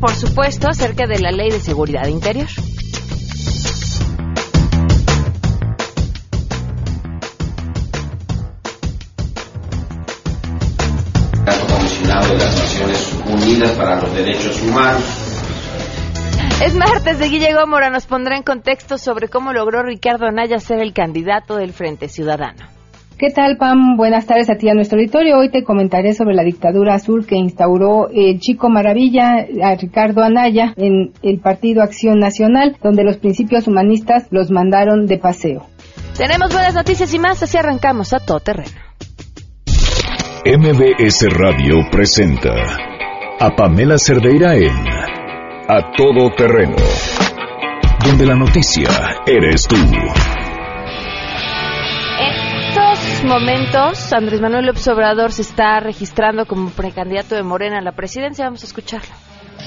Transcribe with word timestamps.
por 0.00 0.14
supuesto, 0.14 0.68
acerca 0.68 1.06
de 1.06 1.18
la 1.18 1.30
Ley 1.30 1.50
de 1.50 1.60
Seguridad 1.60 2.06
Interior. 2.06 2.48
de 12.28 12.36
las 12.36 12.56
Naciones 12.56 13.14
Unidas 13.26 13.70
para 13.72 14.00
los 14.00 14.14
Derechos 14.14 14.62
Humanos. 14.62 15.02
Es 16.62 16.74
martes 16.74 17.18
de 17.18 17.28
Guille 17.28 17.54
Gómora, 17.54 17.90
nos 17.90 18.06
pondrá 18.06 18.36
en 18.36 18.42
contexto 18.42 18.98
sobre 18.98 19.28
cómo 19.28 19.52
logró 19.52 19.82
Ricardo 19.82 20.26
Anaya 20.26 20.58
ser 20.58 20.80
el 20.80 20.92
candidato 20.92 21.56
del 21.56 21.72
Frente 21.72 22.08
Ciudadano. 22.08 22.69
¿Qué 23.20 23.28
tal, 23.28 23.58
Pam? 23.58 23.98
Buenas 23.98 24.24
tardes 24.24 24.48
a 24.48 24.54
ti 24.54 24.70
a 24.70 24.72
nuestro 24.72 24.96
auditorio. 24.96 25.36
Hoy 25.36 25.50
te 25.50 25.62
comentaré 25.62 26.14
sobre 26.14 26.34
la 26.34 26.42
dictadura 26.42 26.94
azul 26.94 27.26
que 27.26 27.36
instauró 27.36 28.08
el 28.08 28.40
chico 28.40 28.70
maravilla 28.70 29.46
a 29.62 29.74
Ricardo 29.74 30.22
Anaya 30.22 30.72
en 30.78 31.12
el 31.22 31.38
Partido 31.38 31.82
Acción 31.82 32.18
Nacional, 32.18 32.78
donde 32.82 33.04
los 33.04 33.18
principios 33.18 33.68
humanistas 33.68 34.26
los 34.30 34.50
mandaron 34.50 35.04
de 35.04 35.18
paseo. 35.18 35.66
Tenemos 36.16 36.50
buenas 36.50 36.74
noticias 36.74 37.12
y 37.12 37.18
más, 37.18 37.42
así 37.42 37.58
arrancamos 37.58 38.14
a 38.14 38.20
todo 38.20 38.40
terreno. 38.40 38.70
MBS 40.46 41.26
Radio 41.28 41.74
presenta 41.92 42.54
a 43.38 43.54
Pamela 43.54 43.98
Cerdeira 43.98 44.56
en 44.56 44.72
A 45.68 45.92
Todo 45.94 46.30
Terreno, 46.34 46.76
donde 48.02 48.24
la 48.24 48.34
noticia 48.34 48.88
eres 49.26 49.68
tú. 49.68 49.76
Momentos, 53.24 54.12
Andrés 54.12 54.40
Manuel 54.40 54.66
López 54.66 54.88
Obrador 54.88 55.32
se 55.32 55.42
está 55.42 55.78
registrando 55.80 56.46
como 56.46 56.70
precandidato 56.70 57.34
de 57.34 57.42
Morena 57.42 57.78
a 57.78 57.82
la 57.82 57.92
presidencia. 57.92 58.46
Vamos 58.46 58.62
a 58.62 58.66
escucharlo. 58.66 59.10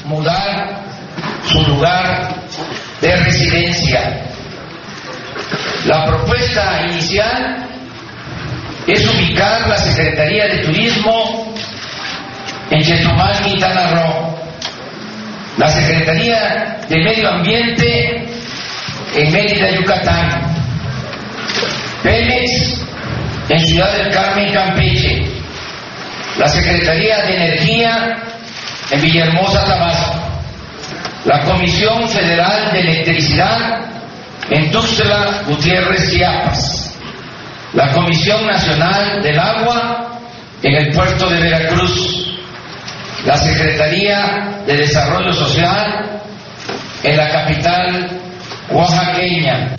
Mudar 0.05 0.81
su 1.45 1.61
lugar 1.61 2.47
de 2.99 3.15
residencia. 3.17 4.25
La 5.85 6.05
propuesta 6.05 6.81
inicial 6.89 7.67
es 8.87 9.13
ubicar 9.13 9.67
la 9.67 9.77
Secretaría 9.77 10.47
de 10.47 10.57
Turismo 10.63 11.53
en 12.71 12.81
Chetumal, 12.81 13.41
Quintana 13.43 13.91
Roo, 13.91 14.35
la 15.57 15.67
Secretaría 15.67 16.79
de 16.89 16.97
Medio 16.97 17.29
Ambiente 17.29 18.27
en 19.15 19.31
Mérida, 19.31 19.69
Yucatán, 19.71 20.55
Pemex 22.01 22.82
en 23.49 23.65
Ciudad 23.65 23.91
del 23.97 24.13
Carmen, 24.13 24.53
Campeche, 24.53 25.25
la 26.37 26.47
Secretaría 26.47 27.17
de 27.23 27.35
Energía 27.35 28.23
en 28.91 29.01
Villahermosa, 29.01 29.65
Tabasco, 29.65 30.19
la 31.25 31.41
Comisión 31.41 32.07
Federal 32.09 32.71
de 32.71 32.79
Electricidad 32.79 33.81
en 34.49 34.71
Tuxtla, 34.71 35.43
Gutiérrez, 35.47 36.11
Chiapas, 36.11 36.95
la 37.73 37.91
Comisión 37.93 38.45
Nacional 38.45 39.21
del 39.21 39.39
Agua 39.39 40.19
en 40.61 40.75
el 40.75 40.93
puerto 40.93 41.29
de 41.29 41.39
Veracruz, 41.39 42.33
la 43.25 43.37
Secretaría 43.37 44.61
de 44.65 44.77
Desarrollo 44.77 45.33
Social 45.33 46.21
en 47.03 47.17
la 47.17 47.29
capital 47.29 48.09
oaxaqueña, 48.69 49.75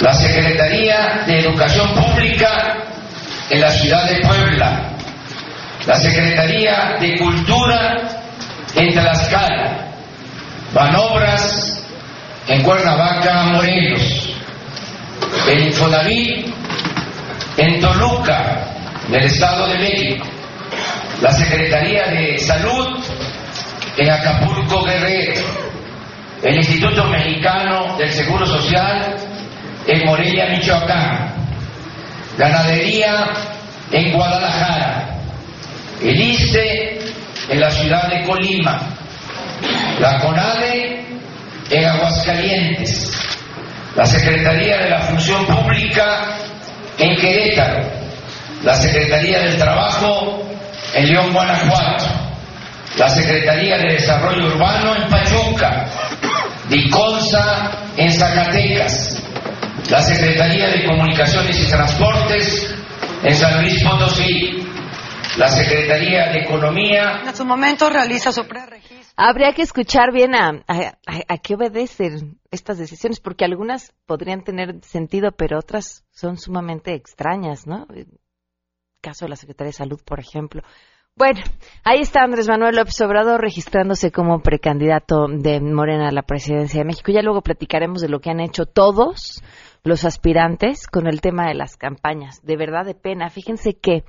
la 0.00 0.12
Secretaría 0.12 1.24
de 1.26 1.40
Educación 1.40 1.94
Pública 1.94 2.84
en 3.48 3.60
la 3.60 3.70
ciudad 3.70 4.08
de 4.08 4.20
Puebla, 4.20 4.92
la 5.86 5.96
Secretaría 5.96 6.96
de 7.00 7.16
Cultura 7.18 8.08
en 8.74 8.92
Tlaxcala, 8.92 9.86
Banobras 10.74 11.82
en 12.48 12.62
Cuernavaca, 12.62 13.44
Morelos, 13.44 14.30
el 15.48 15.66
Infonavit 15.68 16.46
en 17.56 17.80
Toluca, 17.80 18.66
del 19.08 19.24
Estado 19.24 19.68
de 19.68 19.78
México, 19.78 20.26
la 21.22 21.32
Secretaría 21.32 22.06
de 22.08 22.38
Salud 22.38 22.98
en 23.96 24.10
Acapulco, 24.10 24.84
Guerrero, 24.84 25.40
el 26.42 26.56
Instituto 26.56 27.04
Mexicano 27.04 27.96
del 27.96 28.10
Seguro 28.12 28.44
Social 28.44 29.35
en 29.86 30.04
Morelia, 30.04 30.46
Michoacán, 30.46 31.34
Ganadería 32.36 33.26
en 33.92 34.12
Guadalajara, 34.12 35.16
el 36.02 36.20
ISTE 36.20 36.98
en 37.48 37.60
la 37.60 37.70
ciudad 37.70 38.08
de 38.08 38.22
Colima, 38.24 38.80
la 40.00 40.20
CONADE 40.20 41.06
en 41.70 41.84
Aguascalientes, 41.84 43.12
la 43.94 44.04
Secretaría 44.04 44.76
de 44.78 44.90
la 44.90 45.00
Función 45.00 45.46
Pública 45.46 46.36
en 46.98 47.16
Querétaro, 47.16 47.88
la 48.62 48.74
Secretaría 48.74 49.38
del 49.38 49.56
Trabajo 49.56 50.42
en 50.94 51.08
León, 51.08 51.32
Guanajuato, 51.32 52.06
la 52.98 53.08
Secretaría 53.08 53.78
de 53.78 53.92
Desarrollo 53.94 54.46
Urbano 54.46 54.96
en 54.96 55.08
Pachuca, 55.08 55.86
DICONSA 56.68 57.70
en 57.96 58.12
Zacatecas, 58.12 59.15
la 59.90 60.00
Secretaría 60.02 60.68
de 60.68 60.84
Comunicaciones 60.84 61.62
y 61.62 61.70
Transportes 61.70 62.74
en 63.22 63.36
San 63.36 63.62
Luis 63.62 63.82
Potosí, 63.84 64.66
la 65.38 65.48
Secretaría 65.48 66.32
de 66.32 66.40
Economía. 66.40 67.22
En 67.24 67.36
su 67.36 67.44
momento 67.44 67.88
realiza 67.88 68.32
su 68.32 68.46
preregistro. 68.46 69.14
Habría 69.16 69.52
que 69.52 69.62
escuchar 69.62 70.12
bien 70.12 70.34
a, 70.34 70.64
a, 70.66 71.38
qué 71.38 71.54
obedecen 71.54 72.40
estas 72.50 72.78
decisiones, 72.78 73.20
porque 73.20 73.44
algunas 73.44 73.94
podrían 74.06 74.42
tener 74.42 74.80
sentido, 74.82 75.30
pero 75.32 75.58
otras 75.58 76.04
son 76.10 76.36
sumamente 76.36 76.94
extrañas, 76.94 77.66
¿no? 77.66 77.86
El 77.94 78.08
caso 79.00 79.24
de 79.24 79.30
la 79.30 79.36
Secretaría 79.36 79.68
de 79.68 79.72
Salud, 79.72 80.00
por 80.04 80.18
ejemplo. 80.18 80.62
Bueno, 81.18 81.40
ahí 81.82 82.00
está 82.00 82.24
Andrés 82.24 82.46
Manuel 82.46 82.76
López 82.76 83.00
Obrador 83.00 83.40
registrándose 83.40 84.12
como 84.12 84.40
precandidato 84.40 85.28
de 85.28 85.62
Morena 85.62 86.08
a 86.08 86.12
la 86.12 86.20
presidencia 86.20 86.80
de 86.80 86.84
México. 86.84 87.10
Ya 87.10 87.22
luego 87.22 87.40
platicaremos 87.40 88.02
de 88.02 88.10
lo 88.10 88.20
que 88.20 88.28
han 88.28 88.40
hecho 88.40 88.66
todos 88.66 89.42
los 89.84 90.04
aspirantes 90.04 90.86
con 90.86 91.06
el 91.06 91.20
tema 91.20 91.46
de 91.48 91.54
las 91.54 91.76
campañas. 91.76 92.40
De 92.42 92.56
verdad, 92.56 92.84
de 92.84 92.94
pena. 92.94 93.30
Fíjense 93.30 93.74
que 93.74 94.04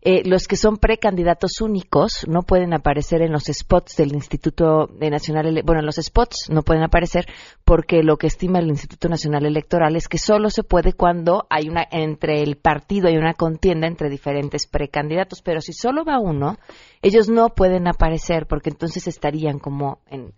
eh, 0.00 0.22
los 0.24 0.46
que 0.46 0.54
son 0.54 0.76
precandidatos 0.76 1.60
únicos 1.60 2.24
no 2.28 2.42
pueden 2.42 2.72
aparecer 2.72 3.20
en 3.20 3.32
los 3.32 3.46
spots 3.46 3.96
del 3.96 4.14
Instituto 4.14 4.88
Nacional, 5.00 5.60
bueno, 5.64 5.80
en 5.80 5.86
los 5.86 5.96
spots 5.96 6.50
no 6.50 6.62
pueden 6.62 6.84
aparecer 6.84 7.26
porque 7.64 8.04
lo 8.04 8.16
que 8.16 8.28
estima 8.28 8.60
el 8.60 8.68
Instituto 8.68 9.08
Nacional 9.08 9.44
Electoral 9.44 9.96
es 9.96 10.06
que 10.06 10.18
solo 10.18 10.50
se 10.50 10.62
puede 10.62 10.92
cuando 10.92 11.48
hay 11.50 11.68
una 11.68 11.84
entre 11.90 12.44
el 12.44 12.56
partido 12.56 13.08
hay 13.08 13.16
una 13.16 13.34
contienda 13.34 13.88
entre 13.88 14.08
diferentes 14.08 14.68
precandidatos, 14.68 15.42
pero 15.42 15.60
si 15.60 15.72
solo 15.72 16.04
va 16.04 16.20
uno, 16.20 16.58
ellos 17.02 17.28
no 17.28 17.48
pueden 17.48 17.88
aparecer 17.88 18.46
porque 18.46 18.70
entonces 18.70 19.08
estarían 19.08 19.58
como 19.58 20.00
en 20.06 20.32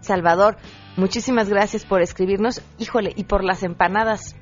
Salvador, 0.01 0.57
muchísimas 0.97 1.49
gracias 1.49 1.85
por 1.85 2.03
escribirnos. 2.03 2.61
Híjole, 2.79 3.13
y 3.17 3.25
por 3.25 3.43
las 3.43 3.63
empanadas 3.63 4.37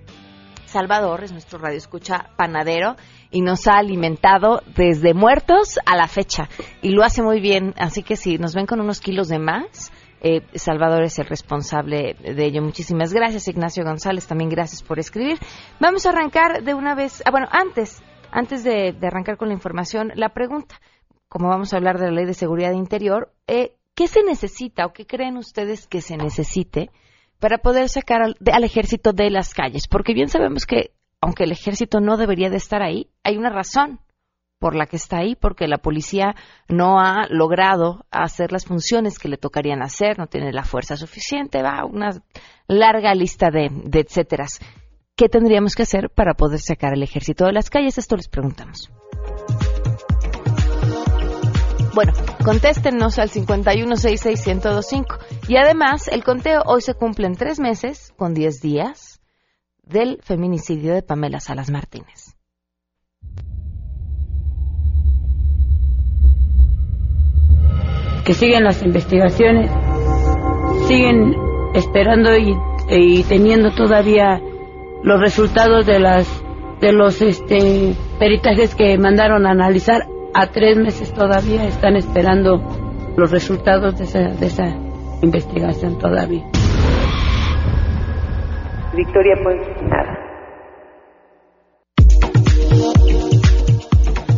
Salvador, 0.72 1.22
es 1.22 1.32
nuestro 1.32 1.58
radio 1.58 1.76
escucha 1.76 2.30
panadero 2.36 2.96
y 3.32 3.40
nos 3.40 3.66
ha 3.66 3.78
alimentado 3.78 4.62
desde 4.76 5.14
muertos 5.14 5.78
a 5.86 5.96
la 5.96 6.06
fecha 6.06 6.48
y 6.82 6.90
lo 6.90 7.02
hace 7.02 7.22
muy 7.22 7.40
bien, 7.40 7.74
así 7.78 8.02
que 8.02 8.14
si 8.14 8.38
nos 8.38 8.54
ven 8.54 8.66
con 8.66 8.80
unos 8.80 9.00
kilos 9.00 9.28
de 9.28 9.38
más, 9.38 9.90
eh, 10.24 10.42
Salvador 10.54 11.02
es 11.02 11.18
el 11.18 11.26
responsable 11.26 12.14
de 12.14 12.44
ello. 12.44 12.62
Muchísimas 12.62 13.12
gracias, 13.12 13.48
Ignacio 13.48 13.82
González, 13.82 14.28
también 14.28 14.50
gracias 14.50 14.80
por 14.80 15.00
escribir. 15.00 15.38
Vamos 15.80 16.06
a 16.06 16.10
arrancar 16.10 16.62
de 16.62 16.74
una 16.74 16.94
vez, 16.94 17.24
ah, 17.26 17.32
bueno, 17.32 17.48
antes, 17.50 18.00
antes 18.30 18.62
de, 18.62 18.96
arrancar 19.02 19.36
con 19.36 19.48
la 19.48 19.54
información, 19.54 20.12
la 20.14 20.28
pregunta, 20.28 20.80
como 21.28 21.48
vamos 21.48 21.72
a 21.72 21.76
hablar 21.76 21.98
de 21.98 22.06
la 22.06 22.12
ley 22.12 22.26
de 22.26 22.34
seguridad 22.34 22.70
interior, 22.70 23.32
eh, 23.48 23.74
¿qué 23.96 24.06
se 24.06 24.22
necesita 24.22 24.86
o 24.86 24.92
qué 24.92 25.06
creen 25.06 25.36
ustedes 25.36 25.88
que 25.88 26.00
se 26.00 26.16
necesite 26.16 26.90
para 27.40 27.58
poder 27.58 27.88
sacar 27.88 28.22
al, 28.22 28.64
ejército 28.64 29.12
de 29.12 29.28
las 29.28 29.54
calles? 29.54 29.88
Porque 29.88 30.14
bien 30.14 30.28
sabemos 30.28 30.66
que, 30.66 30.92
aunque 31.22 31.44
el 31.44 31.52
ejército 31.52 32.00
no 32.00 32.16
debería 32.16 32.50
de 32.50 32.56
estar 32.56 32.82
ahí, 32.82 33.08
hay 33.22 33.36
una 33.38 33.48
razón 33.48 34.00
por 34.58 34.74
la 34.74 34.86
que 34.86 34.96
está 34.96 35.18
ahí, 35.18 35.34
porque 35.34 35.68
la 35.68 35.78
policía 35.78 36.34
no 36.68 37.00
ha 37.00 37.26
logrado 37.30 38.04
hacer 38.10 38.52
las 38.52 38.66
funciones 38.66 39.18
que 39.18 39.28
le 39.28 39.36
tocarían 39.36 39.82
hacer, 39.82 40.18
no 40.18 40.26
tiene 40.26 40.52
la 40.52 40.64
fuerza 40.64 40.96
suficiente, 40.96 41.62
va 41.62 41.84
una 41.84 42.10
larga 42.66 43.14
lista 43.14 43.50
de, 43.50 43.70
de 43.72 44.00
etcéteras. 44.00 44.60
¿Qué 45.16 45.28
tendríamos 45.28 45.74
que 45.74 45.82
hacer 45.82 46.10
para 46.10 46.34
poder 46.34 46.60
sacar 46.60 46.92
al 46.92 47.02
ejército 47.02 47.46
de 47.46 47.52
las 47.52 47.70
calles? 47.70 47.98
Esto 47.98 48.16
les 48.16 48.28
preguntamos. 48.28 48.90
Bueno, 51.94 52.14
contéstenos 52.44 53.18
al 53.18 53.30
5166125. 53.30 55.18
Y 55.48 55.56
además, 55.56 56.08
el 56.08 56.24
conteo 56.24 56.62
hoy 56.66 56.80
se 56.80 56.94
cumple 56.94 57.26
en 57.26 57.34
tres 57.34 57.60
meses, 57.60 58.12
con 58.16 58.32
diez 58.32 58.60
días, 58.60 59.11
del 59.92 60.18
feminicidio 60.22 60.94
de 60.94 61.02
Pamela 61.02 61.40
Salas 61.40 61.70
Martínez. 61.70 62.36
Que 68.24 68.34
siguen 68.34 68.64
las 68.64 68.82
investigaciones, 68.82 69.70
siguen 70.86 71.34
esperando 71.74 72.30
y, 72.36 73.22
teniendo 73.24 73.74
todavía 73.74 74.40
los 75.02 75.20
resultados 75.20 75.86
de 75.86 75.98
las 75.98 76.26
de 76.80 76.92
los 76.92 77.22
este 77.22 77.94
peritajes 78.18 78.74
que 78.74 78.98
mandaron 78.98 79.46
a 79.46 79.50
analizar 79.50 80.08
a 80.34 80.48
tres 80.48 80.76
meses 80.76 81.12
todavía 81.14 81.64
están 81.64 81.96
esperando 81.96 82.60
los 83.16 83.30
resultados 83.30 83.98
de 83.98 84.04
esa, 84.04 84.20
de 84.20 84.46
esa 84.46 84.76
investigación 85.22 85.98
todavía. 85.98 86.44
Victoria 88.94 89.34
pues 89.42 89.58
nada. 89.82 90.18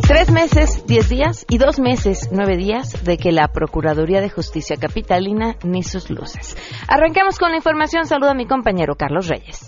Tres 0.07 0.31
meses, 0.31 0.85
diez 0.87 1.09
días 1.09 1.45
y 1.49 1.57
dos 1.57 1.79
meses, 1.79 2.29
nueve 2.31 2.55
días 2.55 3.03
de 3.03 3.17
que 3.17 3.31
la 3.31 3.47
Procuraduría 3.49 4.21
de 4.21 4.29
Justicia 4.29 4.77
Capitalina 4.77 5.55
ni 5.63 5.83
sus 5.83 6.09
luces. 6.09 6.55
Arranquemos 6.87 7.37
con 7.37 7.51
la 7.51 7.57
información. 7.57 8.05
Saludo 8.05 8.29
a 8.29 8.35
mi 8.35 8.45
compañero 8.45 8.95
Carlos 8.95 9.27
Reyes. 9.27 9.67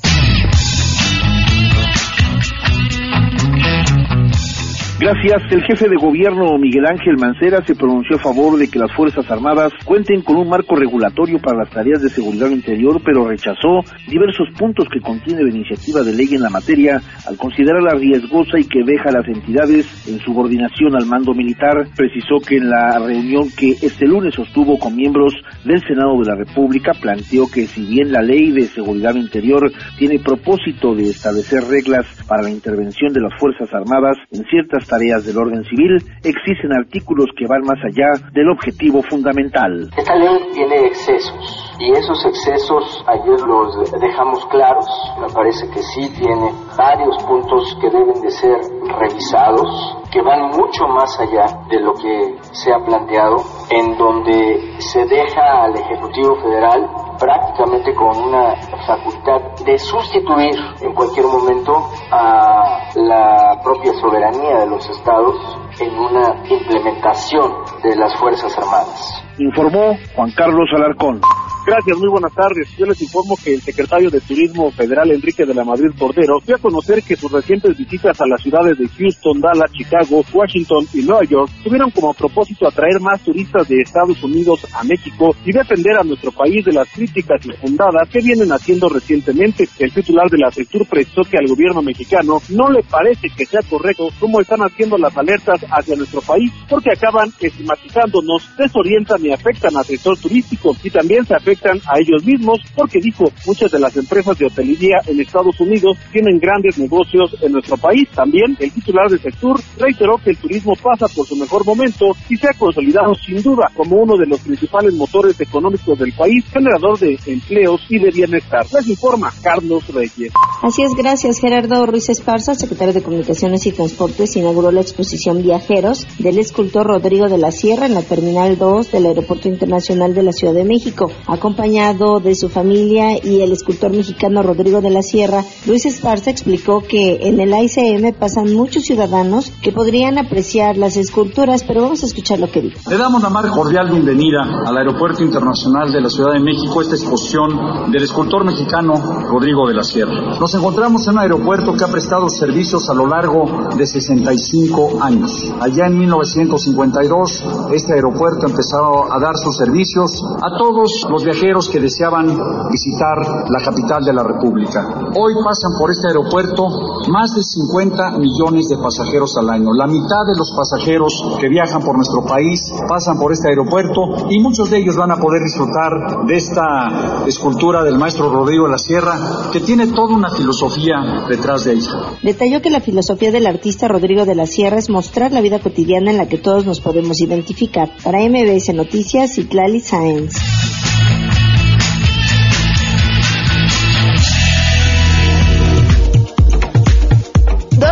Gracias. 5.00 5.44
El 5.52 5.62
jefe 5.62 5.88
de 5.90 5.96
gobierno 5.96 6.58
Miguel 6.58 6.88
Ángel 6.88 7.18
Mancera 7.18 7.64
se 7.64 7.76
pronunció 7.76 8.16
a 8.16 8.20
favor 8.20 8.58
de 8.58 8.68
que 8.68 8.80
las 8.80 8.92
Fuerzas 8.94 9.30
Armadas 9.30 9.72
cuenten 9.86 10.24
con 10.24 10.38
un 10.38 10.50
marco 10.50 10.76
regulatorio 10.76 11.38
para 11.38 11.60
las 11.60 11.70
tareas 11.70 12.02
de 12.02 12.10
seguridad 12.10 12.50
interior, 12.50 13.00
pero 13.06 13.28
rechazó 13.28 13.82
diversos 14.08 14.50
puntos 14.58 14.88
que 14.92 15.00
contiene 15.00 15.44
la 15.44 15.52
iniciativa 15.52 16.02
de 16.02 16.14
ley 16.14 16.30
en 16.32 16.42
la 16.42 16.50
materia 16.50 17.00
al 17.28 17.38
considerarla 17.38 17.94
riesgosa 17.94 18.58
y 18.58 18.64
que 18.64 18.84
deja 18.84 19.10
a 19.10 19.20
las 19.22 19.28
entidades 19.28 20.08
en 20.08 20.18
subordinación 20.18 20.96
al 20.96 21.06
mando 21.06 21.36
militar. 21.36 21.88
Precisó 21.96 22.40
que 22.40 22.58
en 22.58 22.68
la 22.68 22.98
reunión 22.98 23.50
que 23.56 23.76
este 23.80 24.08
lunes 24.08 24.34
sostuvo 24.34 24.80
con 24.80 24.96
miembros 24.96 25.32
del 25.64 25.80
Senado 25.82 26.18
de 26.20 26.26
la 26.26 26.36
República 26.36 26.94
planteó 27.00 27.46
que 27.54 27.68
si 27.68 27.86
bien 27.86 28.12
la 28.12 28.24
ley 28.24 28.52
de 28.52 28.64
seguridad 28.64 29.14
interior 29.14 29.72
tiene 30.00 30.18
propósito 30.18 30.96
de 30.96 31.12
establecer 31.12 31.64
reglas 31.70 32.08
para 32.28 32.42
la 32.42 32.50
intervención 32.50 33.14
de 33.14 33.22
las 33.22 33.40
Fuerzas 33.40 33.72
Armadas 33.72 34.18
en 34.32 34.44
ciertas 34.46 34.87
tareas 34.88 35.26
del 35.26 35.38
orden 35.38 35.64
civil, 35.66 35.98
existen 36.24 36.74
artículos 36.74 37.28
que 37.38 37.46
van 37.48 37.62
más 37.62 37.80
allá 37.84 38.18
del 38.34 38.50
objetivo 38.50 39.02
fundamental. 39.04 39.90
Esta 39.98 40.16
ley 40.16 40.40
tiene 40.54 40.88
excesos 40.88 41.68
y 41.80 41.92
esos 41.92 42.26
excesos 42.26 43.04
ayer 43.08 43.40
los 43.46 43.92
dejamos 44.02 44.46
claros. 44.48 44.86
Me 45.22 45.28
parece 45.34 45.70
que 45.70 45.82
sí 45.82 46.10
tiene 46.18 46.52
varios 46.78 47.24
puntos 47.24 47.78
que 47.82 47.90
deben 47.90 48.22
de 48.22 48.32
ser 48.32 48.58
revisados, 49.00 49.70
que 50.18 50.24
van 50.24 50.50
mucho 50.50 50.88
más 50.88 51.20
allá 51.20 51.46
de 51.70 51.80
lo 51.80 51.94
que 51.94 52.40
se 52.52 52.74
ha 52.74 52.80
planteado, 52.84 53.36
en 53.70 53.96
donde 53.98 54.76
se 54.80 55.06
deja 55.06 55.62
al 55.62 55.76
Ejecutivo 55.78 56.36
Federal 56.42 56.90
prácticamente 57.20 57.94
con 57.94 58.18
una 58.18 58.56
facultad 58.88 59.42
de 59.64 59.78
sustituir 59.78 60.56
en 60.82 60.94
cualquier 60.96 61.28
momento 61.28 61.88
a 62.12 62.90
la 62.96 63.60
propia 63.64 63.94
soberanía 63.94 64.62
de 64.62 64.68
los 64.68 64.90
estados 64.90 65.36
en 65.80 65.94
una 65.94 66.44
implementación 66.50 67.52
de 67.84 67.96
las 67.96 68.18
Fuerzas 68.20 68.58
Armadas. 68.58 69.24
Informó 69.38 69.98
Juan 70.16 70.32
Carlos 70.32 70.70
Alarcón. 70.76 71.22
Gracias, 71.68 71.98
muy 71.98 72.08
buenas 72.08 72.34
tardes. 72.34 72.70
Yo 72.78 72.86
les 72.86 73.02
informo 73.02 73.36
que 73.44 73.56
el 73.56 73.62
secretario 73.62 74.10
de 74.10 74.22
Turismo 74.22 74.72
Federal, 74.72 75.12
Enrique 75.12 75.46
de 75.46 75.54
la 75.54 75.66
Madrid 75.66 75.92
Cordero, 76.00 76.40
dio 76.46 76.56
a 76.56 76.60
conocer 76.60 77.04
que 77.04 77.18
sus 77.18 77.30
recientes 77.30 77.78
visitas 77.78 78.22
a 78.22 78.26
las 78.26 78.42
ciudades 78.42 78.78
de 78.78 78.88
Houston, 78.88 79.42
Dallas, 79.42 79.70
Chicago, 79.74 80.24
Washington 80.32 80.88
y 80.94 81.02
Nueva 81.02 81.26
York 81.26 81.52
tuvieron 81.66 81.92
como 81.92 82.14
propósito 82.14 82.70
atraer 82.70 83.02
más 83.02 83.20
turistas 83.20 83.68
de 83.68 83.82
Estados 83.82 84.24
Unidos 84.24 84.66
a 84.74 84.86
México 84.86 85.36
y 85.44 85.52
defender 85.52 85.98
a 85.98 86.04
nuestro 86.04 86.32
país 86.32 86.64
de 86.64 86.72
las 86.72 86.90
críticas 86.90 87.46
infundadas 87.46 88.08
que 88.10 88.22
vienen 88.22 88.50
haciendo 88.54 88.88
recientemente. 88.88 89.68
El 89.78 89.92
titular 89.92 90.30
de 90.30 90.38
la 90.38 90.52
sector 90.52 90.88
precisó 90.88 91.24
que 91.24 91.38
al 91.38 91.48
gobierno 91.48 91.82
mexicano 91.82 92.38
no 92.48 92.72
le 92.72 92.82
parece 92.84 93.28
que 93.36 93.46
sea 93.46 93.60
correcto 93.70 94.08
cómo 94.22 94.40
están 94.40 94.62
haciendo 94.62 94.98
las 94.98 95.18
alertas 95.18 95.60
hacia 95.72 95.96
nuestro 95.96 96.22
país 96.22 96.52
porque 96.70 96.92
acaban 96.92 97.32
estigmatizándonos, 97.40 98.50
desorientan 98.58 99.26
y 99.26 99.32
afectan 99.32 99.76
al 99.76 99.86
sector 99.86 100.18
turístico 100.18 100.76
y 100.84 100.90
también 100.90 101.26
se 101.26 101.36
afecta 101.36 101.72
a 101.72 102.00
ellos 102.00 102.24
mismos 102.26 102.60
porque 102.76 103.00
dijo 103.00 103.26
muchas 103.46 103.72
de 103.72 103.80
las 103.80 103.96
empresas 103.98 104.38
de 104.38 104.46
hotelería 104.46 104.98
en 105.06 105.20
Estados 105.20 105.60
Unidos 105.60 105.98
tienen 106.12 106.40
grandes 106.40 106.78
negocios 106.78 107.36
en 107.42 107.52
nuestro 107.52 107.78
país. 107.78 108.08
También 108.14 108.56
el 108.60 108.72
titular 108.72 109.10
de 109.10 109.18
sector 109.18 109.60
reiteró 109.78 110.18
que 110.18 110.32
el 110.32 110.38
turismo 110.38 110.74
pasa 110.76 111.08
por 111.14 111.26
su 111.26 111.36
mejor 111.36 111.66
momento 111.66 112.12
y 112.30 112.38
se 112.38 112.48
ha 112.48 112.54
consolidado 112.58 113.14
sin 113.16 113.42
duda 113.42 113.70
como 113.76 113.98
uno 113.98 114.18
de 114.18 114.26
los 114.26 114.40
principales 114.42 114.94
motores 114.94 115.40
económicos 115.40 115.98
del 116.00 116.14
país, 116.14 116.46
generador 116.52 116.98
de 117.00 117.18
empleos 117.26 117.82
y 117.90 118.00
de 118.00 118.12
bienestar. 118.12 118.66
Les 118.74 118.88
informa 118.88 119.32
Carlos 119.42 119.88
Reyes. 119.88 120.32
Así 120.62 120.84
es, 120.84 120.94
gracias 120.96 121.40
Gerardo 121.40 121.86
Ruiz 121.86 122.10
Esparza, 122.10 122.56
secretario 122.56 122.94
de 122.94 123.04
Comunicaciones 123.04 123.66
y 123.66 123.72
Transportes, 123.72 124.36
inauguró 124.36 124.72
la 124.72 124.82
exposición 124.82 125.44
Viajeros 125.58 126.06
del 126.20 126.38
escultor 126.38 126.86
Rodrigo 126.86 127.30
de 127.30 127.40
la 127.40 127.52
Sierra 127.52 127.88
en 127.88 127.96
la 127.96 128.04
Terminal 128.04 128.60
2 128.60 128.92
del 128.92 129.08
Aeropuerto 129.08 129.48
Internacional 129.48 130.14
de 130.14 130.22
la 130.22 130.32
Ciudad 130.32 130.54
de 130.54 130.64
México 130.64 131.10
acompañado 131.26 132.20
de 132.20 132.36
su 132.36 132.48
familia 132.48 133.18
y 133.18 133.42
el 133.42 133.52
escultor 133.52 133.92
mexicano 133.92 134.44
Rodrigo 134.44 134.82
de 134.82 134.92
la 134.92 135.02
Sierra, 135.02 135.44
Luis 135.66 135.86
Esparza 135.88 136.30
explicó 136.30 136.82
que 136.82 137.28
en 137.28 137.40
el 137.40 137.50
ICM 137.50 138.14
pasan 138.14 138.54
muchos 138.54 138.84
ciudadanos 138.84 139.52
que 139.64 139.72
podrían 139.72 140.20
apreciar 140.20 140.78
las 140.78 140.96
esculturas, 140.96 141.64
pero 141.64 141.82
vamos 141.82 142.04
a 142.04 142.06
escuchar 142.06 142.38
lo 142.38 142.52
que 142.52 142.62
dijo. 142.62 142.78
Le 142.90 142.98
damos 142.98 143.24
la 143.24 143.30
más 143.30 143.48
cordial 143.48 143.90
bienvenida 143.90 144.62
al 144.64 144.78
Aeropuerto 144.78 145.24
Internacional 145.24 145.92
de 145.92 146.02
la 146.02 146.10
Ciudad 146.10 146.34
de 146.34 146.40
México, 146.40 146.82
esta 146.82 146.96
exposición 146.96 147.92
del 147.92 148.04
escultor 148.04 148.46
mexicano 148.46 148.94
Rodrigo 149.28 149.68
de 149.68 149.74
la 149.74 149.84
Sierra. 149.84 150.38
Nos 150.40 150.54
encontramos 150.54 151.08
en 151.08 151.14
un 151.14 151.20
aeropuerto 151.20 151.74
que 151.74 151.84
ha 151.84 151.88
prestado 151.88 152.30
servicios 152.30 152.90
a 152.90 152.94
lo 152.94 153.08
largo 153.08 153.70
de 153.76 153.88
65 153.88 155.00
años. 155.02 155.47
Allá 155.60 155.88
en 155.88 155.98
1952, 155.98 157.46
este 157.74 157.94
aeropuerto 157.94 158.48
empezó 158.48 159.12
a 159.12 159.20
dar 159.20 159.38
sus 159.38 159.56
servicios 159.58 160.24
a 160.42 160.58
todos 160.58 161.06
los 161.10 161.24
viajeros 161.24 161.70
que 161.70 161.80
deseaban 161.80 162.28
visitar 162.70 163.18
la 163.50 163.60
capital 163.64 164.04
de 164.04 164.14
la 164.14 164.24
República. 164.24 164.86
Hoy 165.16 165.34
pasan 165.44 165.72
por 165.78 165.92
este 165.92 166.08
aeropuerto 166.10 166.68
más 167.10 167.34
de 167.36 167.44
50 167.44 168.18
millones 168.18 168.68
de 168.70 168.78
pasajeros 168.78 169.38
al 169.38 169.50
año. 169.50 169.74
La 169.74 169.88
mitad 169.88 170.26
de 170.26 170.38
los 170.38 170.54
pasajeros 170.56 171.14
que 171.40 171.50
viajan 171.50 171.82
por 171.82 171.96
nuestro 171.96 172.24
país 172.26 172.60
pasan 172.88 173.18
por 173.18 173.32
este 173.32 173.50
aeropuerto 173.50 174.28
y 174.30 174.40
muchos 174.40 174.70
de 174.70 174.80
ellos 174.80 174.96
van 174.96 175.12
a 175.12 175.18
poder 175.18 175.42
disfrutar 175.44 176.26
de 176.26 176.36
esta 176.36 177.26
escultura 177.28 177.84
del 177.84 177.98
maestro 177.98 178.30
Rodrigo 178.32 178.66
de 178.66 178.72
la 178.72 178.78
Sierra 178.78 179.50
que 179.52 179.60
tiene 179.60 179.88
toda 179.88 180.16
una 180.16 180.30
filosofía 180.30 181.26
detrás 181.30 181.66
de 181.66 181.74
ella. 181.74 181.92
Detalló 182.22 182.62
que 182.62 182.70
la 182.70 182.80
filosofía 182.80 183.32
del 183.32 183.48
artista 183.48 183.88
Rodrigo 183.88 184.26
de 184.26 184.36
la 184.36 184.46
Sierra 184.46 184.78
es 184.78 184.90
mostrar 184.90 185.32
la 185.38 185.42
vida 185.44 185.60
cotidiana 185.60 186.10
en 186.10 186.18
la 186.18 186.28
que 186.28 186.40
todos 186.40 186.66
nos 186.66 186.80
podemos 186.80 187.22
identificar. 187.22 187.92
Para 188.04 188.28
MBS 188.28 188.74
Noticias, 188.74 189.40
Clali 189.48 189.82
Sáenz. 189.82 190.34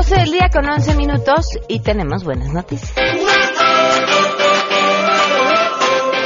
del 0.09 0.31
día 0.31 0.49
con 0.53 0.67
11 0.67 0.95
minutos 0.95 1.57
y 1.67 1.79
tenemos 1.79 2.23
buenas 2.23 2.49
noticias. 2.49 2.93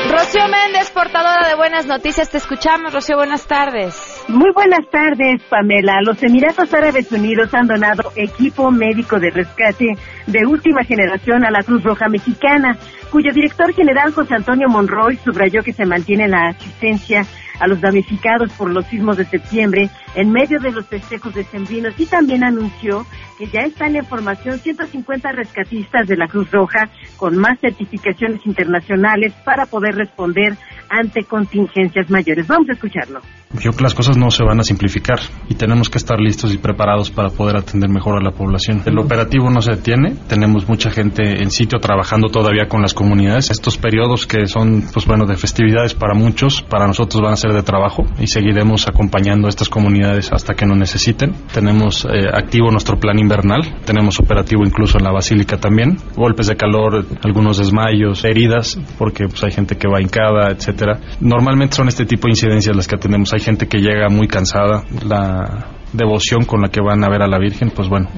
Rocío 0.09 0.47
Méndez, 0.47 0.89
portadora 0.91 1.47
de 1.47 1.55
buenas 1.55 1.85
noticias, 1.85 2.29
te 2.29 2.37
escuchamos. 2.37 2.93
Rocío, 2.93 3.15
buenas 3.15 3.45
tardes. 3.45 4.18
Muy 4.29 4.51
buenas 4.51 4.87
tardes, 4.91 5.41
Pamela. 5.49 6.01
Los 6.03 6.21
Emiratos 6.21 6.71
Árabes 6.71 7.11
Unidos 7.11 7.51
han 7.55 7.65
donado 7.65 8.11
equipo 8.15 8.69
médico 8.69 9.19
de 9.19 9.31
rescate 9.31 9.97
de 10.27 10.45
última 10.45 10.83
generación 10.83 11.43
a 11.43 11.49
la 11.49 11.63
Cruz 11.63 11.81
Roja 11.81 12.07
Mexicana, 12.09 12.77
cuyo 13.09 13.33
director 13.33 13.73
general 13.73 14.13
José 14.13 14.35
Antonio 14.35 14.69
Monroy 14.69 15.17
subrayó 15.17 15.63
que 15.63 15.73
se 15.73 15.87
mantiene 15.87 16.27
la 16.27 16.49
asistencia 16.49 17.25
a 17.59 17.67
los 17.67 17.81
damnificados 17.81 18.51
por 18.53 18.69
los 18.69 18.85
sismos 18.85 19.17
de 19.17 19.25
septiembre 19.25 19.89
en 20.13 20.31
medio 20.31 20.59
de 20.59 20.73
los 20.73 20.85
festejos 20.85 21.33
decembrinos 21.33 21.95
y 21.97 22.05
también 22.05 22.43
anunció 22.43 23.07
que 23.39 23.47
ya 23.47 23.61
están 23.61 23.95
en 23.95 24.05
formación 24.05 24.59
150 24.59 25.31
rescatistas 25.31 26.07
de 26.07 26.17
la 26.17 26.27
Cruz 26.27 26.51
Roja 26.51 26.87
con 27.17 27.35
más 27.35 27.59
certificaciones 27.59 28.45
internacionales 28.45 29.33
para 29.43 29.65
poder 29.65 29.95
responder 29.95 30.55
ante 30.87 31.23
contingencias 31.23 32.11
mayores. 32.11 32.45
Vamos 32.45 32.69
a 32.69 32.73
escucharlo. 32.73 33.21
Yo 33.51 33.61
creo 33.61 33.73
que 33.73 33.83
las 33.83 33.95
cosas 33.95 34.15
no 34.15 34.29
se 34.29 34.43
van 34.43 34.59
a 34.59 34.63
simplificar 34.63 35.19
y 35.49 35.55
tenemos 35.55 35.89
que 35.89 35.97
estar 35.97 36.19
listos 36.19 36.53
y 36.53 36.59
preparados 36.59 37.09
para 37.09 37.29
poder 37.29 37.57
atender 37.57 37.89
mejor 37.89 38.19
a 38.19 38.23
la 38.23 38.29
población. 38.29 38.83
El 38.85 38.99
operativo 38.99 39.49
no 39.49 39.59
se 39.63 39.71
detiene, 39.71 40.13
tenemos 40.27 40.69
mucha 40.69 40.91
gente 40.91 41.41
en 41.41 41.49
sitio 41.49 41.79
trabajando 41.79 42.29
todavía 42.29 42.67
con 42.67 42.83
las 42.83 42.93
comunidades. 42.93 43.49
Estos 43.49 43.79
periodos 43.79 44.27
que 44.27 44.45
son, 44.45 44.83
pues 44.93 45.07
bueno, 45.07 45.25
de 45.25 45.35
festividades 45.35 45.95
para 45.95 46.13
muchos, 46.13 46.61
para 46.61 46.85
nosotros 46.85 47.23
van 47.23 47.33
a 47.33 47.37
ser 47.37 47.53
de 47.53 47.63
trabajo 47.63 48.05
y 48.19 48.27
seguiremos 48.27 48.87
acompañando 48.87 49.47
a 49.47 49.49
estas 49.49 49.67
comunidades 49.67 50.31
hasta 50.31 50.53
que 50.53 50.67
nos 50.67 50.77
necesiten. 50.77 51.33
Tenemos 51.51 52.05
eh, 52.05 52.29
activo 52.31 52.69
nuestro 52.69 52.99
plan 52.99 53.17
invernal, 53.17 53.81
tenemos 53.83 54.19
operativo 54.19 54.61
incluso 54.63 54.99
en 54.99 55.05
la 55.05 55.11
basílica 55.11 55.57
también. 55.57 55.97
Golpes 56.15 56.45
de 56.45 56.55
calor, 56.55 57.03
algunos 57.23 57.57
desmayos, 57.57 58.23
heridas, 58.25 58.79
porque 58.99 59.27
pues 59.27 59.43
hay 59.43 59.51
gente 59.51 59.75
que 59.75 59.87
va 59.87 59.99
hincada, 59.99 60.51
etcétera. 60.51 60.99
Normalmente 61.19 61.75
son 61.75 61.87
este 61.87 62.05
tipo 62.05 62.27
de 62.27 62.33
incidencias 62.33 62.75
las 62.75 62.87
que 62.87 62.95
atendemos. 62.95 63.33
Hay 63.33 63.38
gente 63.39 63.67
que 63.67 63.79
llega 63.79 64.09
muy 64.09 64.27
cansada, 64.27 64.83
la 65.05 65.79
devoción 65.93 66.45
con 66.45 66.61
la 66.61 66.69
que 66.69 66.81
van 66.81 67.03
a 67.03 67.09
ver 67.09 67.21
a 67.21 67.27
la 67.27 67.39
Virgen, 67.39 67.71
pues 67.71 67.89
bueno, 67.89 68.09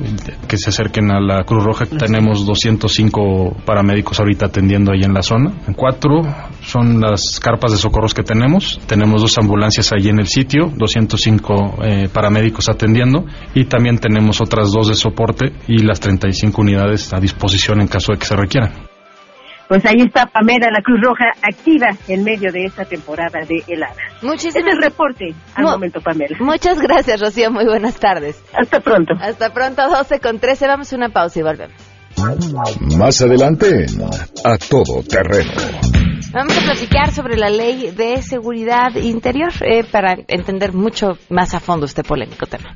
que 0.48 0.58
se 0.58 0.70
acerquen 0.70 1.12
a 1.12 1.20
la 1.20 1.44
Cruz 1.44 1.64
Roja. 1.64 1.86
Tenemos 1.86 2.46
205 2.46 3.58
paramédicos 3.66 4.20
ahorita 4.20 4.48
atendiendo 4.48 4.92
ahí 4.92 5.04
en 5.04 5.14
la 5.14 5.22
zona. 5.22 5.54
Cuatro 5.76 6.22
son 6.62 7.00
las 7.00 7.40
carpas 7.40 7.72
de 7.72 7.78
socorros 7.78 8.14
que 8.14 8.24
tenemos. 8.24 8.80
Tenemos 8.88 9.22
dos 9.22 9.38
ambulancias 9.38 9.92
ahí 9.94 10.10
en 10.10 10.20
el 10.20 10.28
sitio, 10.28 10.72
205 10.76 11.76
eh, 11.84 12.10
paramédicos 12.12 12.70
atendiendo 12.70 13.26
y 13.54 13.66
también 13.66 13.98
tenemos 13.98 14.42
otras 14.42 14.72
dos 14.72 14.88
de 14.88 14.96
soporte 14.96 15.54
y 15.68 15.80
las 15.84 16.00
35 16.00 16.62
unidades 16.62 17.14
a 17.14 17.20
disposición 17.20 17.82
en 17.82 17.88
caso 17.88 18.12
de 18.12 18.20
que 18.20 18.26
se 18.26 18.36
requieran. 18.36 18.91
Pues 19.72 19.86
ahí 19.86 20.02
está 20.02 20.26
Pamela, 20.26 20.68
la 20.70 20.82
Cruz 20.82 21.00
Roja, 21.02 21.28
activa 21.42 21.88
en 22.10 22.26
medio 22.26 22.52
de 22.52 22.66
esta 22.66 22.84
temporada 22.84 23.40
de 23.48 23.64
heladas. 23.66 23.96
Muchísimas 24.22 24.58
Este 24.58 24.70
es 24.70 24.76
el 24.76 24.84
reporte 24.84 25.34
al 25.56 25.64
momento, 25.64 26.02
Pamela. 26.02 26.36
Muchas 26.42 26.82
gracias, 26.82 27.22
Rocío. 27.22 27.50
Muy 27.52 27.64
buenas 27.64 27.98
tardes. 27.98 28.44
Hasta 28.54 28.82
pronto. 28.82 29.14
Hasta 29.22 29.54
pronto, 29.54 29.90
12 29.90 30.20
con 30.20 30.40
13. 30.40 30.68
Vamos 30.68 30.92
a 30.92 30.96
una 30.98 31.08
pausa 31.08 31.40
y 31.40 31.44
volvemos. 31.44 31.78
Más 32.98 33.22
adelante 33.22 33.86
A 34.44 34.58
Todo 34.58 35.04
Terreno. 35.04 35.52
Vamos 36.34 36.58
a 36.58 36.62
platicar 36.64 37.12
sobre 37.12 37.38
la 37.38 37.50
ley 37.50 37.92
de 37.92 38.22
seguridad 38.22 38.94
interior 38.96 39.54
eh, 39.62 39.86
para 39.90 40.18
entender 40.28 40.74
mucho 40.74 41.18
más 41.30 41.54
a 41.54 41.62
fondo 41.62 41.86
este 41.86 42.04
polémico 42.04 42.46
tema. 42.46 42.71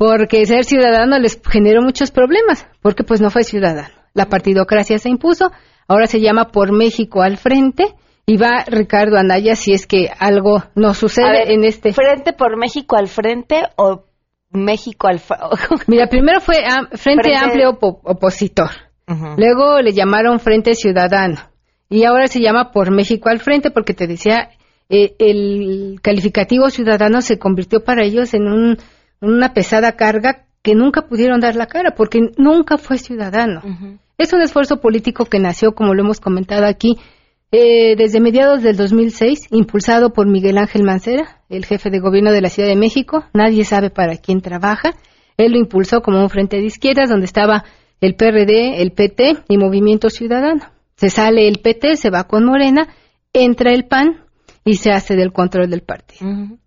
porque 0.00 0.46
ser 0.46 0.64
ciudadano 0.64 1.18
les 1.18 1.38
generó 1.46 1.82
muchos 1.82 2.10
problemas, 2.10 2.66
porque 2.80 3.04
pues 3.04 3.20
no 3.20 3.28
fue 3.28 3.44
ciudadano. 3.44 3.90
La 4.14 4.30
partidocracia 4.30 4.98
se 4.98 5.10
impuso, 5.10 5.52
ahora 5.86 6.06
se 6.06 6.22
llama 6.22 6.46
Por 6.52 6.72
México 6.72 7.20
al 7.20 7.36
frente 7.36 7.84
y 8.24 8.38
va 8.38 8.64
Ricardo 8.66 9.18
Anaya 9.18 9.54
si 9.56 9.72
es 9.74 9.86
que 9.86 10.08
algo 10.18 10.62
no 10.74 10.94
sucede 10.94 11.30
ver, 11.30 11.50
en 11.50 11.64
este. 11.64 11.92
¿Frente 11.92 12.32
por 12.32 12.56
México 12.56 12.96
al 12.96 13.08
frente 13.08 13.56
o 13.76 14.04
México 14.50 15.06
al 15.06 15.18
frente? 15.18 15.44
Mira, 15.86 16.06
primero 16.06 16.40
fue 16.40 16.56
am- 16.66 16.88
Frente, 16.92 17.24
Frente- 17.24 17.36
Amplio 17.36 17.70
Opo- 17.78 18.00
Opositor, 18.02 18.70
luego 19.36 19.82
le 19.82 19.92
llamaron 19.92 20.40
Frente 20.40 20.72
Ciudadano 20.74 21.36
y 21.90 22.04
ahora 22.04 22.26
se 22.26 22.40
llama 22.40 22.70
Por 22.72 22.90
México 22.90 23.28
al 23.28 23.40
frente 23.40 23.70
porque 23.70 23.92
te 23.92 24.06
decía, 24.06 24.48
eh, 24.88 25.14
el 25.18 25.98
calificativo 26.00 26.70
ciudadano 26.70 27.20
se 27.20 27.38
convirtió 27.38 27.84
para 27.84 28.02
ellos 28.02 28.32
en 28.32 28.46
un- 28.46 28.78
una 29.20 29.52
pesada 29.52 29.92
carga 29.92 30.46
que 30.62 30.74
nunca 30.74 31.02
pudieron 31.02 31.40
dar 31.40 31.56
la 31.56 31.66
cara 31.66 31.94
porque 31.96 32.20
nunca 32.36 32.78
fue 32.78 32.98
ciudadano. 32.98 33.62
Es 34.18 34.32
un 34.32 34.42
esfuerzo 34.42 34.80
político 34.80 35.24
que 35.24 35.38
nació, 35.38 35.72
como 35.74 35.94
lo 35.94 36.02
hemos 36.02 36.20
comentado 36.20 36.66
aquí, 36.66 36.98
eh, 37.52 37.96
desde 37.96 38.20
mediados 38.20 38.62
del 38.62 38.76
2006, 38.76 39.48
impulsado 39.50 40.12
por 40.12 40.28
Miguel 40.28 40.58
Ángel 40.58 40.84
Mancera, 40.84 41.42
el 41.48 41.64
jefe 41.64 41.90
de 41.90 41.98
gobierno 41.98 42.30
de 42.30 42.40
la 42.40 42.48
Ciudad 42.48 42.68
de 42.68 42.76
México. 42.76 43.24
Nadie 43.32 43.64
sabe 43.64 43.90
para 43.90 44.16
quién 44.18 44.40
trabaja. 44.40 44.90
Él 45.36 45.52
lo 45.52 45.58
impulsó 45.58 46.02
como 46.02 46.20
un 46.20 46.28
frente 46.28 46.58
de 46.58 46.64
izquierdas 46.64 47.08
donde 47.08 47.26
estaba 47.26 47.64
el 48.00 48.14
PRD, 48.14 48.82
el 48.82 48.92
PT 48.92 49.38
y 49.48 49.58
Movimiento 49.58 50.10
Ciudadano. 50.10 50.62
Se 50.96 51.10
sale 51.10 51.48
el 51.48 51.60
PT, 51.60 51.96
se 51.96 52.10
va 52.10 52.24
con 52.24 52.44
Morena, 52.44 52.88
entra 53.32 53.72
el 53.72 53.86
PAN 53.86 54.24
y 54.64 54.74
se 54.74 54.92
hace 54.92 55.16
del 55.16 55.32
control 55.32 55.70
del 55.70 55.80
partido. 55.80 56.58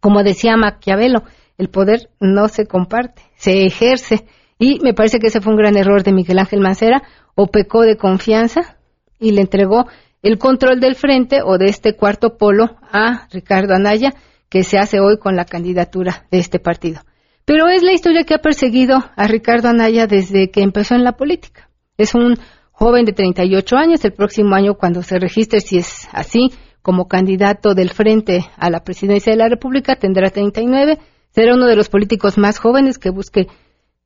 Como 0.00 0.22
decía 0.22 0.56
Maquiavelo, 0.56 1.22
el 1.58 1.68
poder 1.68 2.10
no 2.20 2.48
se 2.48 2.66
comparte, 2.66 3.22
se 3.36 3.66
ejerce. 3.66 4.24
Y 4.58 4.80
me 4.80 4.94
parece 4.94 5.18
que 5.18 5.26
ese 5.26 5.40
fue 5.40 5.52
un 5.52 5.58
gran 5.58 5.76
error 5.76 6.02
de 6.02 6.12
Miguel 6.12 6.38
Ángel 6.38 6.60
Mancera, 6.60 7.02
o 7.34 7.48
pecó 7.48 7.82
de 7.82 7.96
confianza 7.96 8.78
y 9.20 9.32
le 9.32 9.42
entregó 9.42 9.86
el 10.22 10.38
control 10.38 10.80
del 10.80 10.96
frente 10.96 11.42
o 11.42 11.58
de 11.58 11.66
este 11.66 11.94
cuarto 11.94 12.36
polo 12.36 12.76
a 12.90 13.28
Ricardo 13.30 13.74
Anaya, 13.74 14.14
que 14.48 14.64
se 14.64 14.78
hace 14.78 14.98
hoy 14.98 15.18
con 15.18 15.36
la 15.36 15.44
candidatura 15.44 16.26
de 16.30 16.38
este 16.38 16.58
partido. 16.58 17.00
Pero 17.44 17.68
es 17.68 17.82
la 17.82 17.92
historia 17.92 18.24
que 18.24 18.34
ha 18.34 18.42
perseguido 18.42 19.04
a 19.14 19.26
Ricardo 19.26 19.68
Anaya 19.68 20.06
desde 20.06 20.50
que 20.50 20.62
empezó 20.62 20.94
en 20.94 21.04
la 21.04 21.12
política. 21.12 21.70
Es 21.96 22.14
un 22.14 22.36
joven 22.72 23.04
de 23.04 23.12
38 23.12 23.76
años, 23.76 24.04
el 24.04 24.12
próximo 24.12 24.54
año 24.54 24.74
cuando 24.74 25.02
se 25.02 25.18
registre, 25.18 25.60
si 25.60 25.78
es 25.78 26.08
así, 26.12 26.52
como 26.82 27.08
candidato 27.08 27.74
del 27.74 27.90
frente 27.90 28.44
a 28.56 28.70
la 28.70 28.84
presidencia 28.84 29.32
de 29.32 29.38
la 29.38 29.48
República, 29.48 29.96
tendrá 29.96 30.30
39, 30.30 30.98
será 31.38 31.54
uno 31.54 31.66
de 31.66 31.76
los 31.76 31.88
políticos 31.88 32.36
más 32.36 32.58
jóvenes 32.58 32.98
que 32.98 33.10
busque 33.10 33.46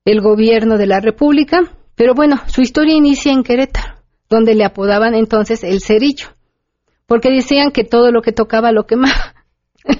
el 0.04 0.20
gobierno 0.20 0.76
de 0.76 0.86
la 0.86 1.00
República. 1.00 1.62
Pero 1.94 2.12
bueno, 2.12 2.36
su 2.46 2.60
historia 2.60 2.94
inicia 2.94 3.32
en 3.32 3.42
Querétaro, 3.42 4.02
donde 4.28 4.54
le 4.54 4.66
apodaban 4.66 5.14
entonces 5.14 5.64
el 5.64 5.80
cerillo, 5.80 6.26
porque 7.06 7.30
decían 7.30 7.70
que 7.70 7.84
todo 7.84 8.12
lo 8.12 8.20
que 8.20 8.32
tocaba 8.32 8.70
lo 8.70 8.84
quemaba. 8.84 9.34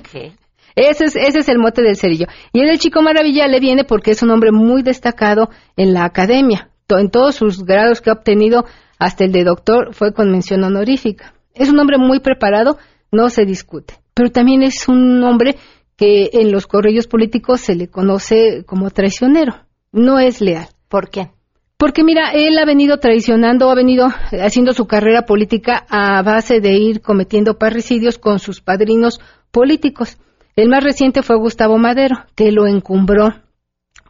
Ese 0.75 1.05
es, 1.05 1.17
ese 1.17 1.41
es 1.41 1.49
el 1.51 1.59
mote 1.59 1.83
del 1.83 1.97
cerillo. 1.97 2.27
Y 2.55 2.61
el 2.61 2.79
chico 2.79 3.03
maravilla 3.03 3.47
le 3.47 3.61
viene 3.61 3.85
porque 3.85 4.13
es 4.13 4.23
un 4.23 4.31
hombre 4.31 4.53
muy 4.53 4.83
destacado 4.83 5.51
en 5.77 5.93
la 5.93 6.05
academia. 6.05 6.71
En 6.89 7.11
todos 7.11 7.35
sus 7.35 7.63
grados 7.65 8.01
que 8.01 8.09
ha 8.09 8.15
obtenido, 8.15 8.65
hasta 8.99 9.25
el 9.25 9.33
de 9.33 9.45
doctor, 9.45 9.93
fue 9.93 10.15
con 10.15 10.31
mención 10.31 10.65
honorífica. 10.65 11.35
Es 11.53 11.69
un 11.69 11.79
hombre 11.79 11.99
muy 11.99 12.21
preparado, 12.21 12.79
no 13.11 13.29
se 13.29 13.45
discute. 13.45 13.97
Pero 14.15 14.31
también 14.31 14.63
es 14.63 14.89
un 14.89 15.23
hombre 15.25 15.57
que 15.97 16.31
en 16.33 16.51
los 16.51 16.67
correos 16.67 17.07
políticos 17.07 17.61
se 17.61 17.75
le 17.75 17.89
conoce 17.89 18.65
como 18.65 18.91
traicionero. 18.91 19.55
No 19.93 20.19
es 20.19 20.41
leal. 20.41 20.69
¿Por 20.89 21.11
qué? 21.11 21.31
Porque 21.77 22.05
mira, 22.05 22.31
él 22.33 22.57
ha 22.59 22.65
venido 22.65 22.99
traicionando, 22.99 23.69
ha 23.69 23.75
venido 23.75 24.07
haciendo 24.41 24.73
su 24.73 24.87
carrera 24.87 25.27
política 25.27 25.85
a 25.89 26.23
base 26.23 26.61
de 26.61 26.75
ir 26.75 27.03
cometiendo 27.03 27.59
parricidios 27.59 28.19
con 28.19 28.39
sus 28.39 28.61
padrinos 28.61 29.21
políticos. 29.51 30.17
El 30.55 30.69
más 30.69 30.85
reciente 30.85 31.23
fue 31.23 31.37
Gustavo 31.39 31.79
Madero, 31.79 32.25
que 32.37 32.53
lo 32.53 32.67
encumbró 32.67 33.35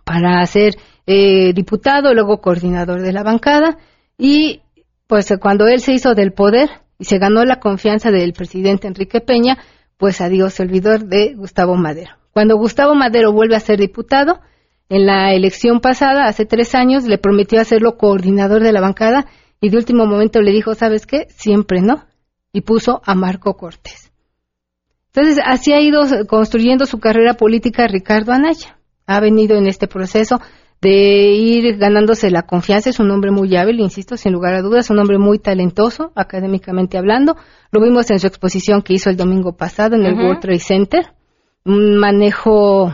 para 0.05 0.45
ser 0.45 0.75
eh, 1.07 1.53
diputado, 1.55 2.13
luego 2.13 2.41
coordinador 2.41 3.01
de 3.01 3.13
la 3.13 3.23
bancada, 3.23 3.79
y 4.19 4.61
pues 5.07 5.33
cuando 5.41 5.67
él 5.67 5.81
se 5.81 5.93
hizo 5.93 6.15
del 6.15 6.33
poder 6.33 6.69
y 6.99 7.05
se 7.05 7.19
ganó 7.19 7.45
la 7.45 7.59
confianza 7.59 8.11
del 8.11 8.33
presidente 8.33 8.87
Enrique 8.87 9.21
Peña, 9.21 9.59
pues 10.03 10.21
adiós, 10.21 10.55
se 10.55 10.65
olvidó 10.65 10.99
de 10.99 11.37
Gustavo 11.37 11.77
Madero. 11.77 12.17
Cuando 12.33 12.57
Gustavo 12.57 12.93
Madero 12.97 13.31
vuelve 13.31 13.55
a 13.55 13.61
ser 13.61 13.79
diputado, 13.79 14.41
en 14.89 15.07
la 15.07 15.33
elección 15.33 15.79
pasada, 15.79 16.25
hace 16.25 16.45
tres 16.45 16.75
años, 16.75 17.05
le 17.05 17.19
prometió 17.19 17.61
hacerlo 17.61 17.97
coordinador 17.97 18.65
de 18.65 18.73
la 18.73 18.81
bancada 18.81 19.27
y 19.61 19.69
de 19.69 19.77
último 19.77 20.05
momento 20.05 20.41
le 20.41 20.51
dijo, 20.51 20.75
¿sabes 20.75 21.07
qué? 21.07 21.29
Siempre 21.29 21.83
no. 21.83 22.05
Y 22.53 22.63
puso 22.63 23.01
a 23.05 23.15
Marco 23.15 23.57
Cortés. 23.57 24.11
Entonces, 25.15 25.39
así 25.47 25.73
ha 25.73 25.81
ido 25.81 26.01
construyendo 26.27 26.85
su 26.85 26.99
carrera 26.99 27.35
política 27.35 27.87
Ricardo 27.87 28.33
Anaya. 28.33 28.81
Ha 29.07 29.21
venido 29.21 29.57
en 29.57 29.69
este 29.69 29.87
proceso 29.87 30.41
de 30.83 31.33
ir 31.33 31.79
ganándose 31.79 32.31
la 32.31 32.43
confianza. 32.43 32.91
Es 32.91 32.99
un 32.99 33.11
hombre 33.13 33.31
muy 33.31 33.57
hábil, 33.57 33.81
insisto, 33.81 34.17
sin 34.17 34.33
lugar 34.33 34.55
a 34.55 34.63
dudas, 34.63 34.91
un 34.91 34.99
hombre 34.99 35.17
muy 35.17 35.39
talentoso, 35.39 36.11
académicamente 36.17 36.99
hablando. 36.99 37.37
Lo 37.71 37.81
vimos 37.81 38.11
en 38.11 38.19
su 38.19 38.27
exposición 38.27 38.83
que 38.83 38.95
hizo 38.95 39.09
el 39.09 39.17
domingo 39.17 39.57
pasado 39.57 39.95
en 39.95 40.05
el 40.05 40.15
World 40.15 40.41
Trade 40.41 40.59
Center. 40.59 41.15
Un 41.65 41.97
manejo 41.97 42.93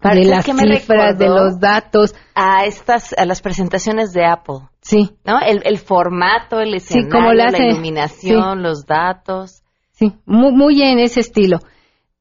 de 0.00 0.24
las 0.24 0.44
cifras, 0.44 1.18
de 1.18 1.28
los 1.28 1.58
datos. 1.58 2.14
A 2.36 2.64
estas, 2.64 3.12
a 3.18 3.26
las 3.26 3.42
presentaciones 3.42 4.12
de 4.12 4.24
Apple. 4.24 4.60
Sí. 4.80 5.10
¿No? 5.24 5.40
El, 5.40 5.78
formato, 5.78 6.60
el 6.60 6.74
escenario, 6.74 7.32
la, 7.32 7.58
iluminación, 7.58 8.62
los 8.62 8.86
datos. 8.86 9.64
Sí, 9.90 10.14
muy, 10.26 10.52
muy 10.52 10.80
en 10.82 11.00
ese 11.00 11.20
estilo. 11.20 11.58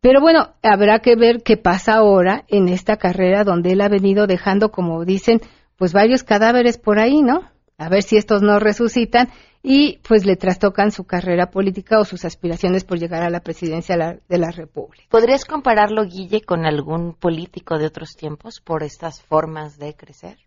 Pero 0.01 0.21
bueno, 0.21 0.53
habrá 0.63 0.99
que 0.99 1.15
ver 1.15 1.43
qué 1.43 1.57
pasa 1.57 1.95
ahora 1.95 2.45
en 2.47 2.69
esta 2.69 2.97
carrera 2.97 3.43
donde 3.43 3.73
él 3.73 3.81
ha 3.81 3.89
venido 3.89 4.27
dejando, 4.27 4.71
como 4.71 5.03
dicen, 5.03 5.41
pues 5.77 5.91
varios 5.91 6.23
cadáveres 6.23 6.77
por 6.77 6.99
ahí, 6.99 7.21
¿no? 7.21 7.49
A 7.77 7.89
ver 7.89 8.03
si 8.03 8.17
estos 8.17 8.41
no 8.41 8.59
resucitan 8.59 9.29
y 9.61 9.97
pues 10.07 10.25
le 10.25 10.35
trastocan 10.35 10.91
su 10.91 11.05
carrera 11.05 11.49
política 11.49 11.99
o 11.99 12.05
sus 12.05 12.23
aspiraciones 12.23 12.83
por 12.83 12.97
llegar 12.97 13.23
a 13.23 13.29
la 13.29 13.41
presidencia 13.41 13.97
de 14.27 14.37
la 14.37 14.51
República. 14.51 15.05
¿Podrías 15.09 15.45
compararlo, 15.45 16.05
Guille, 16.05 16.41
con 16.41 16.65
algún 16.65 17.13
político 17.13 17.77
de 17.77 17.85
otros 17.85 18.15
tiempos 18.15 18.61
por 18.61 18.83
estas 18.83 19.21
formas 19.21 19.77
de 19.77 19.95
crecer? 19.95 20.37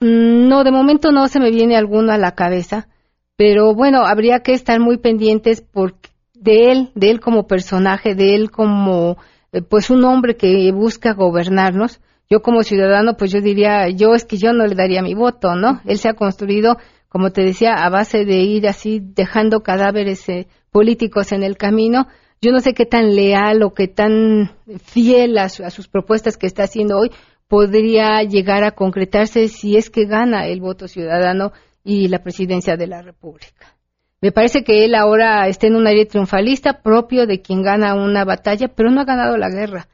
Mm, 0.00 0.48
no, 0.48 0.64
de 0.64 0.72
momento 0.72 1.12
no 1.12 1.28
se 1.28 1.40
me 1.40 1.50
viene 1.50 1.76
alguno 1.76 2.12
a 2.12 2.18
la 2.18 2.34
cabeza, 2.34 2.88
pero 3.36 3.74
bueno, 3.74 4.04
habría 4.04 4.40
que 4.40 4.52
estar 4.52 4.80
muy 4.80 4.98
pendientes 4.98 5.60
porque 5.60 6.10
de 6.40 6.70
él, 6.70 6.90
de 6.94 7.10
él 7.10 7.20
como 7.20 7.46
personaje, 7.46 8.14
de 8.14 8.34
él 8.34 8.50
como 8.50 9.16
eh, 9.52 9.62
pues 9.62 9.90
un 9.90 10.04
hombre 10.04 10.36
que 10.36 10.70
busca 10.72 11.12
gobernarnos. 11.14 12.00
Yo 12.30 12.40
como 12.40 12.62
ciudadano, 12.62 13.16
pues 13.16 13.32
yo 13.32 13.40
diría, 13.40 13.88
yo 13.88 14.14
es 14.14 14.24
que 14.24 14.36
yo 14.36 14.52
no 14.52 14.66
le 14.66 14.74
daría 14.74 15.02
mi 15.02 15.14
voto, 15.14 15.54
¿no? 15.54 15.80
Él 15.86 15.98
se 15.98 16.08
ha 16.08 16.14
construido, 16.14 16.76
como 17.08 17.30
te 17.30 17.42
decía, 17.42 17.72
a 17.72 17.88
base 17.88 18.24
de 18.24 18.36
ir 18.42 18.68
así 18.68 19.00
dejando 19.02 19.62
cadáveres 19.62 20.28
eh, 20.28 20.46
políticos 20.70 21.32
en 21.32 21.42
el 21.42 21.56
camino. 21.56 22.06
Yo 22.40 22.52
no 22.52 22.60
sé 22.60 22.74
qué 22.74 22.86
tan 22.86 23.16
leal 23.16 23.62
o 23.62 23.72
qué 23.72 23.88
tan 23.88 24.52
fiel 24.84 25.38
a 25.38 25.48
sus 25.48 25.88
propuestas 25.88 26.36
que 26.36 26.46
está 26.46 26.64
haciendo 26.64 26.98
hoy 26.98 27.10
podría 27.48 28.22
llegar 28.22 28.62
a 28.62 28.72
concretarse 28.72 29.48
si 29.48 29.76
es 29.76 29.90
que 29.90 30.04
gana 30.04 30.46
el 30.46 30.60
voto 30.60 30.86
ciudadano 30.86 31.52
y 31.82 32.08
la 32.08 32.22
presidencia 32.22 32.76
de 32.76 32.86
la 32.86 33.02
República. 33.02 33.77
Me 34.20 34.32
parece 34.32 34.64
que 34.64 34.84
él 34.84 34.94
ahora 34.94 35.46
está 35.46 35.68
en 35.68 35.76
un 35.76 35.86
aire 35.86 36.06
triunfalista 36.06 36.82
propio 36.82 37.26
de 37.26 37.40
quien 37.40 37.62
gana 37.62 37.94
una 37.94 38.24
batalla, 38.24 38.68
pero 38.68 38.90
no 38.90 39.00
ha 39.00 39.04
ganado 39.04 39.36
la 39.36 39.48
guerra. 39.48 39.88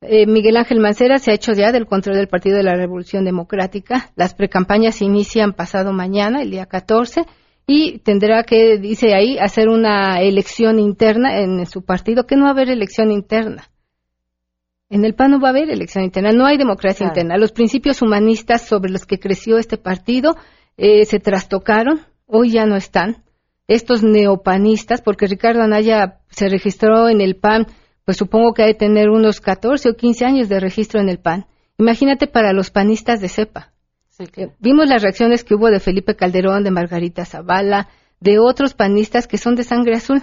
Eh, 0.00 0.26
Miguel 0.26 0.56
Ángel 0.56 0.80
Mancera 0.80 1.18
se 1.18 1.32
ha 1.32 1.34
hecho 1.34 1.52
ya 1.52 1.72
del 1.72 1.86
control 1.86 2.16
del 2.16 2.28
Partido 2.28 2.56
de 2.56 2.62
la 2.62 2.74
Revolución 2.74 3.24
Democrática. 3.24 4.10
Las 4.16 4.34
precampañas 4.34 4.94
se 4.94 5.04
inician 5.04 5.52
pasado 5.52 5.92
mañana, 5.92 6.40
el 6.40 6.50
día 6.50 6.66
14, 6.66 7.26
y 7.66 7.98
tendrá 7.98 8.44
que, 8.44 8.78
dice 8.78 9.14
ahí, 9.14 9.38
hacer 9.38 9.68
una 9.68 10.22
elección 10.22 10.78
interna 10.78 11.40
en 11.40 11.66
su 11.66 11.82
partido, 11.82 12.26
que 12.26 12.36
no 12.36 12.44
va 12.44 12.48
a 12.48 12.52
haber 12.52 12.70
elección 12.70 13.10
interna. 13.10 13.68
En 14.88 15.04
el 15.04 15.14
PAN 15.14 15.32
no 15.32 15.40
va 15.40 15.48
a 15.48 15.50
haber 15.50 15.68
elección 15.68 16.02
interna, 16.02 16.32
no 16.32 16.46
hay 16.46 16.56
democracia 16.56 17.06
interna. 17.06 17.36
Los 17.36 17.52
principios 17.52 18.00
humanistas 18.00 18.62
sobre 18.62 18.90
los 18.90 19.04
que 19.04 19.18
creció 19.18 19.58
este 19.58 19.76
partido 19.76 20.34
eh, 20.78 21.04
se 21.04 21.18
trastocaron, 21.18 22.00
hoy 22.28 22.52
ya 22.52 22.66
no 22.66 22.76
están. 22.76 23.24
Estos 23.66 24.02
neopanistas, 24.04 25.02
porque 25.02 25.26
Ricardo 25.26 25.62
Anaya 25.62 26.20
se 26.30 26.48
registró 26.48 27.08
en 27.08 27.20
el 27.20 27.36
PAN, 27.36 27.66
pues 28.04 28.16
supongo 28.16 28.54
que 28.54 28.62
ha 28.62 28.66
de 28.66 28.74
tener 28.74 29.10
unos 29.10 29.40
14 29.40 29.90
o 29.90 29.94
15 29.94 30.24
años 30.24 30.48
de 30.48 30.60
registro 30.60 31.00
en 31.00 31.08
el 31.08 31.18
PAN. 31.18 31.46
Imagínate 31.76 32.26
para 32.26 32.52
los 32.52 32.70
panistas 32.70 33.20
de 33.20 33.28
cepa. 33.28 33.72
Eh, 34.18 34.48
vimos 34.58 34.88
las 34.88 35.02
reacciones 35.02 35.44
que 35.44 35.54
hubo 35.54 35.68
de 35.68 35.80
Felipe 35.80 36.16
Calderón, 36.16 36.64
de 36.64 36.70
Margarita 36.70 37.24
Zavala, 37.24 37.88
de 38.20 38.38
otros 38.38 38.74
panistas 38.74 39.26
que 39.28 39.38
son 39.38 39.54
de 39.54 39.64
sangre 39.64 39.94
azul, 39.94 40.22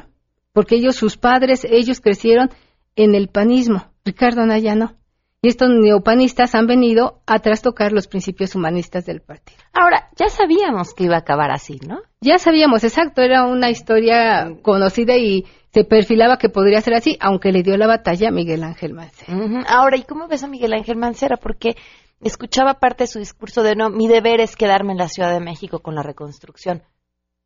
porque 0.52 0.76
ellos, 0.76 0.96
sus 0.96 1.18
padres, 1.18 1.66
ellos 1.70 2.02
crecieron 2.02 2.50
en 2.96 3.16
el 3.16 3.30
panismo. 3.30 3.92
Ricardo 4.04 4.42
Anaya 4.42 4.76
no. 4.76 4.96
Y 5.46 5.48
estos 5.48 5.70
neopanistas 5.70 6.56
han 6.56 6.66
venido 6.66 7.22
a 7.28 7.38
trastocar 7.38 7.92
los 7.92 8.08
principios 8.08 8.56
humanistas 8.56 9.06
del 9.06 9.22
partido. 9.22 9.60
Ahora, 9.74 10.10
ya 10.16 10.28
sabíamos 10.28 10.96
que 10.96 11.04
iba 11.04 11.18
a 11.18 11.20
acabar 11.20 11.52
así, 11.52 11.80
¿no? 11.88 12.00
Ya 12.20 12.40
sabíamos, 12.40 12.84
exacto, 12.84 13.22
era 13.22 13.46
una 13.46 13.70
historia 13.70 14.58
conocida 14.64 15.18
y 15.18 15.46
se 15.72 15.84
perfilaba 15.84 16.40
que 16.40 16.50
podría 16.50 16.82
ser 16.82 16.96
así, 16.96 17.16
aunque 17.22 17.52
le 17.52 17.62
dio 17.62 17.78
la 17.78 17.86
batalla 17.86 18.30
a 18.30 18.32
Miguel 18.32 18.64
Ángel 18.64 18.96
Mancera. 18.96 19.38
Ahora, 19.68 19.98
¿y 19.98 20.02
cómo 20.02 20.28
ves 20.28 20.42
a 20.42 20.48
Miguel 20.48 20.74
Ángel 20.74 20.98
Mancera? 20.98 21.38
Porque 21.38 21.76
escuchaba 22.22 22.80
parte 22.80 23.04
de 23.04 23.08
su 23.08 23.20
discurso 23.20 23.62
de 23.62 23.76
no, 23.76 23.92
mi 23.92 24.08
deber 24.08 24.42
es 24.42 24.56
quedarme 24.56 24.94
en 24.94 24.98
la 24.98 25.10
Ciudad 25.10 25.32
de 25.32 25.42
México 25.42 25.78
con 25.78 25.94
la 25.94 26.02
reconstrucción. 26.02 26.82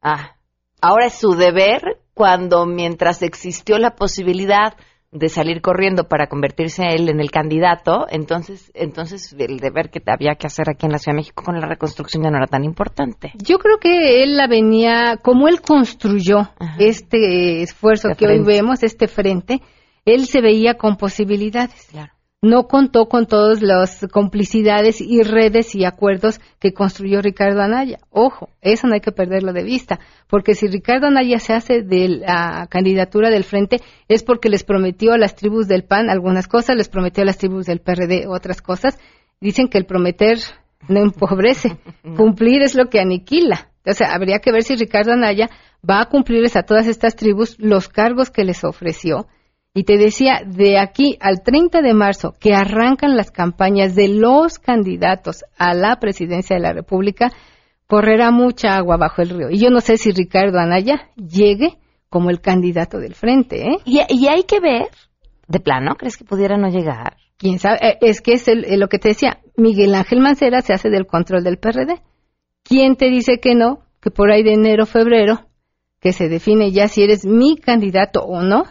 Ah, 0.02 0.38
ahora 0.80 1.08
es 1.08 1.16
su 1.16 1.36
deber 1.36 2.00
cuando 2.14 2.66
mientras 2.66 3.22
existió 3.24 3.78
la 3.78 3.96
posibilidad 3.96 4.78
de 5.12 5.30
salir 5.30 5.62
corriendo 5.62 6.08
para 6.08 6.28
convertirse 6.28 6.84
él 6.94 7.10
en 7.10 7.20
el 7.20 7.32
candidato, 7.32 8.06
entonces, 8.10 8.72
entonces 8.76 9.36
el 9.38 9.58
deber 9.58 9.90
que 9.90 10.02
había 10.06 10.36
que 10.36 10.48
hacer 10.48 10.70
aquí 10.70 10.86
en 10.86 10.92
la 10.92 11.00
Ciudad 11.00 11.16
de 11.16 11.22
México 11.22 11.44
con 11.44 11.60
la 11.60 11.68
reconstrucción 11.68 12.24
ya 12.24 12.30
no 12.30 12.38
era 12.38 12.48
tan 12.48 12.64
importante. 12.64 13.32
Yo 13.36 13.58
creo 13.58 13.78
que 13.80 14.24
él 14.24 14.38
la 14.38 14.48
venía, 14.48 15.18
como 15.22 15.48
él 15.48 15.62
construyó 15.62 16.52
este 16.78 17.64
esfuerzo 17.64 18.10
que 18.18 18.28
hoy 18.28 18.44
vemos, 18.44 18.84
este 18.84 19.08
frente, 19.08 19.62
él 20.06 20.26
se 20.26 20.42
veía 20.42 20.76
con 20.76 20.96
posibilidades. 20.96 21.88
Claro 21.92 22.19
no 22.42 22.68
contó 22.68 23.08
con 23.10 23.26
todas 23.26 23.62
las 23.62 24.08
complicidades 24.12 25.02
y 25.02 25.24
redes 25.24 25.76
y 25.76 25.84
acuerdos 25.84 26.40
que 26.60 26.74
construyó 26.74 27.22
Ricardo 27.22 27.62
Anaya. 27.62 28.00
Ojo, 28.12 28.50
eso 28.62 28.88
no 28.88 28.94
hay 28.94 29.02
que 29.02 29.12
perderlo 29.12 29.52
de 29.52 29.64
vista, 29.64 30.00
porque 30.28 30.56
si 30.56 30.68
Ricardo 30.68 31.08
Anaya 31.08 31.40
se 31.40 31.54
hace 31.54 31.82
de 31.82 32.08
la 32.08 32.68
candidatura 32.70 33.30
del 33.30 33.44
frente 33.44 33.82
es 34.08 34.24
porque 34.24 34.50
les 34.50 34.64
prometió 34.64 35.14
a 35.14 35.18
las 35.18 35.36
tribus 35.36 35.68
del 35.68 35.84
PAN 35.84 36.10
algunas 36.10 36.48
cosas, 36.48 36.78
les 36.78 36.88
prometió 36.88 37.24
a 37.24 37.26
las 37.26 37.38
tribus 37.38 37.66
del 37.66 37.82
PRD 37.82 38.26
otras 38.28 38.62
cosas. 38.62 38.98
Dicen 39.42 39.68
que 39.68 39.78
el 39.78 39.86
prometer 39.86 40.38
no 40.88 41.02
empobrece, 41.02 41.78
cumplir 42.16 42.62
es 42.62 42.74
lo 42.76 42.90
que 42.90 43.02
aniquila. 43.02 43.70
Sea, 43.86 44.14
habría 44.14 44.40
que 44.40 44.52
ver 44.52 44.64
si 44.64 44.76
Ricardo 44.76 45.14
Anaya 45.14 45.50
va 45.88 46.02
a 46.02 46.06
cumplirles 46.10 46.56
a 46.56 46.64
todas 46.64 46.88
estas 46.88 47.16
tribus 47.16 47.58
los 47.60 47.90
cargos 47.90 48.30
que 48.30 48.44
les 48.44 48.64
ofreció 48.64 49.28
y 49.74 49.84
te 49.84 49.98
decía, 49.98 50.42
de 50.46 50.80
aquí 50.80 51.18
al 51.22 51.44
30 51.44 51.82
de 51.82 51.94
marzo, 51.94 52.34
que 52.40 52.54
arrancan 52.54 53.16
las 53.16 53.32
campañas 53.32 53.96
de 53.96 54.08
los 54.08 54.60
candidatos 54.60 55.46
a 55.58 55.74
la 55.74 55.98
presidencia 56.00 56.56
de 56.56 56.62
la 56.62 56.74
República, 56.74 57.32
correrá 57.88 58.32
mucha 58.32 58.76
agua 58.76 58.98
bajo 58.98 59.22
el 59.22 59.30
río. 59.30 59.50
Y 59.50 59.60
yo 59.60 59.70
no 59.70 59.80
sé 59.80 59.98
si 59.98 60.12
Ricardo 60.12 60.60
Anaya 60.60 61.10
llegue 61.16 61.78
como 62.10 62.30
el 62.30 62.42
candidato 62.42 63.00
del 63.00 63.16
frente. 63.16 63.68
¿eh? 63.68 63.78
Y, 63.86 64.00
hay 64.28 64.44
que 64.44 64.60
ver, 64.60 64.90
de 65.48 65.60
plano, 65.60 65.96
¿crees 65.96 66.18
que 66.18 66.26
pudiera 66.26 66.58
no 66.58 66.70
llegar? 66.70 67.18
¿Quién 67.38 67.60
sabe? 67.60 67.78
Eh, 67.82 67.98
es 68.02 68.22
que 68.22 68.34
es 68.34 68.48
lo 68.78 68.88
que 68.90 69.00
te 69.00 69.10
decía, 69.10 69.40
Miguel 69.56 69.96
Ángel 69.96 70.20
Mancera 70.20 70.62
se 70.62 70.74
hace 70.74 70.90
del 70.90 71.06
control 71.06 71.44
del 71.44 71.58
PRD. 71.58 72.02
¿Quién 72.64 72.96
te 72.96 73.10
dice 73.10 73.40
que 73.40 73.56
no? 73.56 73.84
que 74.02 74.12
por 74.12 74.32
ahí 74.32 74.44
de 74.44 74.54
enero, 74.54 74.86
febrero, 74.86 75.46
que 76.00 76.14
se 76.14 76.30
define 76.30 76.72
ya 76.72 76.88
si 76.88 77.04
eres 77.04 77.26
mi 77.26 77.58
candidato 77.58 78.22
o 78.22 78.42
no, 78.42 78.64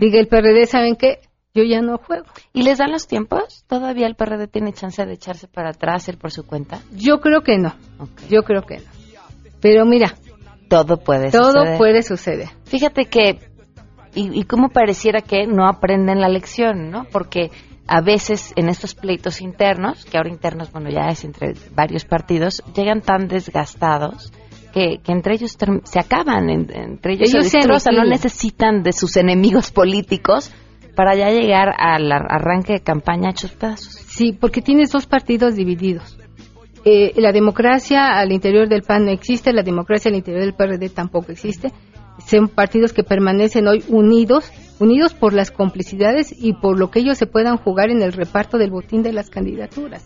diga 0.00 0.18
el 0.18 0.26
PRD, 0.26 0.66
¿saben 0.66 0.96
qué? 0.96 1.20
Yo 1.54 1.62
ya 1.62 1.80
no 1.80 1.98
juego. 1.98 2.26
¿Y 2.52 2.62
les 2.62 2.78
dan 2.78 2.90
los 2.90 3.06
tiempos? 3.06 3.64
¿Todavía 3.68 4.08
el 4.08 4.16
PRD 4.16 4.48
tiene 4.48 4.72
chance 4.72 5.06
de 5.06 5.12
echarse 5.12 5.46
para 5.46 5.70
atrás, 5.70 6.08
ir 6.08 6.18
por 6.18 6.32
su 6.32 6.44
cuenta? 6.44 6.80
Yo 6.92 7.20
creo 7.20 7.42
que 7.42 7.58
no. 7.58 7.74
Yo 8.28 8.42
creo 8.42 8.62
que 8.62 8.78
no. 8.78 8.84
Pero 9.60 9.84
mira. 9.86 10.14
Todo 10.68 10.96
puede 10.96 11.30
todo 11.30 11.52
suceder. 11.52 11.66
Todo 11.66 11.78
puede 11.78 12.02
suceder. 12.02 12.48
Fíjate 12.64 13.04
que, 13.04 13.38
y, 14.14 14.40
y 14.40 14.42
cómo 14.44 14.70
pareciera 14.70 15.20
que 15.20 15.46
no 15.46 15.68
aprenden 15.68 16.20
la 16.20 16.28
lección, 16.28 16.90
¿no? 16.90 17.04
Porque 17.04 17.52
a 17.86 18.00
veces 18.00 18.52
en 18.56 18.68
estos 18.68 18.94
pleitos 18.94 19.40
internos, 19.40 20.04
que 20.06 20.16
ahora 20.16 20.30
internos, 20.30 20.72
bueno, 20.72 20.90
ya 20.90 21.08
es 21.08 21.24
entre 21.24 21.54
varios 21.74 22.04
partidos, 22.04 22.64
llegan 22.74 23.00
tan 23.00 23.28
desgastados 23.28 24.32
que, 24.74 24.98
que 25.04 25.12
entre 25.12 25.34
ellos 25.34 25.56
se 25.84 25.98
acaban, 26.00 26.50
en, 26.50 26.66
entre 26.74 27.14
ellos, 27.14 27.32
ellos 27.32 27.46
se 27.46 27.58
destrozan, 27.58 27.94
no 27.94 28.04
necesitan 28.04 28.82
de 28.82 28.92
sus 28.92 29.16
enemigos 29.16 29.70
políticos 29.70 30.50
para 30.96 31.14
ya 31.14 31.30
llegar 31.30 31.72
al 31.78 32.10
arranque 32.10 32.74
de 32.74 32.80
campaña 32.80 33.30
hechos 33.30 33.52
pedazos. 33.52 33.94
Sí, 33.94 34.32
porque 34.32 34.62
tienes 34.62 34.90
dos 34.90 35.06
partidos 35.06 35.54
divididos. 35.54 36.18
Eh, 36.84 37.12
la 37.16 37.32
democracia 37.32 38.18
al 38.18 38.32
interior 38.32 38.68
del 38.68 38.82
PAN 38.82 39.06
no 39.06 39.12
existe, 39.12 39.52
la 39.52 39.62
democracia 39.62 40.10
al 40.10 40.16
interior 40.16 40.42
del 40.42 40.54
PRD 40.54 40.88
tampoco 40.90 41.30
existe. 41.30 41.72
Son 42.26 42.48
partidos 42.48 42.92
que 42.92 43.04
permanecen 43.04 43.66
hoy 43.68 43.84
unidos, 43.88 44.52
unidos 44.80 45.14
por 45.14 45.32
las 45.32 45.50
complicidades 45.50 46.34
y 46.36 46.52
por 46.52 46.78
lo 46.78 46.90
que 46.90 46.98
ellos 46.98 47.16
se 47.16 47.26
puedan 47.26 47.56
jugar 47.58 47.90
en 47.90 48.02
el 48.02 48.12
reparto 48.12 48.58
del 48.58 48.70
botín 48.70 49.02
de 49.02 49.12
las 49.12 49.30
candidaturas. 49.30 50.04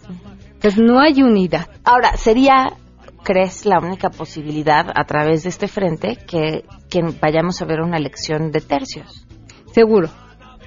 Entonces 0.52 0.78
no 0.78 1.00
hay 1.00 1.22
unidad. 1.22 1.68
Ahora, 1.84 2.16
sería, 2.16 2.76
crees, 3.22 3.66
la 3.66 3.78
única 3.78 4.10
posibilidad 4.10 4.86
a 4.94 5.04
través 5.04 5.42
de 5.42 5.50
este 5.50 5.68
frente 5.68 6.16
que, 6.26 6.64
que 6.88 7.02
vayamos 7.20 7.60
a 7.60 7.64
ver 7.64 7.80
una 7.80 7.96
elección 7.96 8.50
de 8.50 8.60
tercios. 8.60 9.26
Seguro, 9.72 10.08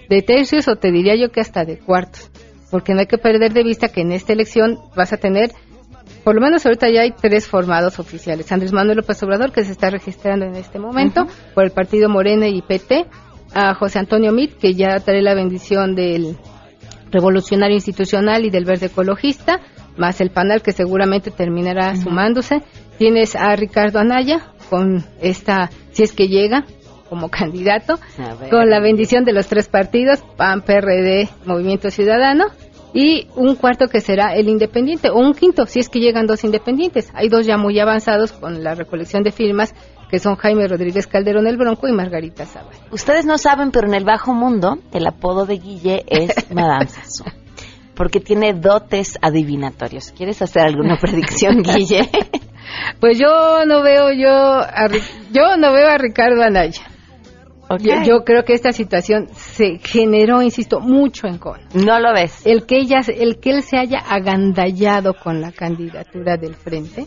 de 0.10 0.22
tercios 0.22 0.68
o 0.68 0.76
te 0.76 0.92
diría 0.92 1.16
yo 1.16 1.32
que 1.32 1.42
hasta 1.42 1.66
de 1.66 1.80
cuartos, 1.80 2.30
porque 2.70 2.94
no 2.94 3.00
hay 3.00 3.08
que 3.08 3.18
perder 3.18 3.54
de 3.54 3.64
vista 3.64 3.90
que 3.90 4.02
en 4.02 4.12
esta 4.12 4.34
elección 4.34 4.78
vas 4.96 5.14
a 5.14 5.18
tener, 5.18 5.52
por 6.24 6.36
lo 6.36 6.42
menos 6.42 6.66
ahorita 6.66 6.90
ya 6.90 7.02
hay 7.02 7.12
tres 7.12 7.48
formados 7.48 8.00
oficiales. 8.00 8.52
Andrés 8.52 8.74
Manuel 8.74 8.98
López 8.98 9.22
Obrador, 9.24 9.52
que 9.52 9.64
se 9.64 9.72
está 9.72 9.90
registrando 9.90 10.46
en 10.46 10.56
este 10.56 10.80
momento 10.80 11.28
por 11.54 11.64
el 11.64 11.72
partido 11.72 12.10
Morena 12.10 12.48
y 12.48 12.62
PT, 12.62 13.08
a 13.54 13.74
José 13.74 14.00
Antonio 14.00 14.32
Mit, 14.32 14.58
que 14.58 14.74
ya 14.74 15.00
trae 15.00 15.22
la 15.22 15.34
bendición 15.34 15.96
del 15.96 16.38
revolucionario 17.12 17.76
institucional 17.76 18.46
y 18.46 18.50
del 18.50 18.66
verde 18.66 18.88
ecologista, 18.88 19.60
más 19.98 20.22
el 20.22 20.32
panel 20.32 20.62
que 20.62 20.72
seguramente 20.72 21.32
terminará 21.32 21.96
sumándose. 21.96 22.62
Tienes 22.98 23.36
a 23.36 23.56
Ricardo 23.56 24.00
Anaya 24.00 24.42
con 24.70 25.04
esta, 25.22 25.70
si 25.92 26.04
es 26.04 26.14
que 26.14 26.28
llega, 26.28 26.66
como 27.10 27.30
candidato, 27.30 28.00
con 28.50 28.70
la 28.70 28.80
bendición 28.80 29.26
de 29.26 29.34
los 29.34 29.48
tres 29.48 29.68
partidos, 29.68 30.24
PAN, 30.38 30.62
PRD, 30.62 31.30
Movimiento 31.46 31.90
Ciudadano, 31.92 32.46
y 32.94 33.28
un 33.36 33.56
cuarto 33.56 33.88
que 33.88 34.02
será 34.02 34.36
el 34.36 34.50
independiente, 34.50 35.10
o 35.10 35.18
un 35.18 35.34
quinto, 35.34 35.66
si 35.66 35.80
es 35.80 35.90
que 35.90 36.00
llegan 36.00 36.28
dos 36.28 36.44
independientes. 36.44 37.10
Hay 37.14 37.30
dos 37.30 37.46
ya 37.46 37.58
muy 37.58 37.80
avanzados 37.80 38.32
con 38.34 38.64
la 38.64 38.76
recolección 38.76 39.24
de 39.24 39.32
firmas, 39.32 39.74
que 40.10 40.20
son 40.20 40.36
Jaime 40.36 40.68
Rodríguez 40.68 41.08
Calderón 41.08 41.48
el 41.48 41.58
Bronco 41.58 41.88
y 41.88 41.94
Margarita 41.94 42.46
Zavala. 42.46 42.78
Ustedes 42.92 43.26
no 43.26 43.38
saben, 43.38 43.72
pero 43.72 43.88
en 43.88 43.94
el 43.94 44.04
bajo 44.04 44.34
mundo, 44.34 44.78
el 44.94 45.08
apodo 45.08 45.46
de 45.46 45.58
Guille 45.58 46.04
es 46.08 46.52
Madame 46.52 46.88
Sassou. 46.88 47.41
Porque 48.02 48.20
tiene 48.20 48.54
dotes 48.54 49.20
adivinatorios. 49.22 50.12
¿Quieres 50.18 50.42
hacer 50.42 50.64
alguna 50.64 50.98
predicción, 50.98 51.58
Guille? 51.62 52.10
pues 53.00 53.20
yo 53.20 53.64
no 53.68 53.84
veo 53.84 54.12
yo 54.12 54.32
a, 54.32 54.88
yo 55.32 55.56
no 55.56 55.72
veo 55.72 55.88
a 55.88 56.00
Ricardo 56.00 56.42
Anaya. 56.42 56.82
Okay. 57.70 57.86
Yo, 57.86 58.04
yo, 58.04 58.24
creo 58.24 58.44
que 58.44 58.54
esta 58.54 58.72
situación 58.72 59.28
se 59.34 59.78
generó, 59.78 60.42
insisto, 60.42 60.80
mucho 60.80 61.28
en 61.28 61.38
con. 61.38 61.60
No 61.76 62.00
lo 62.00 62.12
ves. 62.12 62.44
El 62.44 62.66
que 62.66 62.78
ella, 62.80 63.02
el 63.08 63.40
que 63.40 63.52
él 63.52 63.62
se 63.62 63.78
haya 63.78 64.00
agandallado 64.00 65.14
con 65.14 65.40
la 65.40 65.52
candidatura 65.52 66.38
del 66.38 66.56
frente, 66.56 67.06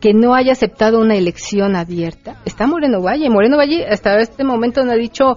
que 0.00 0.14
no 0.14 0.34
haya 0.34 0.52
aceptado 0.52 1.00
una 1.02 1.16
elección 1.16 1.76
abierta. 1.76 2.40
Está 2.46 2.66
Moreno 2.66 3.02
Valle. 3.02 3.28
Moreno 3.28 3.58
Valle 3.58 3.86
hasta 3.86 4.18
este 4.20 4.42
momento 4.42 4.86
no 4.86 4.92
ha 4.92 4.96
dicho 4.96 5.36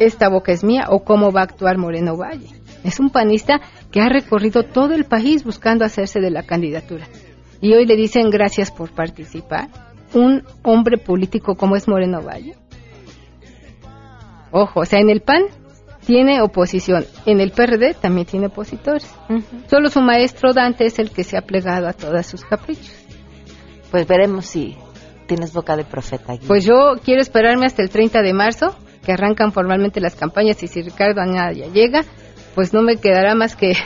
esta 0.00 0.28
boca 0.28 0.50
es 0.50 0.64
mía 0.64 0.86
o 0.88 1.04
cómo 1.04 1.30
va 1.30 1.42
a 1.42 1.44
actuar 1.44 1.78
Moreno 1.78 2.16
Valle. 2.16 2.57
Es 2.84 3.00
un 3.00 3.10
panista 3.10 3.60
que 3.90 4.00
ha 4.00 4.08
recorrido 4.08 4.62
todo 4.62 4.94
el 4.94 5.04
país 5.04 5.44
buscando 5.44 5.84
hacerse 5.84 6.20
de 6.20 6.30
la 6.30 6.44
candidatura. 6.44 7.06
Y 7.60 7.74
hoy 7.74 7.86
le 7.86 7.96
dicen 7.96 8.30
gracias 8.30 8.70
por 8.70 8.92
participar. 8.92 9.68
Un 10.14 10.44
hombre 10.62 10.96
político 10.96 11.54
como 11.56 11.76
es 11.76 11.86
Moreno 11.86 12.22
Valle 12.22 12.54
Ojo, 14.50 14.80
o 14.80 14.84
sea, 14.84 15.00
en 15.00 15.10
el 15.10 15.20
PAN 15.20 15.42
tiene 16.06 16.40
oposición, 16.40 17.04
en 17.26 17.40
el 17.40 17.50
PRD 17.50 17.92
también 17.92 18.26
tiene 18.26 18.46
opositores. 18.46 19.14
Uh 19.28 19.34
-huh. 19.34 19.68
Solo 19.68 19.90
su 19.90 20.00
maestro 20.00 20.54
Dante 20.54 20.86
es 20.86 20.98
el 20.98 21.10
que 21.10 21.22
se 21.22 21.36
ha 21.36 21.42
plegado 21.42 21.86
a 21.86 21.92
todos 21.92 22.26
sus 22.26 22.44
caprichos. 22.44 22.94
Pues 23.90 24.06
veremos 24.06 24.46
si 24.46 24.76
tienes 25.26 25.52
boca 25.52 25.76
de 25.76 25.84
profeta. 25.84 26.32
Guille. 26.32 26.46
Pues 26.46 26.64
yo 26.64 26.94
quiero 27.04 27.20
esperarme 27.20 27.66
hasta 27.66 27.82
el 27.82 27.90
30 27.90 28.22
de 28.22 28.32
marzo, 28.32 28.74
que 29.04 29.12
arrancan 29.12 29.52
formalmente 29.52 30.00
las 30.00 30.16
campañas 30.16 30.62
y 30.62 30.66
si 30.66 30.80
Ricardo 30.80 31.20
Anaya 31.20 31.66
llega, 31.66 32.00
pues 32.58 32.74
no 32.74 32.82
me 32.82 32.96
quedará 32.96 33.36
más 33.36 33.54
que 33.54 33.76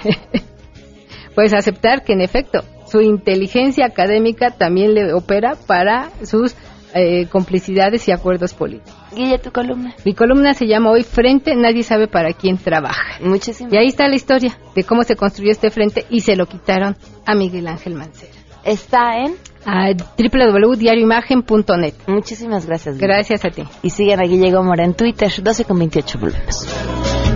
pues 1.35 1.53
aceptar 1.53 2.05
que 2.05 2.15
en 2.15 2.23
efecto 2.23 2.65
su 2.87 3.03
inteligencia 3.03 3.85
académica 3.85 4.51
también 4.51 4.95
le 4.95 5.13
opera 5.13 5.59
para 5.67 6.09
sus 6.25 6.57
eh, 6.95 7.27
complicidades 7.27 8.09
y 8.09 8.13
acuerdos 8.13 8.55
políticos. 8.55 8.95
Guille, 9.15 9.39
tu 9.39 9.53
columna. 9.53 9.95
Mi 10.07 10.15
columna 10.15 10.55
se 10.55 10.67
llama 10.67 10.91
Hoy 10.91 11.03
Frente, 11.03 11.55
nadie 11.55 11.83
sabe 11.83 12.09
para 12.09 12.33
quién 12.33 12.57
trabaja. 12.57 13.19
Muchísimas. 13.21 13.75
Y 13.75 13.77
ahí 13.77 13.89
está 13.89 14.09
la 14.09 14.15
historia 14.15 14.59
de 14.75 14.85
cómo 14.85 15.03
se 15.03 15.17
construyó 15.17 15.51
este 15.51 15.71
frente 15.71 16.07
y 16.09 16.21
se 16.21 16.35
lo 16.35 16.47
quitaron 16.47 16.97
a 17.27 17.35
Miguel 17.35 17.69
Ángel 17.69 17.93
Mancera. 17.93 18.33
Está 18.65 19.19
en 19.19 19.35
a 19.67 19.93
www.diarioimagen.net. 19.93 21.95
Muchísimas 22.07 22.65
gracias. 22.67 22.95
Guille. 22.97 23.07
Gracias 23.07 23.45
a 23.45 23.51
ti. 23.51 23.65
Y 23.83 23.91
sigan 23.91 24.21
a 24.21 24.25
Guille 24.25 24.51
Gómora 24.51 24.85
en 24.85 24.95
Twitter, 24.95 25.31
12 25.43 25.65
con 25.65 25.79
28 25.79 26.19
volvemos. 26.19 26.67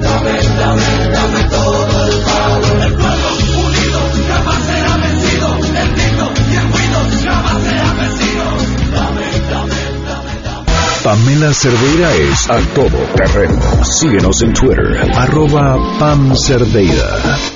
Dame, 0.00 0.32
dame, 0.58 0.82
dame 1.12 1.44
todo 1.50 2.06
el 2.06 2.22
power. 2.22 2.86
El 2.86 2.94
pueblo 2.94 3.28
unido 3.66 4.00
jamás 4.28 4.62
será 4.64 4.96
vencido. 4.96 5.48
El 5.56 5.94
digno 5.94 6.26
y 6.36 6.38
el 6.56 6.66
bueno 6.66 6.98
jamás 7.24 7.62
será 7.62 7.92
vencido. 7.94 8.44
Dame, 8.92 9.26
dame, 9.50 9.80
dame, 10.06 10.32
dame. 10.44 10.66
Pamela 11.02 11.50
Cerdeira 11.54 12.10
es 12.14 12.50
a 12.50 12.58
todo 12.74 12.98
terreno. 13.14 13.60
Síguenos 13.84 14.42
en 14.42 14.52
Twitter, 14.52 15.10
arroba 15.14 15.78
Pam 15.98 16.34
Cerdeira. 16.36 17.55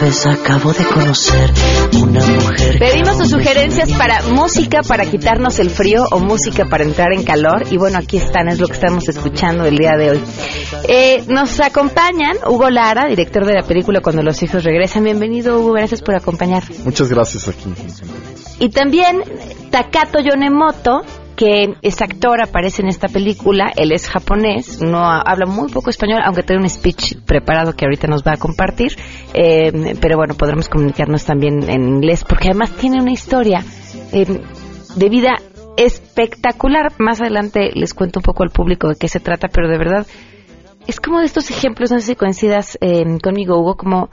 Acabo 0.00 0.72
de 0.72 0.84
conocer 0.84 1.50
una 2.00 2.24
mujer. 2.24 2.78
Pedimos 2.78 3.16
sus 3.16 3.30
sugerencias 3.30 3.90
para 3.92 4.22
música 4.22 4.82
para 4.86 5.04
quitarnos 5.04 5.58
el 5.58 5.70
frío 5.70 6.04
o 6.12 6.20
música 6.20 6.66
para 6.66 6.84
entrar 6.84 7.12
en 7.12 7.24
calor. 7.24 7.64
Y 7.70 7.78
bueno, 7.78 7.98
aquí 7.98 8.16
están, 8.16 8.48
es 8.48 8.60
lo 8.60 8.68
que 8.68 8.74
estamos 8.74 9.08
escuchando 9.08 9.64
el 9.64 9.76
día 9.76 9.96
de 9.98 10.10
hoy. 10.10 10.20
Eh, 10.88 11.24
nos 11.28 11.58
acompañan 11.60 12.36
Hugo 12.46 12.70
Lara, 12.70 13.06
director 13.06 13.44
de 13.44 13.54
la 13.54 13.62
película 13.62 14.00
Cuando 14.00 14.22
los 14.22 14.40
hijos 14.42 14.62
regresan. 14.62 15.02
Bienvenido, 15.02 15.58
Hugo, 15.58 15.72
gracias 15.72 16.00
por 16.00 16.14
acompañar. 16.14 16.62
Muchas 16.84 17.08
gracias 17.08 17.48
aquí. 17.48 17.74
Y 18.60 18.70
también 18.70 19.22
Takato 19.70 20.20
Yonemoto, 20.20 21.02
que 21.38 21.76
es 21.82 22.02
actor, 22.02 22.42
aparece 22.42 22.82
en 22.82 22.88
esta 22.88 23.06
película, 23.06 23.72
él 23.76 23.92
es 23.92 24.08
japonés, 24.08 24.82
no 24.82 25.04
habla 25.04 25.46
muy 25.46 25.70
poco 25.70 25.88
español, 25.88 26.20
aunque 26.24 26.42
tiene 26.42 26.62
un 26.62 26.68
speech 26.68 27.14
preparado 27.24 27.74
que 27.74 27.84
ahorita 27.84 28.08
nos 28.08 28.24
va 28.24 28.32
a 28.32 28.36
compartir, 28.38 28.96
eh, 29.34 29.94
pero 30.00 30.16
bueno, 30.16 30.34
podremos 30.34 30.68
comunicarnos 30.68 31.24
también 31.24 31.70
en 31.70 31.86
inglés, 31.86 32.24
porque 32.28 32.48
además 32.48 32.72
tiene 32.72 33.00
una 33.00 33.12
historia 33.12 33.62
eh, 34.12 34.26
de 34.96 35.08
vida 35.08 35.36
espectacular. 35.76 36.92
Más 36.98 37.20
adelante 37.20 37.70
les 37.72 37.94
cuento 37.94 38.18
un 38.18 38.24
poco 38.24 38.42
al 38.42 38.50
público 38.50 38.88
de 38.88 38.96
qué 38.96 39.06
se 39.06 39.20
trata, 39.20 39.46
pero 39.46 39.68
de 39.68 39.78
verdad 39.78 40.08
es 40.88 40.98
como 40.98 41.20
de 41.20 41.26
estos 41.26 41.52
ejemplos, 41.52 41.92
no 41.92 42.00
sé 42.00 42.06
si 42.06 42.16
coincidas 42.16 42.76
eh, 42.80 43.04
conmigo, 43.22 43.60
Hugo, 43.60 43.76
como 43.76 44.10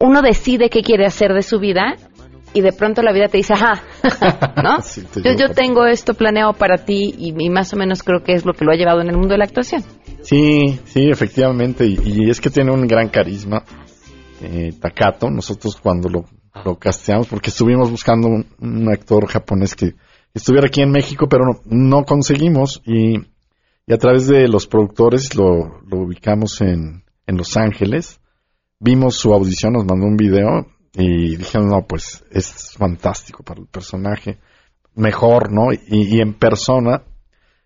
uno 0.00 0.22
decide 0.22 0.70
qué 0.70 0.82
quiere 0.82 1.06
hacer 1.06 1.34
de 1.34 1.42
su 1.42 1.60
vida 1.60 1.94
y 2.52 2.60
de 2.60 2.72
pronto 2.72 3.02
la 3.02 3.12
vida 3.12 3.28
te 3.28 3.38
dice, 3.38 3.54
ajá, 3.54 3.82
¿no? 4.62 4.80
Sí, 4.82 5.02
te 5.02 5.22
yo, 5.22 5.32
yo 5.36 5.54
tengo 5.54 5.86
esto 5.86 6.14
planeado 6.14 6.52
para 6.52 6.84
ti 6.84 7.14
y, 7.16 7.34
y 7.38 7.50
más 7.50 7.72
o 7.72 7.76
menos 7.76 8.02
creo 8.02 8.22
que 8.22 8.32
es 8.32 8.44
lo 8.44 8.52
que 8.52 8.64
lo 8.64 8.72
ha 8.72 8.76
llevado 8.76 9.00
en 9.00 9.08
el 9.08 9.16
mundo 9.16 9.34
de 9.34 9.38
la 9.38 9.44
actuación. 9.44 9.82
Sí, 10.22 10.78
sí, 10.84 11.08
efectivamente, 11.10 11.86
y, 11.86 11.98
y 12.04 12.30
es 12.30 12.40
que 12.40 12.50
tiene 12.50 12.72
un 12.72 12.86
gran 12.86 13.08
carisma, 13.08 13.64
eh, 14.42 14.72
Takato, 14.80 15.30
nosotros 15.30 15.76
cuando 15.80 16.08
lo, 16.08 16.24
lo 16.64 16.76
casteamos, 16.76 17.28
porque 17.28 17.50
estuvimos 17.50 17.90
buscando 17.90 18.28
un, 18.28 18.46
un 18.60 18.88
actor 18.90 19.26
japonés 19.26 19.74
que 19.74 19.94
estuviera 20.34 20.66
aquí 20.66 20.82
en 20.82 20.90
México, 20.90 21.26
pero 21.28 21.44
no, 21.44 21.60
no 21.66 22.04
conseguimos, 22.04 22.82
y, 22.84 23.18
y 23.86 23.92
a 23.92 23.98
través 23.98 24.26
de 24.26 24.48
los 24.48 24.66
productores 24.66 25.34
lo, 25.34 25.80
lo 25.86 25.98
ubicamos 25.98 26.60
en, 26.60 27.04
en 27.26 27.36
Los 27.36 27.56
Ángeles, 27.56 28.20
vimos 28.78 29.16
su 29.16 29.32
audición, 29.32 29.74
nos 29.74 29.84
mandó 29.84 30.06
un 30.06 30.16
video, 30.16 30.66
y 30.92 31.36
dijeron, 31.36 31.68
no, 31.68 31.86
pues 31.86 32.24
es 32.30 32.74
fantástico 32.76 33.42
para 33.42 33.60
el 33.60 33.66
personaje, 33.66 34.38
mejor, 34.94 35.52
¿no? 35.52 35.72
Y, 35.72 36.20
en 36.20 36.34
persona 36.34 37.02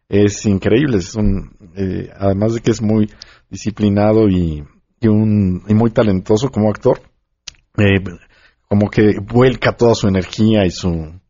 es 0.08 0.44
increíble, 0.46 0.98
es 0.98 1.14
un, 1.14 1.56
eh, 1.76 2.10
además 2.16 2.54
de 2.54 2.60
que 2.60 2.70
es 2.70 2.82
muy 2.82 3.10
disciplinado 3.48 4.28
y, 4.28 4.64
y 5.00 5.08
un, 5.08 5.62
y 5.66 5.74
muy 5.74 5.90
talentoso 5.90 6.50
como 6.50 6.68
actor, 6.68 7.00
eh, 7.78 8.04
como 8.68 8.90
que 8.90 9.18
vuelca 9.20 9.76
toda 9.76 9.94
su 9.94 10.06
energía 10.06 10.66
y 10.66 10.70
su, 10.70 11.20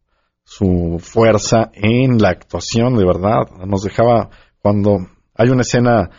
su 0.44 0.98
fuerza 1.00 1.70
en 1.74 2.18
la 2.18 2.30
actuación, 2.30 2.96
de 2.96 3.04
verdad. 3.04 3.48
Nos 3.66 3.83
dejaba 3.83 4.30
cuando 4.61 5.07
hay 5.35 5.48
una 5.48 5.62
escena 5.62 6.11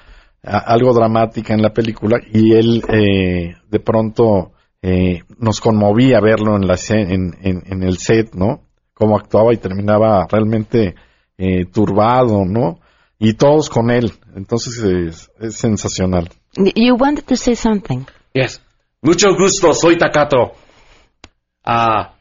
algo 0.41 0.93
dramática 0.93 1.53
en 1.53 1.61
la 1.61 1.73
película 1.73 2.19
y 2.31 2.53
él 2.53 2.83
eh, 2.89 3.55
de 3.67 3.79
pronto 3.79 4.51
eh, 4.88 5.24
nos 5.39 5.62
conmovía 5.62 6.19
verlo 6.19 6.56
en, 6.56 6.67
la, 6.67 6.76
en, 6.89 7.36
en, 7.41 7.63
en 7.65 7.82
el 7.82 7.98
set, 7.98 8.36
¿no? 8.36 8.62
Cómo 8.93 9.17
actuaba 9.17 9.52
y 9.52 9.58
terminaba 9.58 10.28
realmente 10.30 10.93
eh, 11.39 11.65
turbado, 11.65 12.45
¿no? 12.45 12.80
Y 13.17 13.34
todos 13.34 13.67
con 13.67 13.89
él. 13.89 14.12
Entonces 14.36 14.78
es, 14.84 15.32
es 15.39 15.56
sensacional. 15.56 16.30
You 16.56 16.95
wanted 17.00 17.24
to 17.26 17.36
say 17.36 17.56
something. 17.56 18.06
Yes. 18.34 18.62
Mucho 19.02 19.30
gusto, 19.36 19.74
soy 19.74 19.98
Takato. 19.98 20.52
Ah, 21.63 22.13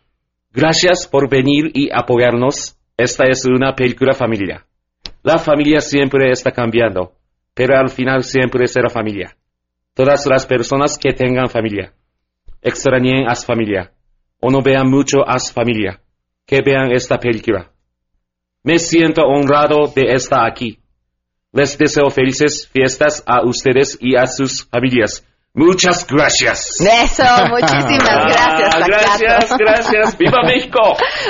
gracias 0.50 1.07
por 1.07 1.29
venir 1.29 1.70
y 1.74 1.90
apoyarnos. 1.92 2.79
Esta 2.96 3.24
es 3.29 3.44
una 3.44 3.74
película 3.74 4.14
familia. 4.14 4.64
La 5.22 5.37
familia 5.37 5.81
siempre 5.81 6.31
está 6.31 6.50
cambiando, 6.50 7.12
pero 7.53 7.77
al 7.77 7.90
final 7.90 8.22
siempre 8.24 8.66
será 8.68 8.88
familia. 8.88 9.37
Todas 9.92 10.24
las 10.24 10.46
personas 10.46 10.96
que 10.96 11.12
tengan 11.12 11.50
familia, 11.50 11.92
extrañen 12.64 13.29
a 13.29 13.35
su 13.37 13.46
familia, 13.46 13.92
o 14.40 14.50
no 14.50 14.62
vean 14.62 14.90
mucho 14.90 15.18
a 15.27 15.38
su 15.38 15.53
familia, 15.53 16.00
que 16.46 16.62
vean 16.64 16.90
esta 16.90 17.18
película. 17.18 17.70
Me 18.62 18.79
siento 18.79 19.22
honrado 19.22 19.92
de 19.94 20.14
estar 20.14 20.50
aquí. 20.50 20.81
Les 21.53 21.79
deseo 21.79 22.11
felices 22.11 22.68
fiestas 22.72 23.22
a 23.27 23.46
ustedes 23.46 23.96
y 24.00 24.16
a 24.16 24.27
sus 24.27 24.64
familias. 24.64 25.24
Muchas 25.57 26.05
gracias. 26.09 26.81
Eso, 26.81 27.22
muchísimas 27.48 28.27
gracias. 28.27 28.74
Ah, 28.74 28.85
gracias, 28.85 29.57
gracias. 29.57 30.18
¡Viva 30.18 30.42
México! 30.46 30.81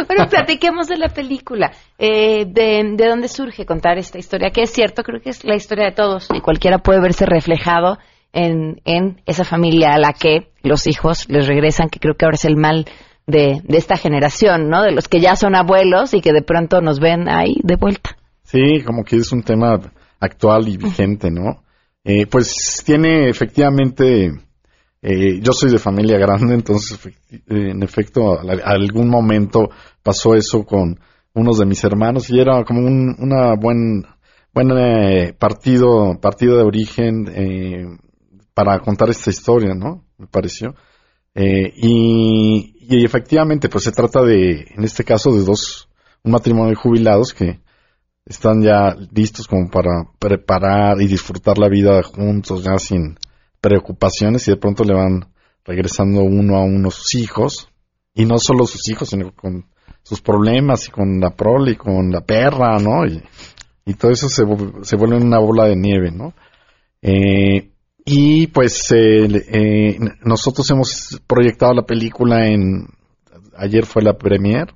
Bueno, 0.07 0.27
platiquemos 0.31 0.89
de 0.89 0.97
la 0.97 1.09
película. 1.09 1.73
Eh, 1.99 2.47
de, 2.47 2.95
¿De 2.97 3.07
dónde 3.07 3.29
surge 3.29 3.67
contar 3.67 3.99
esta 3.99 4.19
historia? 4.19 4.51
Que 4.51 4.63
es 4.63 4.71
cierto, 4.71 5.03
creo 5.03 5.21
que 5.21 5.29
es 5.29 5.45
la 5.45 5.57
historia 5.57 5.85
de 5.85 5.93
todos 5.93 6.29
y 6.33 6.41
cualquiera 6.41 6.79
puede 6.79 7.01
verse 7.03 7.27
reflejado 7.27 7.99
en, 8.35 8.81
en 8.85 9.23
esa 9.27 9.45
familia 9.45 9.95
a 9.95 9.99
la 9.99 10.13
que 10.13 10.49
los 10.63 10.87
hijos 10.87 11.29
les 11.29 11.47
regresan, 11.47 11.89
que 11.89 12.01
creo 12.01 12.15
que 12.15 12.25
ahora 12.25 12.37
es 12.37 12.45
el 12.45 12.57
mal 12.57 12.85
de, 13.27 13.61
de 13.65 13.79
esta 13.79 13.97
generación, 13.97 14.69
¿no? 14.69 14.83
De 14.83 14.93
los 14.93 15.09
que 15.09 15.21
ya 15.21 15.37
son 15.37 15.55
abuelos 15.55 16.13
y 16.15 16.21
que 16.21 16.33
de 16.33 16.43
pronto 16.43 16.81
nos 16.81 17.01
ven 17.01 17.29
ahí 17.29 17.57
de 17.63 17.77
vuelta. 17.77 18.17
Sí, 18.43 18.83
como 18.85 19.05
que 19.05 19.17
es 19.17 19.33
un 19.33 19.43
tema 19.43 19.81
actual 20.21 20.69
y 20.69 20.77
vigente, 20.77 21.31
¿no? 21.31 21.63
Eh, 22.05 22.27
pues 22.27 22.83
tiene 22.85 23.31
efectivamente, 23.31 24.31
eh, 25.01 25.41
yo 25.41 25.53
soy 25.53 25.71
de 25.71 25.79
familia 25.79 26.19
grande, 26.19 26.55
entonces 26.55 26.99
eh, 27.07 27.39
en 27.49 27.83
efecto 27.83 28.39
algún 28.65 29.09
momento 29.09 29.71
pasó 30.03 30.35
eso 30.35 30.65
con 30.65 30.99
unos 31.33 31.59
de 31.59 31.67
mis 31.67 31.83
hermanos 31.83 32.31
y 32.31 32.39
era 32.39 32.63
como 32.65 32.81
un 32.81 33.17
una 33.19 33.55
buen 33.55 34.05
buen 34.53 34.71
eh, 34.71 35.35
partido 35.37 36.19
partido 36.21 36.57
de 36.57 36.63
origen 36.63 37.27
eh, 37.35 37.87
para 38.55 38.79
contar 38.79 39.11
esta 39.11 39.31
historia, 39.31 39.75
¿no? 39.75 40.05
Me 40.17 40.27
pareció. 40.27 40.75
Eh, 41.35 41.73
y, 41.77 42.77
y 42.81 43.05
efectivamente, 43.05 43.69
pues 43.69 43.85
se 43.85 43.93
trata 43.93 44.23
de, 44.23 44.67
en 44.77 44.85
este 44.85 45.05
caso, 45.05 45.33
de 45.33 45.45
dos, 45.45 45.89
un 46.23 46.33
matrimonio 46.33 46.71
de 46.71 46.77
jubilados 46.77 47.35
que 47.35 47.61
están 48.25 48.63
ya 48.63 48.97
listos 49.13 49.47
como 49.47 49.69
para 49.69 50.05
preparar 50.19 51.01
y 51.03 51.07
disfrutar 51.07 51.59
la 51.59 51.69
vida 51.69 52.03
juntos, 52.03 52.63
ya 52.63 52.79
sin 52.79 53.19
preocupaciones, 53.61 54.47
y 54.47 54.53
de 54.53 54.57
pronto 54.57 54.85
le 54.85 54.95
van 54.95 55.33
regresando 55.65 56.23
uno 56.23 56.57
a 56.57 56.65
uno 56.65 56.91
sus 56.91 57.15
hijos, 57.17 57.69
y 58.15 58.25
no 58.25 58.39
solo 58.39 58.67
sus 58.67 58.89
hijos, 58.89 59.09
sino 59.11 59.35
con 59.35 59.67
sus 60.03 60.21
problemas, 60.21 60.87
y 60.89 60.91
con 60.91 61.21
la 61.21 61.31
prole, 61.31 61.73
y 61.73 61.77
con 61.77 62.11
la 62.11 62.21
perra, 62.21 62.79
¿no? 62.79 63.05
Y, 63.07 63.23
todo 63.95 64.13
eso 64.13 64.29
se, 64.29 64.45
se 64.83 64.97
vuelve 64.97 65.17
una 65.17 65.39
bola 65.39 65.67
de 65.67 65.77
nieve, 65.77 66.11
¿no? 66.11 66.33
Eh, 67.03 67.74
y 68.05 68.49
pues 68.49 68.91
eh, 68.93 69.27
eh, 69.27 69.99
nosotros 70.25 70.71
hemos 70.71 71.21
proyectado 71.27 71.73
la 71.73 71.87
película 71.87 72.47
en 72.47 72.87
ayer 73.57 73.87
fue 73.87 74.03
la 74.03 74.19
premier 74.19 74.75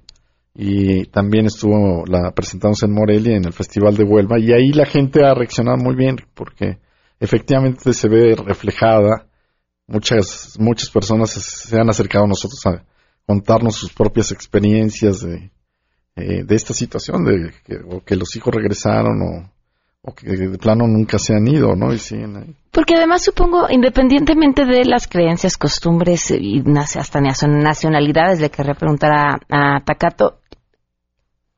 y 0.55 1.05
también 1.07 1.47
estuvo 1.47 2.05
la 2.07 2.33
presentamos 2.33 2.83
en 2.83 2.93
Morelia 2.93 3.37
en 3.37 3.45
el 3.45 3.53
Festival 3.53 3.97
de 3.97 4.05
Huelva 4.05 4.39
y 4.39 4.53
ahí 4.53 4.73
la 4.73 4.87
gente 4.87 5.25
ha 5.25 5.35
reaccionado 5.35 5.77
muy 5.77 5.95
bien 5.95 6.17
porque 6.35 6.79
efectivamente 7.21 7.93
se 7.93 8.09
ve 8.09 8.35
reflejada. 8.35 9.27
Muchas 9.87 10.57
muchas 10.59 10.91
personas 10.91 11.31
se, 11.31 11.41
se 11.41 11.77
han 11.79 11.89
acercado 11.89 12.25
a 12.25 12.29
nosotros 12.29 12.65
a 12.67 12.85
contarnos 13.27 13.77
sus 13.77 13.93
propias 13.93 14.33
experiencias 14.33 15.21
de 15.21 15.51
eh, 16.19 16.43
de 16.43 16.57
esta 16.57 16.75
situación 16.75 17.25
de 17.25 17.53
que, 17.65 17.77
o 17.77 18.03
que 18.03 18.17
los 18.17 18.35
hijos 18.35 18.53
regresaron 18.53 19.23
o, 19.23 19.53
o 20.03 20.15
que 20.15 20.27
de 20.29 20.59
plano 20.59 20.87
nunca 20.87 21.19
se 21.19 21.35
han 21.35 21.47
ido, 21.49 21.75
¿no? 21.75 21.93
Y 21.93 21.99
siguen 21.99 22.37
ahí. 22.37 22.55
Porque 22.71 22.95
además 22.95 23.23
supongo, 23.25 23.67
independientemente 23.71 24.65
de 24.65 24.85
las 24.85 25.09
creencias, 25.09 25.57
costumbres 25.57 26.31
y 26.31 26.63
nace- 26.63 26.99
hasta 27.01 27.21
nacion- 27.21 27.63
nacionalidades, 27.63 28.41
le 28.41 28.51
querría 28.51 28.75
preguntar 28.75 29.11
a, 29.13 29.41
a 29.77 29.81
Takato, 29.85 30.39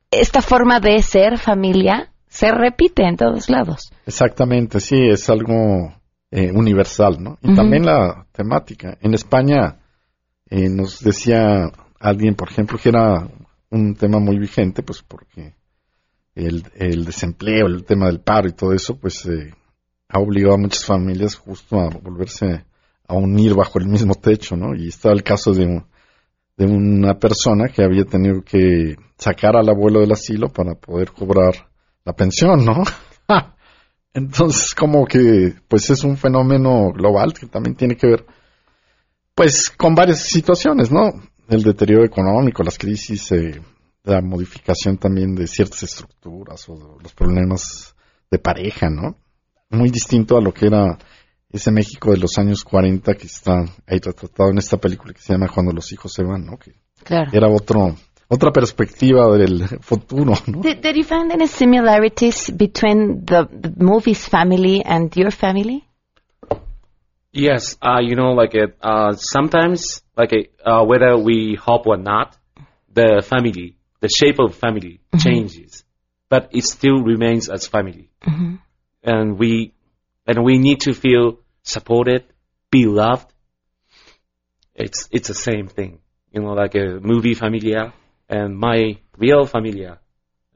esta 0.09 0.41
forma 0.41 0.79
de 0.79 1.01
ser 1.01 1.37
familia 1.37 2.11
se 2.27 2.51
repite 2.51 3.03
en 3.03 3.15
todos 3.17 3.49
lados. 3.49 3.91
Exactamente, 4.05 4.79
sí, 4.79 4.95
es 5.09 5.29
algo 5.29 5.93
eh, 6.31 6.51
universal, 6.53 7.17
¿no? 7.21 7.37
Y 7.41 7.53
también 7.55 7.85
la 7.85 8.25
temática. 8.31 8.97
En 9.01 9.13
España 9.13 9.79
eh, 10.49 10.69
nos 10.69 10.99
decía 11.01 11.71
alguien, 11.99 12.35
por 12.35 12.49
ejemplo, 12.49 12.77
que 12.81 12.89
era 12.89 13.27
un 13.69 13.95
tema 13.95 14.19
muy 14.19 14.37
vigente, 14.39 14.81
pues 14.81 15.01
porque 15.03 15.53
el, 16.35 17.05
desempleo, 17.05 17.67
el 17.67 17.83
tema 17.83 18.07
del 18.07 18.21
paro 18.21 18.47
y 18.47 18.53
todo 18.53 18.73
eso, 18.73 18.95
pues 18.95 19.25
eh, 19.25 19.53
ha 20.07 20.19
obligado 20.19 20.55
a 20.55 20.59
muchas 20.59 20.85
familias 20.85 21.35
justo 21.35 21.79
a 21.79 21.89
volverse 21.89 22.65
a 23.07 23.15
unir 23.15 23.53
bajo 23.53 23.79
el 23.79 23.87
mismo 23.87 24.15
techo, 24.15 24.55
¿no? 24.55 24.75
Y 24.75 24.87
está 24.87 25.11
el 25.11 25.23
caso 25.23 25.53
de, 25.53 25.83
de 26.57 26.65
una 26.65 27.19
persona 27.19 27.67
que 27.67 27.83
había 27.83 28.05
tenido 28.05 28.41
que 28.41 28.95
sacar 29.17 29.55
al 29.55 29.69
abuelo 29.69 29.99
del 29.99 30.11
asilo 30.11 30.49
para 30.49 30.75
poder 30.75 31.11
cobrar 31.11 31.69
la 32.05 32.13
pensión, 32.13 32.65
¿no? 32.65 32.83
Entonces, 34.13 34.73
como 34.75 35.05
que, 35.05 35.53
pues 35.67 35.89
es 35.89 36.03
un 36.03 36.17
fenómeno 36.17 36.91
global 36.91 37.33
que 37.33 37.47
también 37.47 37.75
tiene 37.75 37.95
que 37.95 38.07
ver, 38.07 38.25
pues, 39.33 39.69
con 39.69 39.95
varias 39.95 40.23
situaciones, 40.23 40.91
¿no? 40.91 41.13
El 41.47 41.63
deterioro 41.63 42.03
económico, 42.03 42.63
las 42.63 42.77
crisis, 42.77 43.31
eh, 43.31 43.61
la 44.03 44.21
modificación 44.21 44.97
también 44.97 45.35
de 45.35 45.47
ciertas 45.47 45.83
estructuras 45.83 46.67
o 46.69 46.97
los 47.01 47.13
problemas 47.13 47.95
de 48.29 48.39
pareja, 48.39 48.89
¿no? 48.89 49.15
Muy 49.69 49.89
distinto 49.89 50.37
a 50.37 50.41
lo 50.41 50.53
que 50.53 50.67
era 50.67 50.97
ese 51.49 51.71
México 51.71 52.11
de 52.11 52.17
los 52.17 52.37
años 52.37 52.63
40 52.63 53.13
que 53.15 53.27
está 53.27 53.59
ahí 53.85 53.99
retratado 53.99 54.49
en 54.51 54.57
esta 54.57 54.77
película 54.77 55.13
que 55.13 55.21
se 55.21 55.33
llama 55.33 55.49
Cuando 55.53 55.71
los 55.73 55.91
hijos 55.91 56.11
se 56.13 56.23
van, 56.23 56.45
¿no? 56.45 56.57
Que 56.57 56.73
Claro. 57.03 57.31
era 57.33 57.47
otro, 57.47 57.95
otra 58.27 58.51
perspectiva 58.51 59.35
del 59.37 59.65
futuro, 59.81 60.33
¿no? 60.47 60.61
Did, 60.61 60.77
did 60.81 60.95
you 60.95 61.03
find 61.03 61.31
any 61.31 61.47
similarities 61.47 62.51
between 62.55 63.25
the, 63.25 63.47
the 63.51 63.71
movie's 63.83 64.27
family 64.27 64.81
and 64.85 65.13
your 65.15 65.31
family? 65.31 65.83
Yes, 67.33 67.77
uh, 67.81 67.99
you 68.01 68.15
know, 68.15 68.33
like 68.33 68.53
it, 68.53 68.75
uh, 68.81 69.13
sometimes, 69.15 70.03
like 70.17 70.33
it, 70.33 70.51
uh, 70.65 70.83
whether 70.83 71.17
we 71.17 71.55
hope 71.55 71.87
or 71.87 71.97
not, 71.97 72.35
the 72.93 73.23
family, 73.25 73.77
the 74.01 74.09
shape 74.09 74.39
of 74.39 74.55
family 74.55 74.99
Mhm. 75.13 75.19
changes, 75.19 75.83
but 76.29 76.49
it 76.51 76.63
still 76.63 77.01
remains 77.03 77.49
as 77.49 77.67
family. 77.67 78.09
Mhm. 78.25 78.59
And 79.03 79.39
we, 79.39 79.73
and 80.27 80.43
we 80.43 80.57
need 80.57 80.79
to 80.81 80.93
feel 80.93 81.39
supported, 81.63 82.23
be 82.69 82.85
loved. 82.85 83.27
It's, 84.75 85.07
it's 85.11 85.27
the 85.27 85.33
same 85.33 85.67
thing. 85.67 86.01
you 86.31 86.41
know, 86.41 86.53
like 86.53 86.75
a 86.75 86.99
movie 87.01 87.35
familia, 87.35 87.93
and 88.29 88.57
my 88.57 88.97
real 89.17 89.45
familia, 89.45 89.99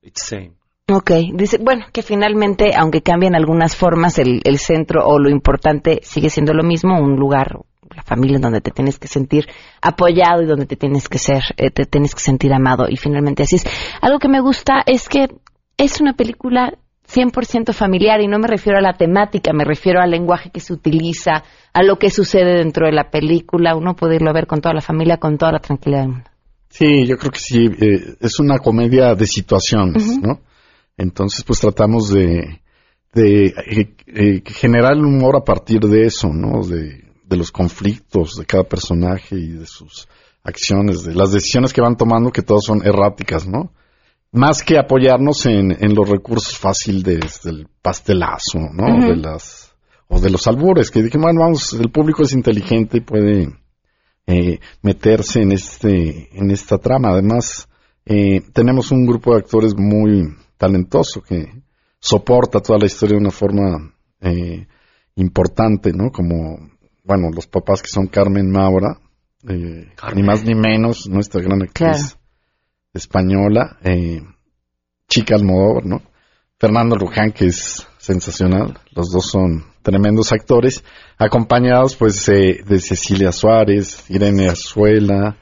it's 0.01 0.23
same. 0.23 0.53
Ok, 0.88 1.12
dice, 1.34 1.58
bueno, 1.58 1.86
que 1.91 2.03
finalmente, 2.03 2.75
aunque 2.75 3.01
cambien 3.01 3.36
algunas 3.36 3.75
formas, 3.75 4.19
el, 4.19 4.41
el 4.43 4.60
centro 4.60 5.05
o 5.05 5.17
lo 5.19 5.29
importante 5.29 5.99
sigue 6.03 6.29
siendo 6.29 6.53
lo 6.53 6.63
mismo, 6.63 6.99
un 6.99 7.15
lugar, 7.15 7.60
la 7.95 8.03
familia 8.03 8.36
en 8.36 8.41
donde 8.41 8.62
te 8.62 8.71
tienes 8.71 8.99
que 8.99 9.08
sentir 9.08 9.47
apoyado 9.81 10.41
y 10.41 10.45
donde 10.45 10.65
te 10.65 10.75
tienes 10.75 11.08
que 11.10 11.17
ser, 11.17 11.41
eh, 11.58 11.71
te 11.71 11.86
tienes 11.86 12.13
que 12.13 12.21
sentir 12.21 12.53
amado 12.53 12.88
y 12.89 12.97
finalmente 12.97 13.43
así 13.43 13.58
es. 13.58 13.65
Algo 14.01 14.19
que 14.19 14.29
me 14.29 14.41
gusta 14.41 14.84
es 14.86 15.10
que 15.10 15.27
es 15.77 16.01
una 16.01 16.13
película 16.13 16.73
100% 17.08 17.73
familiar 17.73 18.21
y 18.21 18.27
no 18.27 18.39
me 18.39 18.47
refiero 18.47 18.79
a 18.79 18.81
la 18.81 18.93
temática, 18.93 19.53
me 19.53 19.63
refiero 19.63 20.01
al 20.01 20.12
lenguaje 20.12 20.49
que 20.49 20.60
se 20.60 20.73
utiliza, 20.73 21.43
a 21.73 21.84
lo 21.84 21.97
que 21.97 22.10
sucede 22.10 22.58
dentro 22.58 22.88
de 22.88 22.93
la 22.93 23.10
película, 23.10 23.75
uno 23.75 23.95
puede 23.95 24.15
irlo 24.15 24.29
a 24.29 24.34
ver 24.34 24.47
con 24.47 24.62
toda 24.62 24.73
la 24.73 24.81
familia, 24.81 25.17
con 25.17 25.38
toda 25.38 25.51
la 25.51 25.60
tranquilidad 25.60 26.01
del 26.01 26.12
mundo. 26.12 26.29
Sí, 26.69 27.05
yo 27.05 27.17
creo 27.17 27.31
que 27.31 27.39
sí. 27.39 27.65
eh, 27.65 28.15
es 28.19 28.39
una 28.39 28.58
comedia 28.58 29.15
de 29.15 29.27
situaciones, 29.27 30.19
¿no? 30.21 30.41
Entonces, 30.97 31.43
pues 31.43 31.60
tratamos 31.60 32.10
de, 32.10 32.62
de 33.13 33.45
eh, 33.45 33.95
eh, 34.08 34.43
generar 34.45 34.93
el 34.93 35.05
humor 35.05 35.38
a 35.38 35.43
partir 35.43 35.79
de 35.81 36.05
eso, 36.05 36.29
¿no? 36.34 36.65
De, 36.65 37.04
de 37.27 37.38
los 37.38 37.51
conflictos 37.51 38.35
de 38.35 38.45
cada 38.45 38.63
personaje 38.63 39.35
y 39.35 39.49
de 39.49 39.65
sus 39.65 40.07
acciones, 40.43 41.03
de 41.03 41.15
las 41.15 41.31
decisiones 41.31 41.73
que 41.73 41.81
van 41.81 41.97
tomando, 41.97 42.31
que 42.31 42.43
todas 42.43 42.63
son 42.63 42.85
erráticas, 42.85 43.47
¿no? 43.47 43.71
Más 44.31 44.63
que 44.63 44.77
apoyarnos 44.77 45.45
en, 45.45 45.71
en 45.71 45.95
los 45.95 46.07
recursos 46.07 46.57
fáciles 46.57 47.41
del 47.43 47.67
pastelazo, 47.81 48.59
¿no? 48.73 49.07
De 49.07 49.15
las, 49.15 49.73
o 50.07 50.19
de 50.19 50.29
los 50.29 50.45
albures, 50.47 50.91
que 50.91 51.01
dije, 51.01 51.17
bueno, 51.17 51.41
vamos, 51.41 51.73
el 51.73 51.89
público 51.89 52.23
es 52.23 52.33
inteligente 52.33 52.97
y 52.97 53.01
puede 53.01 53.47
eh, 54.27 54.59
meterse 54.81 55.41
en 55.41 55.51
este, 55.51 56.29
en 56.38 56.51
esta 56.51 56.77
trama. 56.77 57.09
Además, 57.09 57.67
eh, 58.05 58.41
tenemos 58.53 58.91
un 58.91 59.05
grupo 59.05 59.31
de 59.33 59.39
actores 59.39 59.73
muy 59.75 60.35
talentoso 60.57 61.21
que 61.21 61.63
soporta 61.99 62.59
toda 62.59 62.79
la 62.79 62.85
historia 62.85 63.15
de 63.15 63.21
una 63.21 63.31
forma 63.31 63.93
eh, 64.21 64.67
importante, 65.15 65.91
¿no? 65.91 66.11
Como, 66.11 66.69
bueno, 67.05 67.29
los 67.33 67.47
papás 67.47 67.81
que 67.81 67.87
son 67.87 68.07
Carmen 68.07 68.51
Maura, 68.51 68.99
eh, 69.47 69.91
ni 70.15 70.23
más 70.23 70.43
ni 70.43 70.55
menos, 70.55 71.07
nuestra 71.07 71.41
gran 71.41 71.61
actriz 71.61 72.17
española, 72.93 73.77
eh, 73.83 74.21
Chica 75.07 75.35
Almodóvar, 75.35 75.85
¿no? 75.85 76.01
Fernando 76.57 76.95
Luján, 76.95 77.31
que 77.31 77.47
es 77.47 77.85
sensacional, 77.97 78.79
los 78.91 79.11
dos 79.11 79.29
son 79.29 79.65
tremendos 79.81 80.31
actores, 80.31 80.83
acompañados 81.17 81.95
pues 81.95 82.27
eh, 82.29 82.63
de 82.65 82.79
Cecilia 82.79 83.31
Suárez, 83.31 84.09
Irene 84.09 84.47
Azuela, 84.47 85.37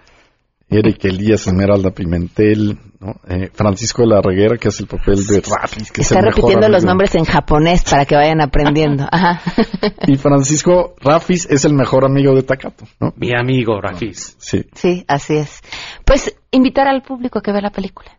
Eric 0.73 1.05
Elías 1.05 1.47
Esmeralda 1.47 1.91
Pimentel, 1.91 2.77
¿no? 2.99 3.15
Eh, 3.27 3.49
Francisco 3.53 4.01
de 4.03 4.09
la 4.09 4.21
Reguera, 4.21 4.57
que 4.57 4.67
hace 4.67 4.83
el 4.83 4.89
papel 4.89 5.25
de 5.25 5.41
Rafi, 5.41 5.83
que 5.93 6.01
es 6.01 6.11
Está 6.11 6.21
repitiendo 6.21 6.67
los 6.69 6.83
nombres 6.83 7.15
en 7.15 7.25
japonés 7.25 7.83
para 7.83 8.05
que 8.05 8.15
vayan 8.15 8.41
aprendiendo. 8.41 9.07
Ajá. 9.11 9.41
Y 10.07 10.15
Francisco 10.17 10.95
Rafis 10.99 11.47
es 11.49 11.63
el 11.65 11.73
mejor 11.73 12.05
amigo 12.05 12.35
de 12.35 12.43
Takato, 12.43 12.85
¿no? 12.99 13.13
Mi 13.15 13.31
amigo 13.33 13.79
Rafis. 13.79 14.35
Sí. 14.39 14.65
Sí, 14.73 15.05
así 15.07 15.37
es. 15.37 15.61
Pues 16.05 16.35
invitar 16.51 16.87
al 16.87 17.01
público 17.03 17.39
a 17.39 17.41
que 17.41 17.51
vea 17.51 17.61
la 17.61 17.71
película. 17.71 18.09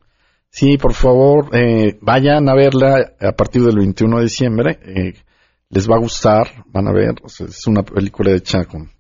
Sí, 0.49 0.79
por 0.79 0.95
favor, 0.95 1.51
eh, 1.53 1.99
vayan 2.01 2.49
a 2.49 2.55
verla 2.55 3.12
a 3.21 3.33
partir 3.33 3.62
del 3.62 3.77
21 3.77 4.19
de 4.19 4.23
diciembre. 4.23 4.79
eh, 4.83 5.14
les 5.71 5.90
va 5.90 5.97
a 5.97 5.99
gustar, 5.99 6.64
van 6.69 6.87
a 6.88 6.93
ver. 6.93 7.14
o 7.23 7.29
sea, 7.29 7.47
es 7.47 7.67
una 7.67 7.83
película 7.83 8.31
hecha 8.31 8.64
con, 8.64 8.90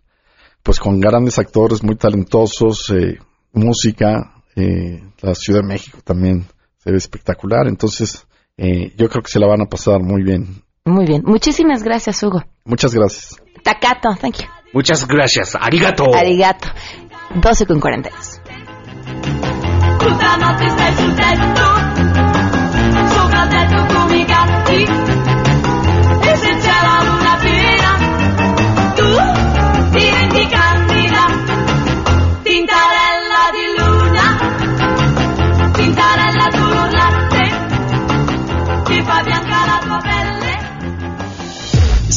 pues 0.62 0.80
con 0.80 0.98
grandes 0.98 1.38
actores 1.38 1.82
muy 1.84 1.94
talentosos, 1.96 2.90
eh, 2.90 3.18
música. 3.54 4.30
eh, 4.56 5.02
la 5.20 5.34
Ciudad 5.34 5.60
de 5.62 5.66
México 5.68 5.98
también 6.04 6.46
se 6.78 6.90
ve 6.90 6.96
espectacular. 6.96 7.66
Entonces, 7.66 8.26
eh, 8.56 8.92
yo 8.96 9.08
creo 9.08 9.22
que 9.22 9.30
se 9.30 9.40
la 9.40 9.46
van 9.46 9.62
a 9.62 9.66
pasar 9.66 10.00
muy 10.00 10.22
bien. 10.22 10.62
Muy 10.84 11.06
bien. 11.06 11.22
Muchísimas 11.24 11.82
gracias, 11.82 12.22
Hugo. 12.22 12.44
Muchas 12.64 12.94
gracias. 12.94 13.36
Takato, 13.62 14.10
thank 14.20 14.36
you. 14.36 14.46
Muchas 14.72 15.06
gracias. 15.06 15.56
Arigato. 15.58 16.14
Arigato. 16.14 16.68
12 17.34 17.66
con 17.66 17.80
42. 17.80 18.40
Tutta 19.98 20.34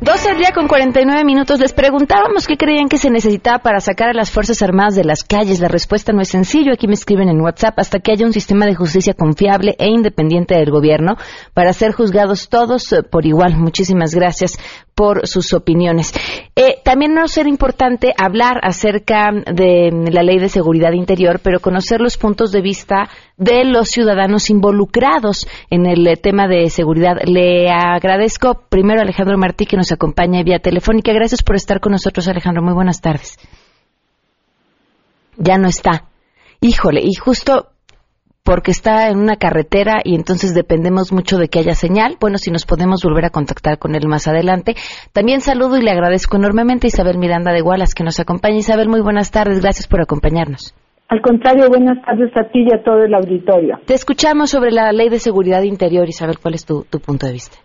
12 0.00 0.30
al 0.30 0.38
día 0.38 0.52
con 0.54 0.68
49 0.68 1.24
minutos. 1.24 1.58
Les 1.58 1.72
preguntábamos 1.72 2.46
qué 2.46 2.56
creían 2.56 2.88
que 2.88 2.98
se 2.98 3.10
necesitaba 3.10 3.58
para 3.58 3.80
sacar 3.80 4.10
a 4.10 4.12
las 4.12 4.30
Fuerzas 4.30 4.62
Armadas 4.62 4.94
de 4.94 5.02
las 5.02 5.24
calles. 5.24 5.58
La 5.58 5.66
respuesta 5.66 6.12
no 6.12 6.20
es 6.20 6.28
sencillo. 6.28 6.72
Aquí 6.72 6.86
me 6.86 6.94
escriben 6.94 7.28
en 7.28 7.40
WhatsApp. 7.40 7.76
Hasta 7.80 7.98
que 7.98 8.12
haya 8.12 8.24
un 8.24 8.32
sistema 8.32 8.64
de 8.66 8.76
justicia 8.76 9.14
confiable 9.14 9.74
e 9.76 9.88
independiente 9.88 10.54
del 10.54 10.70
gobierno 10.70 11.16
para 11.52 11.72
ser 11.72 11.90
juzgados 11.92 12.48
todos 12.48 12.92
eh, 12.92 13.02
por 13.02 13.26
igual. 13.26 13.56
Muchísimas 13.56 14.14
gracias 14.14 14.56
por 14.98 15.28
sus 15.28 15.52
opiniones. 15.52 16.12
Eh, 16.56 16.80
también 16.82 17.14
nos 17.14 17.38
era 17.38 17.48
importante 17.48 18.12
hablar 18.18 18.58
acerca 18.64 19.30
de 19.30 19.92
mm, 19.92 20.12
la 20.12 20.24
ley 20.24 20.40
de 20.40 20.48
seguridad 20.48 20.90
interior, 20.90 21.38
pero 21.40 21.60
conocer 21.60 22.00
los 22.00 22.18
puntos 22.18 22.50
de 22.50 22.62
vista 22.62 23.08
de 23.36 23.64
los 23.64 23.90
ciudadanos 23.90 24.50
involucrados 24.50 25.46
en 25.70 25.86
el 25.86 26.04
eh, 26.04 26.16
tema 26.16 26.48
de 26.48 26.68
seguridad. 26.68 27.14
Le 27.24 27.70
agradezco 27.70 28.64
primero 28.68 28.98
a 28.98 29.04
Alejandro 29.04 29.38
Martí 29.38 29.66
que 29.66 29.76
nos 29.76 29.92
acompaña 29.92 30.42
vía 30.42 30.58
telefónica. 30.58 31.12
Gracias 31.12 31.44
por 31.44 31.54
estar 31.54 31.78
con 31.78 31.92
nosotros, 31.92 32.26
Alejandro. 32.26 32.60
Muy 32.60 32.74
buenas 32.74 33.00
tardes. 33.00 33.38
Ya 35.36 35.58
no 35.58 35.68
está. 35.68 36.08
Híjole, 36.60 37.02
y 37.04 37.14
justo 37.14 37.68
porque 38.48 38.70
está 38.70 39.10
en 39.10 39.18
una 39.18 39.36
carretera 39.36 40.00
y 40.02 40.14
entonces 40.14 40.54
dependemos 40.54 41.12
mucho 41.12 41.36
de 41.36 41.48
que 41.48 41.58
haya 41.58 41.74
señal. 41.74 42.16
Bueno, 42.18 42.38
si 42.38 42.50
nos 42.50 42.64
podemos 42.64 43.04
volver 43.04 43.26
a 43.26 43.28
contactar 43.28 43.76
con 43.76 43.94
él 43.94 44.08
más 44.08 44.26
adelante. 44.26 44.72
También 45.12 45.42
saludo 45.42 45.76
y 45.76 45.82
le 45.82 45.90
agradezco 45.90 46.38
enormemente 46.38 46.86
a 46.86 46.88
Isabel 46.88 47.18
Miranda 47.18 47.52
de 47.52 47.60
Gualas 47.60 47.94
que 47.94 48.04
nos 48.04 48.18
acompaña. 48.20 48.56
Isabel, 48.56 48.88
muy 48.88 49.02
buenas 49.02 49.30
tardes. 49.30 49.60
Gracias 49.60 49.86
por 49.86 50.00
acompañarnos. 50.00 50.74
Al 51.10 51.20
contrario, 51.20 51.68
buenas 51.68 52.02
tardes 52.06 52.34
a 52.38 52.44
ti 52.44 52.64
y 52.66 52.72
a 52.72 52.82
todo 52.82 53.04
el 53.04 53.12
auditorio. 53.12 53.80
Te 53.84 53.92
escuchamos 53.92 54.48
sobre 54.48 54.70
la 54.70 54.92
ley 54.92 55.10
de 55.10 55.18
seguridad 55.18 55.62
interior, 55.64 56.08
Isabel. 56.08 56.38
¿Cuál 56.40 56.54
es 56.54 56.64
tu, 56.64 56.86
tu 56.88 57.00
punto 57.00 57.26
de 57.26 57.34
vista? 57.34 57.58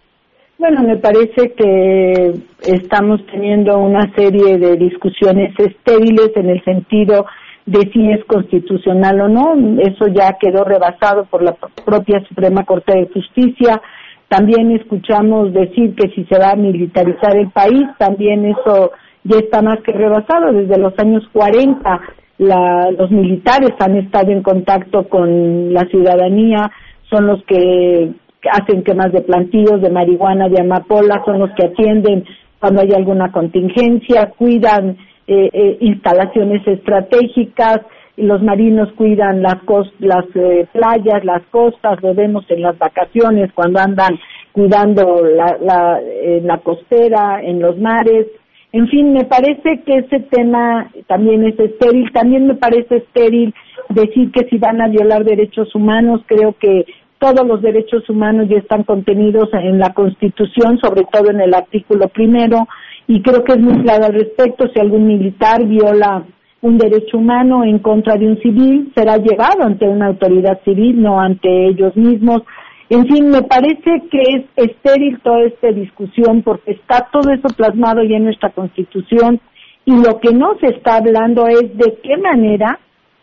Bueno, 0.60 0.84
me 0.84 0.98
parece 0.98 1.54
que 1.58 2.34
estamos 2.62 3.26
teniendo 3.32 3.78
una 3.78 4.14
serie 4.16 4.58
de 4.58 4.76
discusiones 4.76 5.54
estériles 5.58 6.32
en 6.36 6.50
el 6.50 6.62
sentido 6.66 7.26
de 7.66 7.80
si 7.92 8.12
es 8.12 8.24
constitucional 8.26 9.22
o 9.22 9.28
no. 9.30 9.56
Eso 9.82 10.08
ya 10.08 10.34
quedó 10.40 10.64
rebasado 10.64 11.26
por 11.26 11.44
la 11.44 11.56
propia 11.86 12.22
Suprema 12.28 12.64
Corte 12.66 12.94
de 12.98 13.10
Justicia. 13.14 13.82
También 14.28 14.72
escuchamos 14.72 15.54
decir 15.54 15.96
que 15.96 16.10
si 16.10 16.26
se 16.26 16.40
va 16.40 16.52
a 16.52 16.56
militarizar 16.56 17.38
el 17.38 17.50
país, 17.52 17.84
también 17.98 18.46
eso 18.46 18.92
ya 19.24 19.38
está 19.38 19.62
más 19.62 19.80
que 19.82 19.92
rebasado. 19.92 20.52
Desde 20.52 20.78
los 20.78 20.94
años 20.98 21.24
40 21.32 22.02
la- 22.40 22.90
los 22.92 23.12
militares 23.12 23.72
han 23.80 23.96
estado 23.98 24.32
en 24.32 24.42
contacto 24.42 25.08
con 25.08 25.72
la 25.74 25.86
ciudadanía, 25.86 26.72
son 27.10 27.28
los 27.28 27.44
que 27.46 28.12
hacen 28.52 28.84
quemas 28.84 29.12
de 29.14 29.22
plantillos, 29.22 29.82
de 29.82 29.90
marihuana, 29.92 30.50
de 30.50 30.60
amapola, 30.60 31.22
son 31.26 31.40
los 31.40 31.52
que 31.52 31.68
atienden 31.68 32.26
cuando 32.60 32.82
hay 32.82 32.92
alguna 32.94 33.32
contingencia, 33.32 34.32
cuidan 34.38 34.98
eh, 35.28 35.50
eh, 35.54 35.78
instalaciones 35.80 36.68
estratégicas, 36.68 37.82
los 38.18 38.44
marinos 38.44 38.92
cuidan 38.94 39.42
las, 39.42 39.58
las 40.00 40.26
eh, 40.36 40.68
playas, 40.72 41.24
las 41.24 41.42
costas, 41.50 42.02
lo 42.02 42.14
vemos 42.14 42.46
en 42.50 42.62
las 42.62 42.78
vacaciones 42.78 43.52
cuando 43.54 43.80
andan 43.80 44.20
cuidando 44.52 45.24
la, 45.24 45.58
la, 45.60 46.00
la 46.44 46.58
costera, 46.60 47.42
en 47.42 47.60
los 47.60 47.78
mares. 47.80 48.28
En 48.72 48.88
fin, 48.88 49.14
me 49.14 49.26
parece 49.26 49.82
que 49.86 49.98
ese 49.98 50.20
tema 50.30 50.92
también 51.08 51.44
es 51.44 51.60
estéril. 51.60 52.12
También 52.12 52.48
me 52.48 52.56
parece 52.56 52.98
estéril 52.98 53.54
decir 53.90 54.32
que 54.32 54.48
si 54.50 54.58
van 54.58 54.82
a 54.82 54.88
violar 54.88 55.24
derechos 55.24 55.74
humanos, 55.74 56.22
creo 56.28 56.56
que 56.60 56.86
todos 57.24 57.48
los 57.48 57.62
derechos 57.62 58.10
humanos 58.10 58.48
ya 58.50 58.58
están 58.58 58.84
contenidos 58.84 59.48
en 59.54 59.80
la 59.80 59.94
Constitución, 59.94 60.78
sobre 60.80 61.04
todo 61.12 61.32
en 61.32 61.40
el 61.40 61.54
artículo 61.54 62.10
primero, 62.10 62.68
y 63.08 63.22
creo 63.22 63.44
que 63.44 63.54
es 63.54 63.60
muy 63.60 63.82
claro 63.84 64.06
al 64.06 64.14
respecto. 64.14 64.68
Si 64.74 64.80
algún 64.80 65.08
militar 65.08 65.66
viola 65.66 66.24
un 66.62 66.78
derecho 66.78 67.18
humano 67.18 67.64
en 67.66 67.80
contra 67.80 68.16
de 68.16 68.28
un 68.28 68.38
civil, 68.40 68.92
será 68.96 69.18
llevado 69.18 69.64
ante 69.64 69.88
una 69.88 70.08
autoridad 70.08 70.62
civil, 70.64 71.02
no 71.02 71.20
ante 71.20 71.68
ellos 71.68 71.96
mismos. 71.96 72.44
En 72.90 73.06
fin, 73.08 73.30
me 73.30 73.42
parece 73.42 74.04
que 74.10 74.22
es 74.22 74.44
estéril 74.56 75.20
toda 75.22 75.42
esta 75.42 75.72
discusión 75.72 76.42
porque 76.42 76.72
está 76.72 77.10
todo 77.12 77.32
eso 77.32 77.48
plasmado 77.56 78.04
ya 78.04 78.18
en 78.18 78.26
nuestra 78.26 78.52
Constitución 78.52 79.42
y 79.86 79.92
lo 79.92 80.20
que 80.20 80.32
no 80.34 80.58
se 80.60 80.68
está 80.68 80.98
hablando 80.98 81.48
es 81.48 81.76
de 81.78 82.00
qué 82.02 82.18
manera 82.18 82.80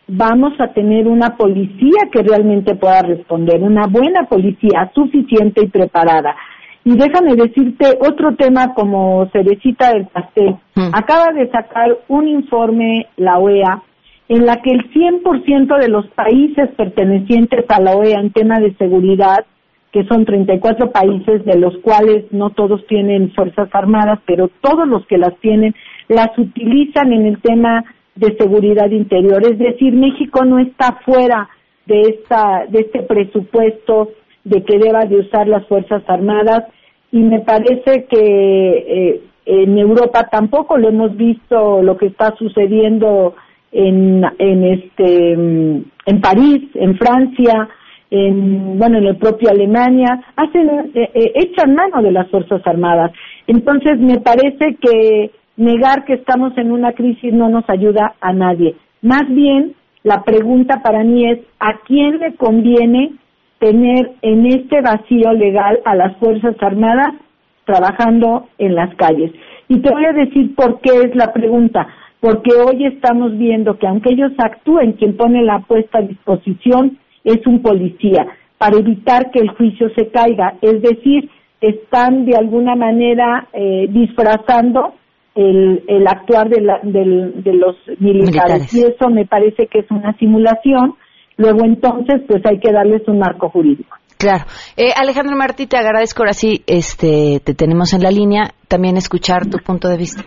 vamos 0.07 0.53
a 0.59 0.73
tener 0.73 1.07
una 1.07 1.37
policía 1.37 2.09
que 2.11 2.21
realmente 2.21 2.75
pueda 2.75 3.01
responder, 3.01 3.61
una 3.63 3.87
buena 3.87 4.23
policía 4.23 4.91
suficiente 4.93 5.63
y 5.63 5.69
preparada. 5.69 6.35
Y 6.83 6.95
déjame 6.97 7.35
decirte 7.35 7.97
otro 7.99 8.35
tema 8.35 8.73
como 8.73 9.29
cerecita 9.31 9.93
del 9.93 10.07
pastel. 10.07 10.55
Acaba 10.93 11.31
de 11.31 11.49
sacar 11.51 11.99
un 12.07 12.27
informe 12.27 13.07
la 13.17 13.37
OEA 13.37 13.83
en 14.29 14.45
la 14.45 14.61
que 14.61 14.71
el 14.71 14.91
100% 14.91 15.77
de 15.77 15.89
los 15.89 16.07
países 16.07 16.69
pertenecientes 16.77 17.65
a 17.69 17.81
la 17.81 17.91
OEA 17.91 18.19
en 18.19 18.31
tema 18.31 18.59
de 18.59 18.73
seguridad, 18.75 19.45
que 19.91 20.05
son 20.05 20.25
34 20.25 20.91
países 20.91 21.43
de 21.45 21.59
los 21.59 21.77
cuales 21.79 22.25
no 22.31 22.49
todos 22.49 22.87
tienen 22.87 23.31
fuerzas 23.33 23.69
armadas, 23.73 24.19
pero 24.25 24.49
todos 24.61 24.87
los 24.87 25.05
que 25.05 25.17
las 25.17 25.37
tienen 25.39 25.75
las 26.07 26.29
utilizan 26.37 27.13
en 27.13 27.25
el 27.25 27.41
tema 27.41 27.83
de 28.15 28.35
seguridad 28.37 28.89
interior. 28.89 29.45
Es 29.45 29.59
decir, 29.59 29.93
México 29.93 30.45
no 30.45 30.59
está 30.59 30.99
fuera 31.05 31.49
de 31.85 32.01
esta 32.01 32.65
de 32.69 32.79
este 32.79 33.03
presupuesto 33.03 34.09
de 34.43 34.63
que 34.63 34.77
deba 34.77 35.05
de 35.05 35.17
usar 35.17 35.47
las 35.47 35.65
fuerzas 35.67 36.03
armadas 36.07 36.63
y 37.11 37.19
me 37.19 37.41
parece 37.41 38.05
que 38.05 38.17
eh, 38.17 39.21
en 39.45 39.77
Europa 39.77 40.29
tampoco 40.31 40.77
lo 40.77 40.89
hemos 40.89 41.15
visto 41.15 41.81
lo 41.81 41.97
que 41.97 42.07
está 42.07 42.35
sucediendo 42.37 43.35
en 43.71 44.23
en 44.39 44.63
este 44.63 45.33
en 45.33 46.21
París, 46.21 46.69
en 46.75 46.97
Francia, 46.97 47.69
en 48.09 48.77
bueno 48.77 48.97
en 48.97 49.05
el 49.05 49.17
propio 49.17 49.49
Alemania 49.49 50.21
hacen 50.35 50.69
eh, 50.93 51.11
eh, 51.13 51.31
echan 51.35 51.75
mano 51.75 52.01
de 52.01 52.11
las 52.11 52.29
fuerzas 52.29 52.61
armadas. 52.65 53.11
Entonces 53.47 53.99
me 53.99 54.19
parece 54.19 54.77
que 54.79 55.31
negar 55.57 56.05
que 56.05 56.13
estamos 56.13 56.57
en 56.57 56.71
una 56.71 56.93
crisis 56.93 57.33
no 57.33 57.49
nos 57.49 57.69
ayuda 57.69 58.15
a 58.21 58.33
nadie. 58.33 58.75
Más 59.01 59.27
bien, 59.29 59.75
la 60.03 60.23
pregunta 60.23 60.81
para 60.81 61.03
mí 61.03 61.29
es, 61.29 61.39
¿a 61.59 61.79
quién 61.85 62.19
le 62.19 62.35
conviene 62.35 63.13
tener 63.61 64.11
en 64.23 64.45
este 64.47 64.81
vacío 64.81 65.31
legal 65.31 65.79
a 65.85 65.95
las 65.95 66.17
Fuerzas 66.17 66.55
Armadas 66.59 67.13
trabajando 67.63 68.49
en 68.57 68.75
las 68.75 68.93
calles? 68.95 69.31
Y 69.69 69.79
te 69.79 69.89
voy 69.89 70.03
a 70.03 70.11
decir 70.11 70.53
por 70.55 70.81
qué 70.81 70.89
es 71.05 71.15
la 71.15 71.31
pregunta. 71.31 71.87
Porque 72.19 72.51
hoy 72.53 72.85
estamos 72.85 73.37
viendo 73.37 73.77
que 73.79 73.87
aunque 73.87 74.11
ellos 74.11 74.33
actúen, 74.37 74.93
quien 74.93 75.15
pone 75.15 75.43
la 75.43 75.59
puesta 75.59 75.99
a 75.99 76.01
disposición 76.01 76.97
es 77.23 77.45
un 77.47 77.61
policía 77.61 78.27
para 78.57 78.77
evitar 78.77 79.31
que 79.31 79.39
el 79.39 79.49
juicio 79.49 79.89
se 79.95 80.09
caiga. 80.09 80.55
Es 80.61 80.81
decir, 80.81 81.29
están 81.61 82.25
de 82.25 82.35
alguna 82.35 82.75
manera 82.75 83.47
eh, 83.53 83.87
disfrazando 83.89 84.95
el, 85.35 85.83
el 85.87 86.07
actuar 86.07 86.49
de, 86.49 86.61
la, 86.61 86.79
del, 86.83 87.43
de 87.43 87.53
los 87.53 87.75
militares. 87.99 88.73
y 88.73 88.83
eso 88.83 89.09
me 89.09 89.25
parece 89.25 89.67
que 89.67 89.79
es 89.79 89.89
una 89.89 90.15
simulación. 90.17 90.95
Luego 91.41 91.65
entonces 91.65 92.21
pues 92.27 92.45
hay 92.45 92.59
que 92.59 92.71
darles 92.71 93.01
un 93.07 93.17
marco 93.17 93.49
jurídico. 93.49 93.97
Claro. 94.19 94.45
Eh, 94.77 94.91
Alejandro 94.95 95.35
Martí, 95.35 95.65
te 95.65 95.77
agradezco 95.77 96.21
ahora 96.21 96.33
sí, 96.33 96.61
este, 96.67 97.39
te 97.43 97.55
tenemos 97.55 97.95
en 97.95 98.03
la 98.03 98.11
línea, 98.11 98.51
también 98.67 98.95
escuchar 98.95 99.47
tu 99.47 99.57
punto 99.57 99.87
de 99.87 99.97
vista. 99.97 100.23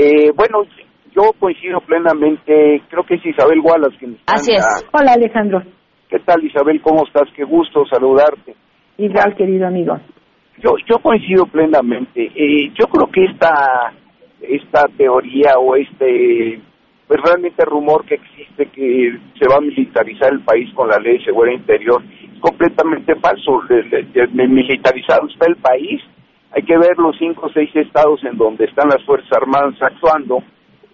Eh, 0.00 0.30
bueno, 0.36 0.62
yo 1.10 1.32
coincido 1.40 1.80
plenamente, 1.80 2.82
creo 2.88 3.02
que 3.02 3.16
es 3.16 3.26
Isabel 3.26 3.58
Wallace 3.58 3.96
quien 3.98 4.12
está 4.12 4.34
Así 4.34 4.52
es. 4.52 4.64
Hola 4.92 5.14
Alejandro. 5.14 5.60
¿Qué 6.08 6.20
tal 6.20 6.44
Isabel? 6.44 6.80
¿Cómo 6.80 7.04
estás? 7.04 7.28
Qué 7.34 7.42
gusto 7.42 7.84
saludarte. 7.86 8.54
Igual, 8.98 9.34
querido 9.36 9.66
amigo. 9.66 9.98
Yo, 10.62 10.74
yo 10.88 10.98
coincido 11.02 11.46
plenamente. 11.46 12.30
Eh, 12.36 12.70
yo 12.78 12.86
creo 12.86 13.10
que 13.10 13.24
esta, 13.24 13.92
esta 14.40 14.84
teoría 14.96 15.58
o 15.58 15.74
este 15.74 16.60
pues 17.10 17.22
realmente 17.22 17.64
rumor 17.64 18.04
que 18.04 18.14
existe 18.14 18.66
que 18.66 19.18
se 19.36 19.48
va 19.48 19.56
a 19.56 19.60
militarizar 19.60 20.32
el 20.32 20.44
país 20.44 20.72
con 20.74 20.86
la 20.86 20.96
ley 20.98 21.18
de 21.18 21.24
seguridad 21.24 21.56
interior 21.56 22.00
es 22.04 22.38
completamente 22.38 23.16
falso. 23.16 23.62
Militarizado 24.32 25.26
está 25.26 25.46
el 25.48 25.56
país. 25.56 26.00
Hay 26.52 26.62
que 26.62 26.78
ver 26.78 26.96
los 26.98 27.18
cinco 27.18 27.46
o 27.46 27.52
seis 27.52 27.68
estados 27.74 28.22
en 28.22 28.38
donde 28.38 28.66
están 28.66 28.90
las 28.90 29.02
Fuerzas 29.04 29.32
Armadas 29.32 29.74
actuando, 29.82 30.40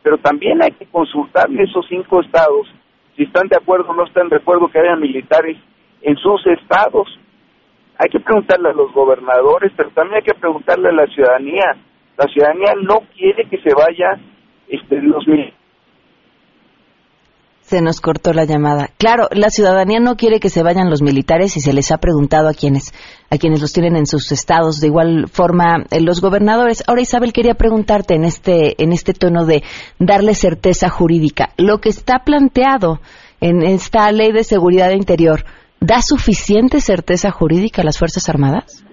pero 0.02 0.16
también 0.16 0.62
hay 0.62 0.70
que 0.70 0.86
consultarle 0.86 1.64
esos 1.64 1.84
cinco 1.86 2.22
estados 2.22 2.66
si 3.14 3.24
están 3.24 3.48
de 3.48 3.56
acuerdo 3.56 3.90
o 3.90 3.94
no 3.94 4.06
están 4.06 4.30
de 4.30 4.36
acuerdo 4.36 4.68
que 4.68 4.78
haya 4.78 4.96
militares 4.96 5.58
en 6.00 6.16
sus 6.16 6.46
estados. 6.46 7.08
Hay 7.98 8.08
que 8.08 8.20
preguntarle 8.20 8.70
a 8.70 8.72
los 8.72 8.90
gobernadores, 8.94 9.70
pero 9.76 9.90
también 9.90 10.16
hay 10.16 10.22
que 10.22 10.40
preguntarle 10.40 10.88
a 10.88 10.92
la 10.92 11.06
ciudadanía. 11.08 11.76
La 12.16 12.24
ciudadanía 12.32 12.72
no 12.80 13.00
quiere 13.14 13.44
que 13.50 13.58
se 13.58 13.74
vaya 13.74 14.18
este, 14.66 15.02
los 15.02 15.28
militares. 15.28 15.65
Se 17.66 17.80
nos 17.80 18.00
cortó 18.00 18.32
la 18.32 18.44
llamada. 18.44 18.90
Claro, 18.96 19.26
la 19.32 19.50
ciudadanía 19.50 19.98
no 19.98 20.14
quiere 20.14 20.38
que 20.38 20.50
se 20.50 20.62
vayan 20.62 20.88
los 20.88 21.02
militares 21.02 21.56
y 21.56 21.60
se 21.60 21.72
les 21.72 21.90
ha 21.90 21.98
preguntado 21.98 22.48
a 22.48 22.54
quienes 22.54 22.94
a 23.28 23.38
quienes 23.38 23.60
los 23.60 23.72
tienen 23.72 23.96
en 23.96 24.06
sus 24.06 24.30
estados. 24.30 24.78
De 24.78 24.86
igual 24.86 25.26
forma, 25.28 25.84
eh, 25.90 26.00
los 26.00 26.20
gobernadores. 26.20 26.84
Ahora, 26.86 27.02
Isabel, 27.02 27.32
quería 27.32 27.54
preguntarte 27.54 28.14
en 28.14 28.24
este 28.24 28.80
en 28.80 28.92
este 28.92 29.14
tono 29.14 29.46
de 29.46 29.64
darle 29.98 30.36
certeza 30.36 30.88
jurídica. 30.88 31.50
Lo 31.56 31.80
que 31.80 31.88
está 31.88 32.20
planteado 32.24 33.00
en 33.40 33.64
esta 33.64 34.12
ley 34.12 34.30
de 34.30 34.44
seguridad 34.44 34.92
interior 34.92 35.44
da 35.80 36.02
suficiente 36.02 36.80
certeza 36.80 37.32
jurídica 37.32 37.82
a 37.82 37.84
las 37.84 37.98
fuerzas 37.98 38.28
armadas. 38.28 38.85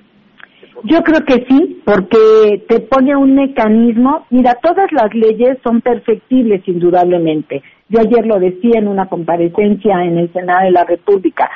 Yo 0.83 1.01
creo 1.01 1.23
que 1.25 1.45
sí, 1.47 1.81
porque 1.85 2.63
te 2.67 2.81
pone 2.81 3.15
un 3.15 3.35
mecanismo. 3.35 4.25
Mira, 4.29 4.55
todas 4.61 4.91
las 4.91 5.13
leyes 5.13 5.57
son 5.63 5.79
perfectibles, 5.79 6.61
indudablemente. 6.67 7.63
Yo 7.87 8.01
ayer 8.01 8.25
lo 8.25 8.37
decía 8.37 8.79
en 8.79 8.89
una 8.89 9.07
comparecencia 9.07 10.03
en 10.03 10.17
el 10.17 10.33
Senado 10.33 10.65
de 10.65 10.71
la 10.71 10.83
República. 10.83 11.49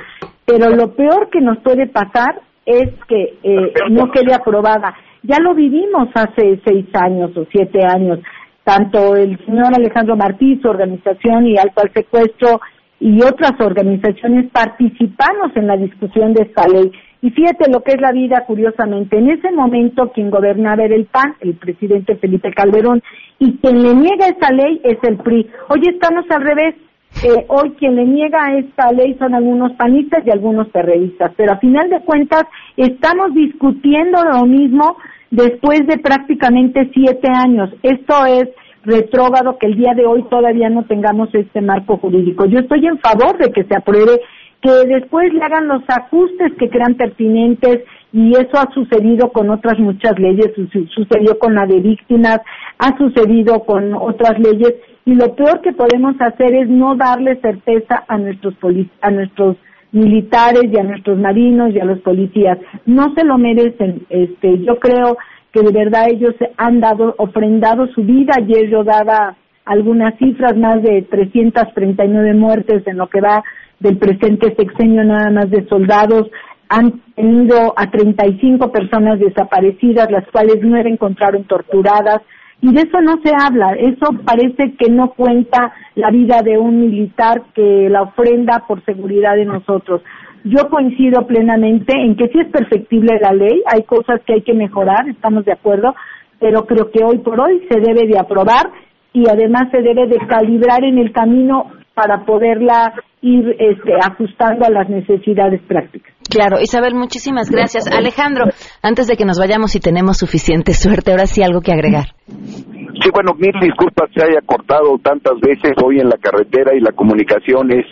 Pero 0.45 0.69
lo 0.69 0.93
peor 0.93 1.29
que 1.29 1.41
nos 1.41 1.57
puede 1.57 1.87
pasar 1.87 2.41
es 2.65 2.89
que 3.07 3.37
eh, 3.43 3.73
no 3.89 4.11
quede 4.11 4.33
aprobada. 4.33 4.95
Ya 5.23 5.39
lo 5.39 5.53
vivimos 5.53 6.07
hace 6.13 6.61
seis 6.65 6.85
años 6.93 7.35
o 7.35 7.45
siete 7.51 7.79
años. 7.85 8.19
Tanto 8.63 9.15
el 9.15 9.37
señor 9.45 9.73
Alejandro 9.75 10.15
Martí, 10.15 10.57
su 10.61 10.69
organización 10.69 11.47
y 11.47 11.57
Alto 11.57 11.81
al 11.81 11.91
Secuestro 11.91 12.61
y 12.99 13.21
otras 13.21 13.53
organizaciones 13.59 14.49
participamos 14.51 15.51
en 15.55 15.67
la 15.67 15.77
discusión 15.77 16.33
de 16.33 16.43
esta 16.43 16.67
ley. 16.67 16.91
Y 17.21 17.31
fíjate 17.31 17.69
lo 17.71 17.81
que 17.81 17.93
es 17.93 18.01
la 18.01 18.11
vida, 18.11 18.43
curiosamente. 18.45 19.17
En 19.17 19.29
ese 19.29 19.51
momento 19.51 20.11
quien 20.11 20.29
gobernaba 20.29 20.83
era 20.83 20.95
el 20.95 21.05
PAN, 21.05 21.35
el 21.41 21.55
presidente 21.55 22.15
Felipe 22.15 22.53
Calderón, 22.53 23.01
y 23.39 23.57
quien 23.57 23.81
le 23.81 23.93
niega 23.95 24.27
esa 24.27 24.51
ley 24.51 24.81
es 24.83 24.97
el 25.03 25.17
PRI. 25.17 25.47
Hoy 25.69 25.81
estamos 25.87 26.25
al 26.29 26.41
revés. 26.41 26.75
Eh, 27.23 27.45
hoy 27.47 27.71
quien 27.79 27.95
le 27.95 28.05
niega 28.05 28.57
esta 28.57 28.91
ley 28.91 29.15
son 29.17 29.33
algunos 29.33 29.71
panistas 29.73 30.25
y 30.25 30.29
algunos 30.29 30.71
terroristas. 30.71 31.31
Pero 31.35 31.53
a 31.53 31.57
final 31.57 31.89
de 31.89 32.01
cuentas 32.01 32.43
estamos 32.75 33.33
discutiendo 33.33 34.23
lo 34.23 34.45
mismo 34.45 34.97
después 35.31 35.87
de 35.87 35.97
prácticamente 35.97 36.89
siete 36.93 37.29
años. 37.29 37.73
Esto 37.81 38.25
es 38.25 38.49
retrógrado 38.83 39.57
que 39.57 39.67
el 39.67 39.75
día 39.75 39.93
de 39.95 40.05
hoy 40.05 40.23
todavía 40.29 40.69
no 40.69 40.85
tengamos 40.85 41.29
este 41.33 41.61
marco 41.61 41.97
jurídico. 41.97 42.45
Yo 42.45 42.59
estoy 42.59 42.85
en 42.87 42.97
favor 42.99 43.37
de 43.37 43.51
que 43.51 43.65
se 43.65 43.75
apruebe, 43.75 44.21
que 44.61 44.71
después 44.87 45.33
le 45.33 45.41
hagan 45.43 45.67
los 45.67 45.83
ajustes 45.87 46.53
que 46.57 46.69
crean 46.69 46.95
pertinentes 46.95 47.83
y 48.11 48.31
eso 48.31 48.57
ha 48.57 48.71
sucedido 48.73 49.31
con 49.31 49.49
otras 49.49 49.77
muchas 49.79 50.17
leyes, 50.17 50.51
su- 50.55 50.87
sucedió 50.87 51.37
con 51.39 51.53
la 51.55 51.65
de 51.65 51.79
víctimas, 51.79 52.39
ha 52.79 52.97
sucedido 52.97 53.59
con 53.65 53.93
otras 53.93 54.39
leyes 54.39 54.73
y 55.05 55.13
lo 55.15 55.35
peor 55.35 55.61
que 55.61 55.73
podemos 55.73 56.15
hacer 56.19 56.53
es 56.55 56.67
no 56.69 56.95
darle 56.95 57.35
certeza 57.41 58.03
a 58.07 58.17
nuestros 58.17 58.55
a 59.01 59.11
nuestros 59.11 59.57
militares 59.91 60.63
y 60.71 60.77
a 60.77 60.83
nuestros 60.83 61.17
marinos 61.17 61.73
y 61.73 61.79
a 61.79 61.85
los 61.85 61.99
policías. 61.99 62.57
No 62.85 63.13
se 63.15 63.23
lo 63.23 63.37
merecen. 63.37 64.05
Este, 64.09 64.59
yo 64.59 64.79
creo 64.79 65.17
que 65.53 65.61
de 65.61 65.71
verdad 65.71 66.09
ellos 66.09 66.35
han 66.57 66.81
dado, 66.81 67.15
ofrendado 67.17 67.87
su 67.87 68.03
vida. 68.03 68.33
Ayer 68.37 68.69
yo 68.69 68.83
daba 68.83 69.35
algunas 69.65 70.15
cifras, 70.17 70.57
más 70.57 70.81
de 70.83 71.03
339 71.03 72.33
muertes 72.33 72.85
en 72.87 72.97
lo 72.97 73.07
que 73.07 73.21
va 73.21 73.43
del 73.79 73.97
presente 73.97 74.55
sexenio 74.55 75.03
nada 75.03 75.29
más 75.29 75.49
de 75.49 75.67
soldados. 75.67 76.29
Han 76.69 77.01
tenido 77.15 77.73
a 77.77 77.89
35 77.89 78.71
personas 78.71 79.19
desaparecidas, 79.19 80.11
las 80.11 80.27
cuales 80.31 80.61
no 80.61 80.77
encontraron 80.77 81.45
torturadas. 81.45 82.21
Y 82.59 82.73
de 82.73 82.81
eso 82.81 83.01
no 83.01 83.19
se 83.23 83.31
habla, 83.39 83.73
eso 83.73 84.13
parece 84.25 84.73
que 84.79 84.89
no 84.89 85.11
cuenta 85.11 85.73
la 85.93 86.09
vida 86.09 86.41
de 86.41 86.57
un 86.57 86.81
militar 86.81 87.43
que 87.53 87.87
la 87.87 88.01
ofrenda 88.01 88.63
por 88.67 88.83
seguridad 88.83 89.35
de 89.35 89.45
nosotros. 89.45 90.01
yo 90.43 90.67
coincido 90.69 91.27
plenamente 91.27 91.93
en 91.93 92.15
que 92.15 92.29
sí 92.29 92.39
es 92.39 92.47
perfectible 92.47 93.19
la 93.21 93.33
ley, 93.33 93.61
hay 93.67 93.83
cosas 93.83 94.21
que 94.25 94.33
hay 94.33 94.41
que 94.41 94.53
mejorar, 94.53 95.07
estamos 95.09 95.45
de 95.45 95.51
acuerdo, 95.51 95.93
pero 96.39 96.65
creo 96.65 96.89
que 96.89 97.03
hoy 97.03 97.17
por 97.19 97.39
hoy 97.39 97.67
se 97.69 97.79
debe 97.79 98.07
de 98.07 98.17
aprobar 98.17 98.71
y 99.13 99.27
además 99.29 99.69
se 99.71 99.81
debe 99.81 100.07
de 100.07 100.17
calibrar 100.27 100.83
en 100.83 100.97
el 100.97 101.11
camino 101.11 101.71
para 101.97 102.23
poderla 102.25 102.93
ir 103.23 103.55
este, 103.57 103.91
ajustando 103.99 104.67
a 104.67 104.69
las 104.69 104.87
necesidades 104.87 105.59
prácticas. 105.63 106.13
Claro, 106.29 106.61
Isabel, 106.61 106.93
muchísimas 106.93 107.49
gracias. 107.49 107.87
Alejandro, 107.87 108.45
antes 108.83 109.07
de 109.07 109.17
que 109.17 109.25
nos 109.25 109.39
vayamos 109.39 109.75
y 109.75 109.79
tenemos 109.79 110.17
suficiente 110.17 110.73
suerte, 110.73 111.09
ahora 111.09 111.25
sí 111.25 111.41
algo 111.41 111.61
que 111.61 111.71
agregar. 111.71 112.13
Sí, 112.27 113.09
bueno, 113.11 113.33
mil 113.33 113.53
disculpas 113.59 114.11
se 114.13 114.23
haya 114.23 114.41
cortado 114.45 114.99
tantas 115.01 115.39
veces 115.39 115.71
hoy 115.83 115.99
en 115.99 116.09
la 116.09 116.17
carretera 116.17 116.75
y 116.75 116.81
la 116.81 116.91
comunicación 116.91 117.71
es 117.71 117.85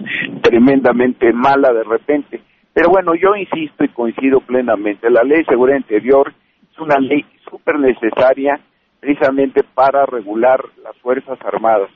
tremendamente 0.44 1.34
mala 1.34 1.74
de 1.74 1.84
repente. 1.84 2.42
Pero 2.74 2.90
bueno, 2.90 3.14
yo 3.16 3.36
insisto 3.36 3.86
y 3.86 3.90
coincido 3.90 4.40
plenamente, 4.42 5.10
la 5.10 5.24
ley 5.24 5.40
de 5.40 5.46
seguridad 5.46 5.78
interior 5.78 6.32
es 6.72 6.78
una 6.80 7.00
ley 7.00 7.26
súper 7.50 7.80
necesaria 7.80 8.60
precisamente 9.00 9.64
para 9.64 10.06
regular 10.06 10.60
las 10.84 10.96
Fuerzas 10.98 11.40
Armadas. 11.44 11.90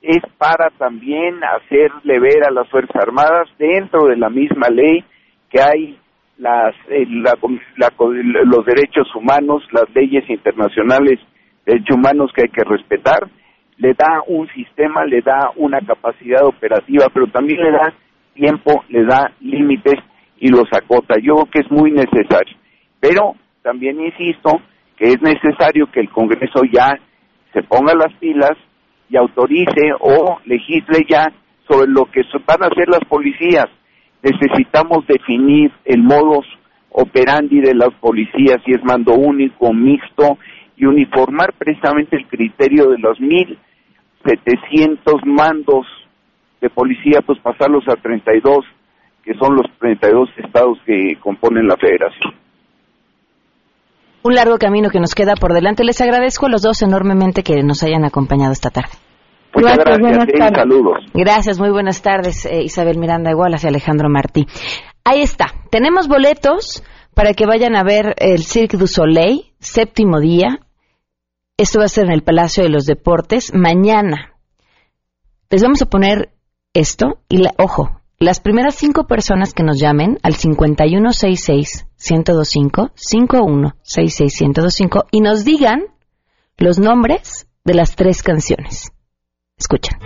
Es 0.00 0.22
para 0.38 0.70
también 0.78 1.40
hacerle 1.42 2.20
ver 2.20 2.44
a 2.46 2.50
las 2.52 2.68
Fuerzas 2.68 2.96
Armadas 3.02 3.48
dentro 3.58 4.06
de 4.06 4.16
la 4.16 4.30
misma 4.30 4.68
ley 4.68 5.04
que 5.50 5.60
hay 5.60 5.98
las, 6.38 6.74
eh, 6.88 7.04
la- 7.08 7.34
la- 7.76 8.42
los 8.44 8.64
derechos 8.64 9.12
humanos, 9.16 9.64
las 9.72 9.86
leyes 9.94 10.28
internacionales 10.30 11.18
de 11.66 11.72
derechos 11.74 11.96
humanos 11.96 12.30
que 12.34 12.42
hay 12.42 12.48
que 12.48 12.62
respetar, 12.64 13.28
le 13.76 13.94
da 13.94 14.22
un 14.26 14.48
sistema, 14.50 15.04
le 15.04 15.20
da 15.20 15.50
una 15.56 15.80
capacidad 15.80 16.44
operativa, 16.44 17.06
pero 17.12 17.26
también 17.28 17.60
le 17.62 17.70
da 17.72 17.92
tiempo, 18.34 18.84
le 18.88 19.04
da 19.04 19.32
límites 19.40 19.96
y 20.38 20.48
los 20.48 20.66
acota. 20.72 21.16
Yo 21.20 21.34
creo 21.34 21.50
que 21.50 21.58
es 21.60 21.70
muy 21.70 21.90
necesario. 21.90 22.56
Pero 23.00 23.34
también 23.62 24.00
insisto 24.00 24.60
que 24.96 25.08
es 25.10 25.20
necesario 25.22 25.90
que 25.90 26.00
el 26.00 26.10
Congreso 26.10 26.62
ya 26.72 26.98
se 27.52 27.62
ponga 27.64 27.94
las 27.94 28.12
pilas 28.18 28.56
y 29.08 29.16
autorice 29.16 29.92
o 30.00 30.38
legisle 30.44 31.06
ya 31.08 31.32
sobre 31.66 31.90
lo 31.90 32.04
que 32.06 32.22
van 32.46 32.62
a 32.62 32.66
hacer 32.66 32.88
las 32.88 33.04
policías. 33.08 33.66
Necesitamos 34.22 35.06
definir 35.06 35.72
el 35.84 36.02
modus 36.02 36.46
operandi 36.90 37.60
de 37.60 37.74
las 37.74 37.92
policías, 38.00 38.58
si 38.64 38.72
es 38.72 38.82
mando 38.82 39.14
único, 39.14 39.72
mixto, 39.72 40.38
y 40.76 40.86
uniformar 40.86 41.52
precisamente 41.54 42.16
el 42.16 42.26
criterio 42.26 42.90
de 42.90 42.98
los 42.98 43.18
1.700 43.18 45.24
mandos 45.24 45.86
de 46.60 46.70
policía, 46.70 47.20
pues 47.24 47.38
pasarlos 47.40 47.86
a 47.88 47.96
32, 47.96 48.64
que 49.22 49.34
son 49.34 49.56
los 49.56 49.66
32 49.78 50.30
estados 50.38 50.78
que 50.86 51.16
componen 51.20 51.66
la 51.66 51.76
federación. 51.76 52.34
Un 54.22 54.34
largo 54.34 54.58
camino 54.58 54.90
que 54.90 55.00
nos 55.00 55.14
queda 55.14 55.34
por 55.34 55.52
delante. 55.54 55.84
Les 55.84 56.00
agradezco 56.00 56.46
a 56.46 56.48
los 56.50 56.62
dos 56.62 56.82
enormemente 56.82 57.42
que 57.42 57.62
nos 57.62 57.82
hayan 57.82 58.04
acompañado 58.04 58.52
esta 58.52 58.70
tarde. 58.70 58.90
Muchas 59.54 59.78
gracias, 59.78 60.28
eh, 60.28 60.50
saludos. 60.54 60.98
Gracias, 61.14 61.58
muy 61.58 61.70
buenas 61.70 62.02
tardes, 62.02 62.44
eh, 62.46 62.62
Isabel 62.62 62.98
Miranda 62.98 63.30
Igualas 63.30 63.64
y 63.64 63.68
Alejandro 63.68 64.08
Martí. 64.10 64.46
Ahí 65.04 65.22
está, 65.22 65.46
tenemos 65.70 66.06
boletos 66.06 66.82
para 67.14 67.32
que 67.32 67.46
vayan 67.46 67.74
a 67.74 67.82
ver 67.82 68.14
el 68.18 68.44
Cirque 68.44 68.76
du 68.76 68.86
Soleil, 68.86 69.52
séptimo 69.58 70.20
día. 70.20 70.60
Esto 71.56 71.78
va 71.80 71.86
a 71.86 71.88
ser 71.88 72.06
en 72.06 72.12
el 72.12 72.22
Palacio 72.22 72.62
de 72.62 72.68
los 72.68 72.84
Deportes 72.84 73.52
mañana. 73.54 74.34
Les 75.50 75.62
vamos 75.62 75.80
a 75.82 75.86
poner 75.86 76.30
esto 76.74 77.20
y, 77.28 77.38
la- 77.38 77.54
ojo, 77.58 78.00
las 78.18 78.38
primeras 78.40 78.74
cinco 78.74 79.06
personas 79.06 79.54
que 79.54 79.62
nos 79.64 79.80
llamen 79.80 80.18
al 80.22 80.34
5166-1025, 81.98 83.72
5166-1025 83.84 85.06
y 85.10 85.20
nos 85.20 85.44
digan 85.44 85.82
los 86.56 86.78
nombres 86.78 87.46
de 87.64 87.74
las 87.74 87.96
tres 87.96 88.22
canciones. 88.22 88.92
Escuchen. 89.56 89.98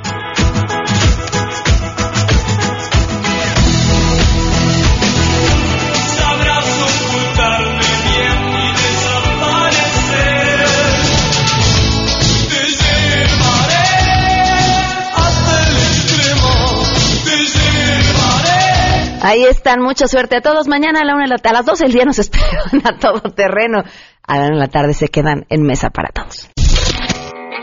Ahí 19.23 19.45
están, 19.45 19.81
mucha 19.81 20.09
suerte 20.09 20.37
a 20.37 20.41
todos. 20.41 20.67
Mañana 20.69 21.01
a, 21.01 21.05
la 21.05 21.15
una 21.15 21.25
de 21.25 21.29
la- 21.31 21.51
a 21.51 21.53
las 21.53 21.65
12 21.65 21.85
del 21.85 21.93
día 21.93 22.05
nos 22.05 22.19
esperan 22.19 22.83
a 22.85 22.99
todo 22.99 23.21
terreno. 23.35 23.83
A 24.27 24.39
la 24.39 24.47
una 24.47 24.55
de 24.55 24.61
la 24.61 24.69
tarde 24.69 24.95
se 24.95 25.09
quedan 25.09 25.47
en 25.49 25.63
mesa 25.63 25.91
para 25.91 26.09
todos. 26.11 26.49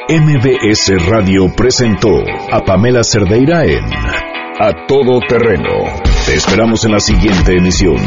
MBS 0.10 0.92
Radio 1.08 1.54
presentó 1.56 2.10
a 2.52 2.62
Pamela 2.62 3.04
Cerdeira 3.04 3.64
en 3.66 3.84
A 4.60 4.88
Todo 4.88 5.20
Terreno. 5.28 5.70
Te 6.26 6.34
esperamos 6.36 6.84
en 6.86 6.94
la 6.94 7.00
siguiente 7.00 7.54
emisión, 7.58 7.98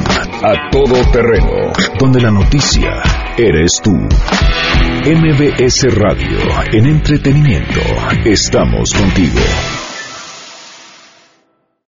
A 0.42 0.68
Todo 0.70 0.94
Terreno, 1.12 1.72
donde 2.00 2.20
la 2.20 2.30
noticia 2.32 2.90
eres 3.38 3.80
tú. 3.84 3.92
MBS 5.04 5.94
Radio, 5.96 6.38
en 6.72 6.86
entretenimiento, 6.86 7.80
estamos 8.24 8.92
contigo. 8.94 9.40